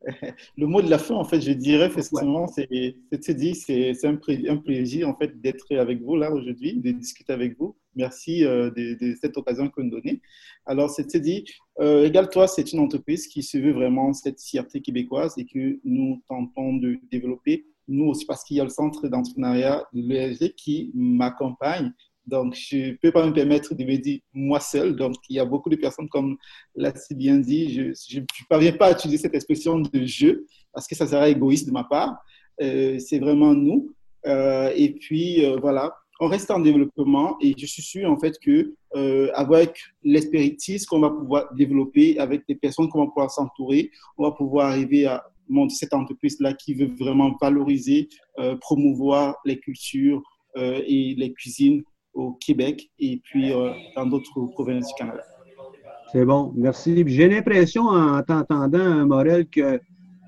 Le 0.56 0.66
mot 0.66 0.82
de 0.82 0.90
la 0.90 0.98
fin, 0.98 1.14
en 1.14 1.24
fait, 1.24 1.40
je 1.40 1.52
dirais 1.52 1.86
effectivement, 1.86 2.46
c'est 2.48 2.68
c'est 3.22 4.04
un, 4.04 4.18
un, 4.48 4.56
plaisir 4.56 5.08
en 5.08 5.16
fait 5.16 5.40
d'être 5.40 5.72
avec 5.76 6.02
vous 6.02 6.16
là 6.16 6.32
aujourd'hui, 6.32 6.74
de 6.80 6.90
discuter 6.90 7.32
avec 7.32 7.56
vous. 7.56 7.76
Merci 7.94 8.44
euh, 8.44 8.70
de, 8.70 9.14
cette 9.20 9.36
occasion 9.36 9.68
que 9.68 9.80
vous 9.80 9.84
nous 9.84 9.90
donnez. 9.90 10.20
Alors, 10.66 10.90
c'était 10.90 11.20
dit, 11.20 11.44
euh, 11.80 12.06
Égale-toi, 12.06 12.48
c'est 12.48 12.72
une 12.72 12.80
entreprise 12.80 13.26
qui 13.26 13.42
se 13.42 13.58
veut 13.58 13.72
vraiment 13.72 14.12
cette 14.12 14.40
fierté 14.40 14.80
québécoise 14.80 15.34
et 15.36 15.44
que 15.44 15.78
nous 15.84 16.22
tentons 16.28 16.76
de 16.76 16.98
développer, 17.10 17.66
nous 17.88 18.06
aussi, 18.06 18.24
parce 18.24 18.44
qu'il 18.44 18.56
y 18.56 18.60
a 18.60 18.64
le 18.64 18.70
centre 18.70 19.08
d'entrepreneuriat 19.08 19.84
de 19.92 20.00
l'ESG 20.00 20.54
qui 20.54 20.90
m'accompagne 20.94 21.92
Donc, 22.26 22.54
je 22.54 22.76
ne 22.76 22.92
peux 22.92 23.10
pas 23.10 23.26
me 23.26 23.32
permettre 23.32 23.74
de 23.74 23.84
me 23.84 23.96
dire 23.96 24.20
moi 24.32 24.60
seul. 24.60 24.94
Donc, 24.94 25.16
il 25.28 25.36
y 25.36 25.40
a 25.40 25.44
beaucoup 25.44 25.68
de 25.68 25.76
personnes, 25.76 26.08
comme 26.08 26.36
l'a 26.76 26.94
si 26.94 27.14
bien 27.14 27.38
dit, 27.38 27.74
je 27.74 28.18
ne 28.20 28.24
parviens 28.48 28.72
pas 28.72 28.86
à 28.86 28.92
utiliser 28.92 29.22
cette 29.22 29.34
expression 29.34 29.80
de 29.80 30.04
je 30.04 30.44
parce 30.72 30.86
que 30.86 30.94
ça 30.94 31.06
serait 31.06 31.32
égoïste 31.32 31.66
de 31.66 31.72
ma 31.72 31.84
part. 31.84 32.16
Euh, 32.60 32.98
c'est 32.98 33.18
vraiment 33.18 33.54
nous. 33.54 33.92
Euh, 34.26 34.72
et 34.76 34.92
puis, 34.92 35.44
euh, 35.44 35.56
voilà, 35.60 35.94
on 36.20 36.28
reste 36.28 36.50
en 36.50 36.60
développement 36.60 37.36
et 37.40 37.54
je 37.58 37.66
suis 37.66 37.82
sûr 37.82 38.08
en 38.10 38.16
fait 38.16 38.38
que 38.38 38.74
avec 39.34 39.80
l'expertise 40.04 40.84
qu'on 40.86 41.00
va 41.00 41.10
pouvoir 41.10 41.52
développer, 41.54 42.18
avec 42.18 42.42
des 42.46 42.54
personnes 42.54 42.88
qu'on 42.88 43.00
va 43.00 43.06
pouvoir 43.06 43.30
s'entourer, 43.30 43.90
on 44.18 44.24
va 44.24 44.32
pouvoir 44.32 44.68
arriver 44.68 45.06
à 45.06 45.24
monter 45.48 45.74
cette 45.74 45.94
entreprise-là 45.94 46.52
qui 46.52 46.74
veut 46.74 46.90
vraiment 47.00 47.34
valoriser, 47.40 48.08
promouvoir 48.60 49.36
les 49.44 49.58
cultures 49.58 50.22
et 50.56 51.14
les 51.16 51.32
cuisines 51.32 51.82
au 52.14 52.32
Québec 52.32 52.90
et 52.98 53.20
puis 53.24 53.52
dans 53.96 54.06
d'autres 54.06 54.46
provinces 54.52 54.88
du 54.88 54.94
Canada. 54.98 55.22
C'est 56.12 56.26
bon, 56.26 56.52
merci. 56.54 57.02
J'ai 57.06 57.26
l'impression 57.26 57.84
en 57.84 58.22
t'entendant, 58.22 59.06
Morel, 59.06 59.46
que 59.48 59.80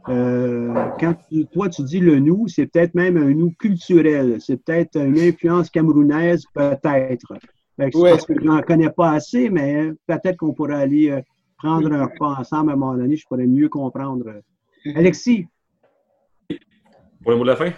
euh, 0.09 0.91
quand 0.99 1.14
toi 1.53 1.68
tu 1.68 1.82
dis 1.82 2.01
le 2.01 2.18
nous, 2.18 2.49
c'est 2.49 2.66
peut-être 2.66 2.95
même 2.95 3.16
un 3.16 3.32
nous 3.35 3.53
culturel. 3.59 4.39
C'est 4.41 4.62
peut-être 4.62 4.97
une 4.97 5.18
influence 5.18 5.70
camerounaise, 5.70 6.45
peut-être. 6.55 7.35
Parce 7.76 8.24
que 8.24 8.35
je 8.39 8.45
n'en 8.45 8.62
connais 8.62 8.91
pas 8.91 9.12
assez, 9.12 9.51
mais 9.51 9.91
peut-être 10.07 10.37
qu'on 10.37 10.53
pourrait 10.53 10.82
aller 10.82 11.11
euh, 11.11 11.20
prendre 11.59 11.93
un 11.93 12.05
repas 12.05 12.37
ensemble 12.39 12.70
à 12.70 12.74
un 12.74 12.76
moment 12.76 12.97
donné, 12.97 13.16
je 13.16 13.26
pourrais 13.26 13.47
mieux 13.47 13.68
comprendre. 13.68 14.41
Alexis? 14.95 15.47
Pour 17.22 17.32
le 17.32 17.37
mot 17.39 17.45
de 17.45 17.49
la 17.49 17.57
fin? 17.57 17.72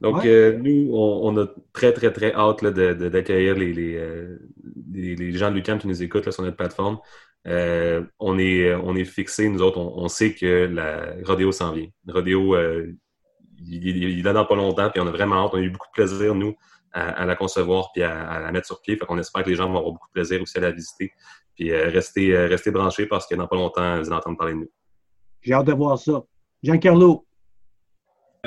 Donc, 0.00 0.24
euh, 0.24 0.56
nous, 0.58 0.90
on, 0.92 1.36
a 1.38 1.46
très, 1.72 1.92
très, 1.92 2.12
très 2.12 2.32
hâte 2.32 2.64
d'accueillir 2.64 3.56
les, 3.56 3.72
les, 3.72 5.16
les, 5.16 5.32
gens 5.32 5.50
de 5.50 5.56
l'UQAM 5.56 5.78
qui 5.78 5.88
nous 5.88 6.02
écoutent 6.02 6.30
sur 6.30 6.42
notre 6.42 6.56
plateforme. 6.56 6.98
Euh, 7.46 8.04
on, 8.18 8.38
est, 8.38 8.74
on 8.74 8.94
est 8.94 9.04
fixé, 9.04 9.48
nous 9.48 9.62
autres, 9.62 9.78
on, 9.78 10.08
sait 10.08 10.34
que 10.34 10.66
la 10.72 11.14
rodéo 11.24 11.50
s'en 11.50 11.72
vient. 11.72 11.88
Rodéo, 12.06 12.54
euh, 12.54 12.92
il, 13.66 14.18
est 14.18 14.22
là 14.22 14.32
dans 14.32 14.44
pas 14.44 14.54
longtemps, 14.54 14.90
puis 14.90 15.00
on 15.00 15.06
a 15.06 15.10
vraiment 15.10 15.44
hâte. 15.44 15.50
On 15.54 15.58
a 15.58 15.62
eu 15.62 15.70
beaucoup 15.70 15.88
de 15.88 15.92
plaisir, 15.92 16.34
nous, 16.34 16.54
à, 16.92 17.24
la 17.26 17.36
concevoir 17.36 17.90
puis 17.92 18.02
à, 18.02 18.40
la 18.40 18.52
mettre 18.52 18.66
sur 18.66 18.80
pied. 18.80 18.96
Fait 18.96 19.06
qu'on 19.06 19.18
espère 19.18 19.42
que 19.44 19.50
les 19.50 19.56
gens 19.56 19.68
vont 19.68 19.78
avoir 19.78 19.92
beaucoup 19.92 20.08
de 20.08 20.12
plaisir 20.12 20.42
aussi 20.42 20.58
à 20.58 20.60
la 20.60 20.70
visiter. 20.70 21.12
Puis 21.56 21.72
euh, 21.72 21.88
rester, 21.88 22.36
rester 22.46 22.70
branchés 22.70 23.06
parce 23.06 23.26
que 23.26 23.34
dans 23.34 23.46
pas 23.46 23.56
longtemps, 23.56 23.98
vous 23.98 24.06
allez 24.06 24.16
entendre 24.16 24.36
parler 24.36 24.54
de 24.54 24.58
nous. 24.58 24.70
J'ai 25.40 25.54
hâte 25.54 25.66
de 25.66 25.72
voir 25.72 25.98
ça. 25.98 26.22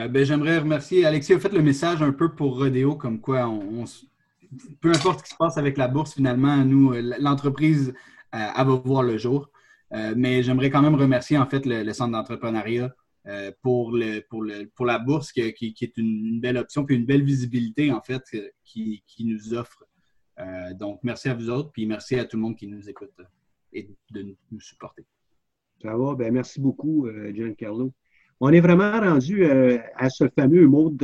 Giancarlo. 0.01 0.13
ben, 0.13 0.25
J'aimerais 0.25 0.57
remercier 0.59 1.05
Alexis 1.05 1.33
a 1.33 1.39
fait 1.39 1.53
le 1.53 1.61
message 1.61 2.01
un 2.01 2.11
peu 2.11 2.33
pour 2.33 2.57
Rodéo, 2.57 2.95
comme 2.95 3.19
quoi 3.19 3.47
peu 4.81 4.89
importe 4.89 5.19
ce 5.19 5.23
qui 5.23 5.29
se 5.31 5.37
passe 5.37 5.57
avec 5.57 5.77
la 5.77 5.87
bourse, 5.87 6.13
finalement, 6.13 6.57
nous, 6.65 6.93
l'entreprise 7.19 7.93
euh, 8.35 8.47
va 8.55 8.63
voir 8.63 9.03
le 9.03 9.17
jour. 9.17 9.49
Euh, 9.93 10.13
mais 10.15 10.41
j'aimerais 10.43 10.69
quand 10.69 10.81
même 10.81 10.95
remercier 10.95 11.37
en 11.37 11.45
fait 11.45 11.65
le, 11.65 11.91
Centre 11.93 12.11
d'entrepreneuriat 12.11 12.95
euh, 13.27 13.51
pour, 13.61 13.91
la 13.91 14.99
bourse 14.99 15.31
qui, 15.31 15.41
est 15.41 15.97
une, 15.97 16.39
belle 16.39 16.57
option 16.57 16.85
puis 16.85 16.95
une 16.95 17.05
belle 17.05 17.23
visibilité 17.23 17.91
en 17.91 18.01
fait 18.01 18.23
qui, 18.63 19.03
nous 19.19 19.53
offre. 19.53 19.85
donc 20.75 21.01
merci 21.03 21.27
à 21.27 21.33
vous 21.33 21.49
autres 21.49 21.71
puis 21.71 21.85
merci 21.85 22.15
à 22.17 22.25
tout 22.25 22.37
le 22.37 22.41
monde 22.41 22.55
qui 22.55 22.67
nous 22.67 22.89
écoute 22.89 23.11
et 23.73 23.89
de 24.11 24.35
nous 24.51 24.61
supporter. 24.61 25.05
Ça 25.81 25.95
va, 25.95 26.15
ben 26.15 26.33
merci 26.33 26.61
beaucoup 26.61 27.09
Giancarlo. 27.33 27.93
On 28.41 28.49
est 28.49 28.59
vraiment 28.59 28.99
rendu 28.99 29.45
à 29.45 30.09
ce 30.09 30.27
fameux 30.37 30.67
mode, 30.67 31.03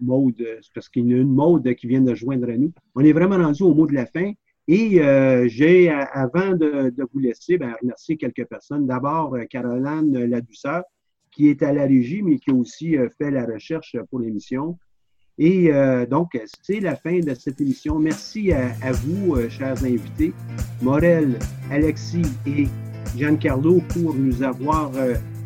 mode 0.00 0.60
parce 0.74 0.88
qu'il 0.88 1.08
y 1.08 1.14
a 1.14 1.18
une 1.18 1.32
mode 1.32 1.72
qui 1.74 1.86
vient 1.86 2.00
de 2.00 2.14
joindre 2.14 2.50
à 2.50 2.56
nous. 2.56 2.72
On 2.96 3.02
est 3.02 3.12
vraiment 3.12 3.36
rendu 3.36 3.62
au 3.62 3.72
mot 3.72 3.86
de 3.86 3.94
la 3.94 4.04
fin. 4.04 4.32
Et 4.70 5.00
euh, 5.00 5.48
j'ai, 5.48 5.90
avant 5.90 6.54
de, 6.54 6.92
vous 7.12 7.18
laisser, 7.18 7.56
ben, 7.56 7.74
remercier 7.80 8.18
quelques 8.18 8.44
personnes. 8.44 8.86
D'abord, 8.86 9.34
euh, 9.34 9.44
Caroline 9.46 10.26
Ladouceur, 10.26 10.82
qui 11.30 11.48
est 11.48 11.62
à 11.62 11.72
la 11.72 11.84
régie, 11.86 12.20
mais 12.20 12.36
qui 12.36 12.50
a 12.50 12.54
aussi 12.54 12.98
euh, 12.98 13.08
fait 13.16 13.30
la 13.30 13.46
recherche 13.46 13.96
pour 14.10 14.20
l'émission. 14.20 14.78
Et 15.40 15.70
donc, 16.10 16.36
c'est 16.64 16.80
la 16.80 16.96
fin 16.96 17.20
de 17.20 17.32
cette 17.32 17.60
émission. 17.60 18.00
Merci 18.00 18.50
à, 18.50 18.72
à 18.82 18.90
vous, 18.90 19.36
chers 19.48 19.84
invités, 19.84 20.32
Morel, 20.82 21.38
Alexis 21.70 22.22
et 22.44 22.66
Giancarlo, 23.16 23.80
pour 23.88 24.16
nous 24.16 24.42
avoir 24.42 24.90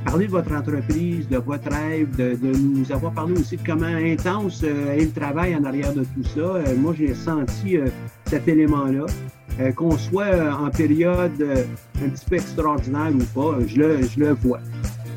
parler 0.04 0.26
de 0.26 0.30
votre 0.30 0.52
entreprise, 0.52 1.28
de 1.28 1.38
votre 1.38 1.70
rêve, 1.70 2.14
de, 2.16 2.36
nous 2.42 2.90
avoir 2.92 3.12
parlé 3.12 3.34
aussi 3.34 3.56
de 3.56 3.62
comment 3.64 3.86
intense 3.86 4.62
euh, 4.64 4.94
est 4.94 5.04
le 5.04 5.12
travail 5.12 5.54
en 5.54 5.64
arrière 5.64 5.92
de 5.92 6.04
tout 6.04 6.24
ça. 6.24 6.40
Euh, 6.40 6.76
moi, 6.76 6.94
j'ai 6.96 7.14
senti 7.14 7.76
euh, 7.76 7.86
cet 8.26 8.48
élément-là. 8.48 9.06
qu'on 9.76 9.98
soit 9.98 10.34
en 10.50 10.70
période 10.70 11.40
un 12.02 12.08
petit 12.08 12.24
peu 12.24 12.36
extraordinaire 12.36 13.12
ou 13.14 13.24
pas, 13.38 13.58
je 13.66 13.76
le, 13.76 14.02
je 14.02 14.18
le 14.18 14.32
vois. 14.32 14.60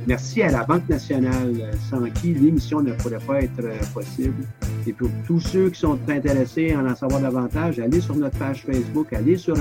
Merci 0.08 0.44
à 0.44 0.52
la 0.52 0.64
Banque 0.66 0.88
nationale, 0.90 1.72
sans 1.90 2.04
qui 2.12 2.34
l'émission 2.34 2.82
ne 2.82 2.92
pourrait 2.92 3.26
pas 3.26 3.42
être 3.42 3.64
possible. 3.94 4.44
Et 4.86 4.94
pour 4.94 5.10
tous 5.26 5.40
ceux 5.40 5.70
qui 5.70 5.80
sont 5.80 5.98
intéressés 6.08 6.74
à 6.74 6.80
en 6.84 6.96
savoir 6.96 7.22
davantage, 7.22 7.80
allez 7.80 8.02
sur 8.02 8.16
notre 8.16 8.38
page 8.38 8.66
Facebook, 8.66 9.14
allez 9.14 9.38
sur 9.38 9.56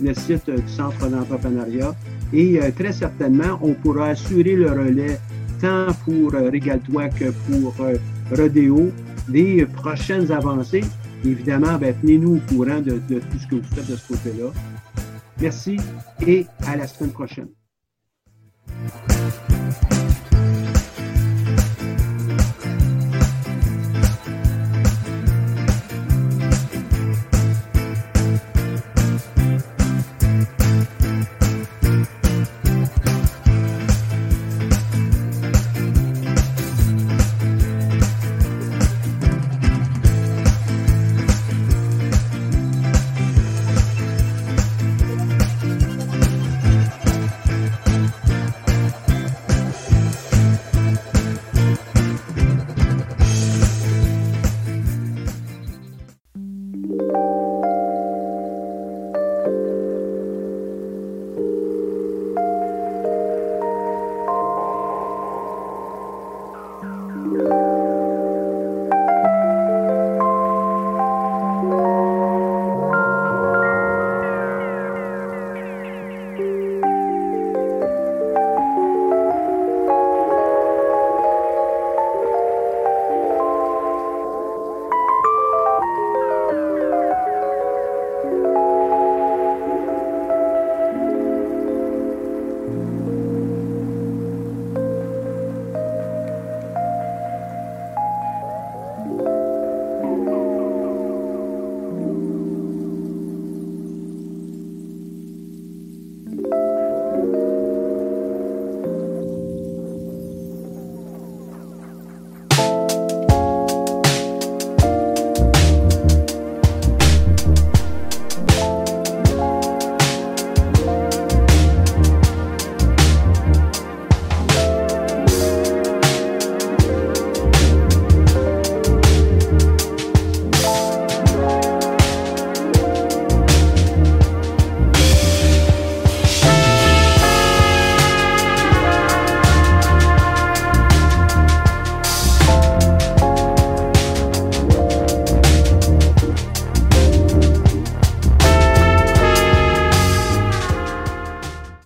le 0.00 0.14
site 0.14 0.48
du 0.48 0.68
Centre 0.68 1.08
d'entrepreneuriat. 1.08 1.92
Et 2.34 2.60
euh, 2.60 2.72
très 2.72 2.92
certainement, 2.92 3.60
on 3.62 3.74
pourra 3.74 4.08
assurer 4.08 4.56
le 4.56 4.68
relais 4.68 5.20
tant 5.60 5.86
pour 6.04 6.34
euh, 6.34 6.50
Régale-toi 6.50 7.08
que 7.08 7.30
pour 7.30 7.74
euh, 7.80 7.94
Rodéo 8.36 8.90
des 9.28 9.64
prochaines 9.66 10.32
avancées. 10.32 10.84
Évidemment, 11.24 11.78
ben, 11.78 11.94
tenez-nous 12.00 12.36
au 12.36 12.40
courant 12.52 12.80
de, 12.80 13.00
de 13.08 13.20
tout 13.20 13.38
ce 13.40 13.46
que 13.46 13.54
vous 13.54 13.74
faites 13.74 13.88
de 13.88 13.96
ce 13.96 14.08
côté-là. 14.08 14.50
Merci 15.40 15.76
et 16.26 16.46
à 16.66 16.76
la 16.76 16.88
semaine 16.88 17.12
prochaine. 17.12 17.48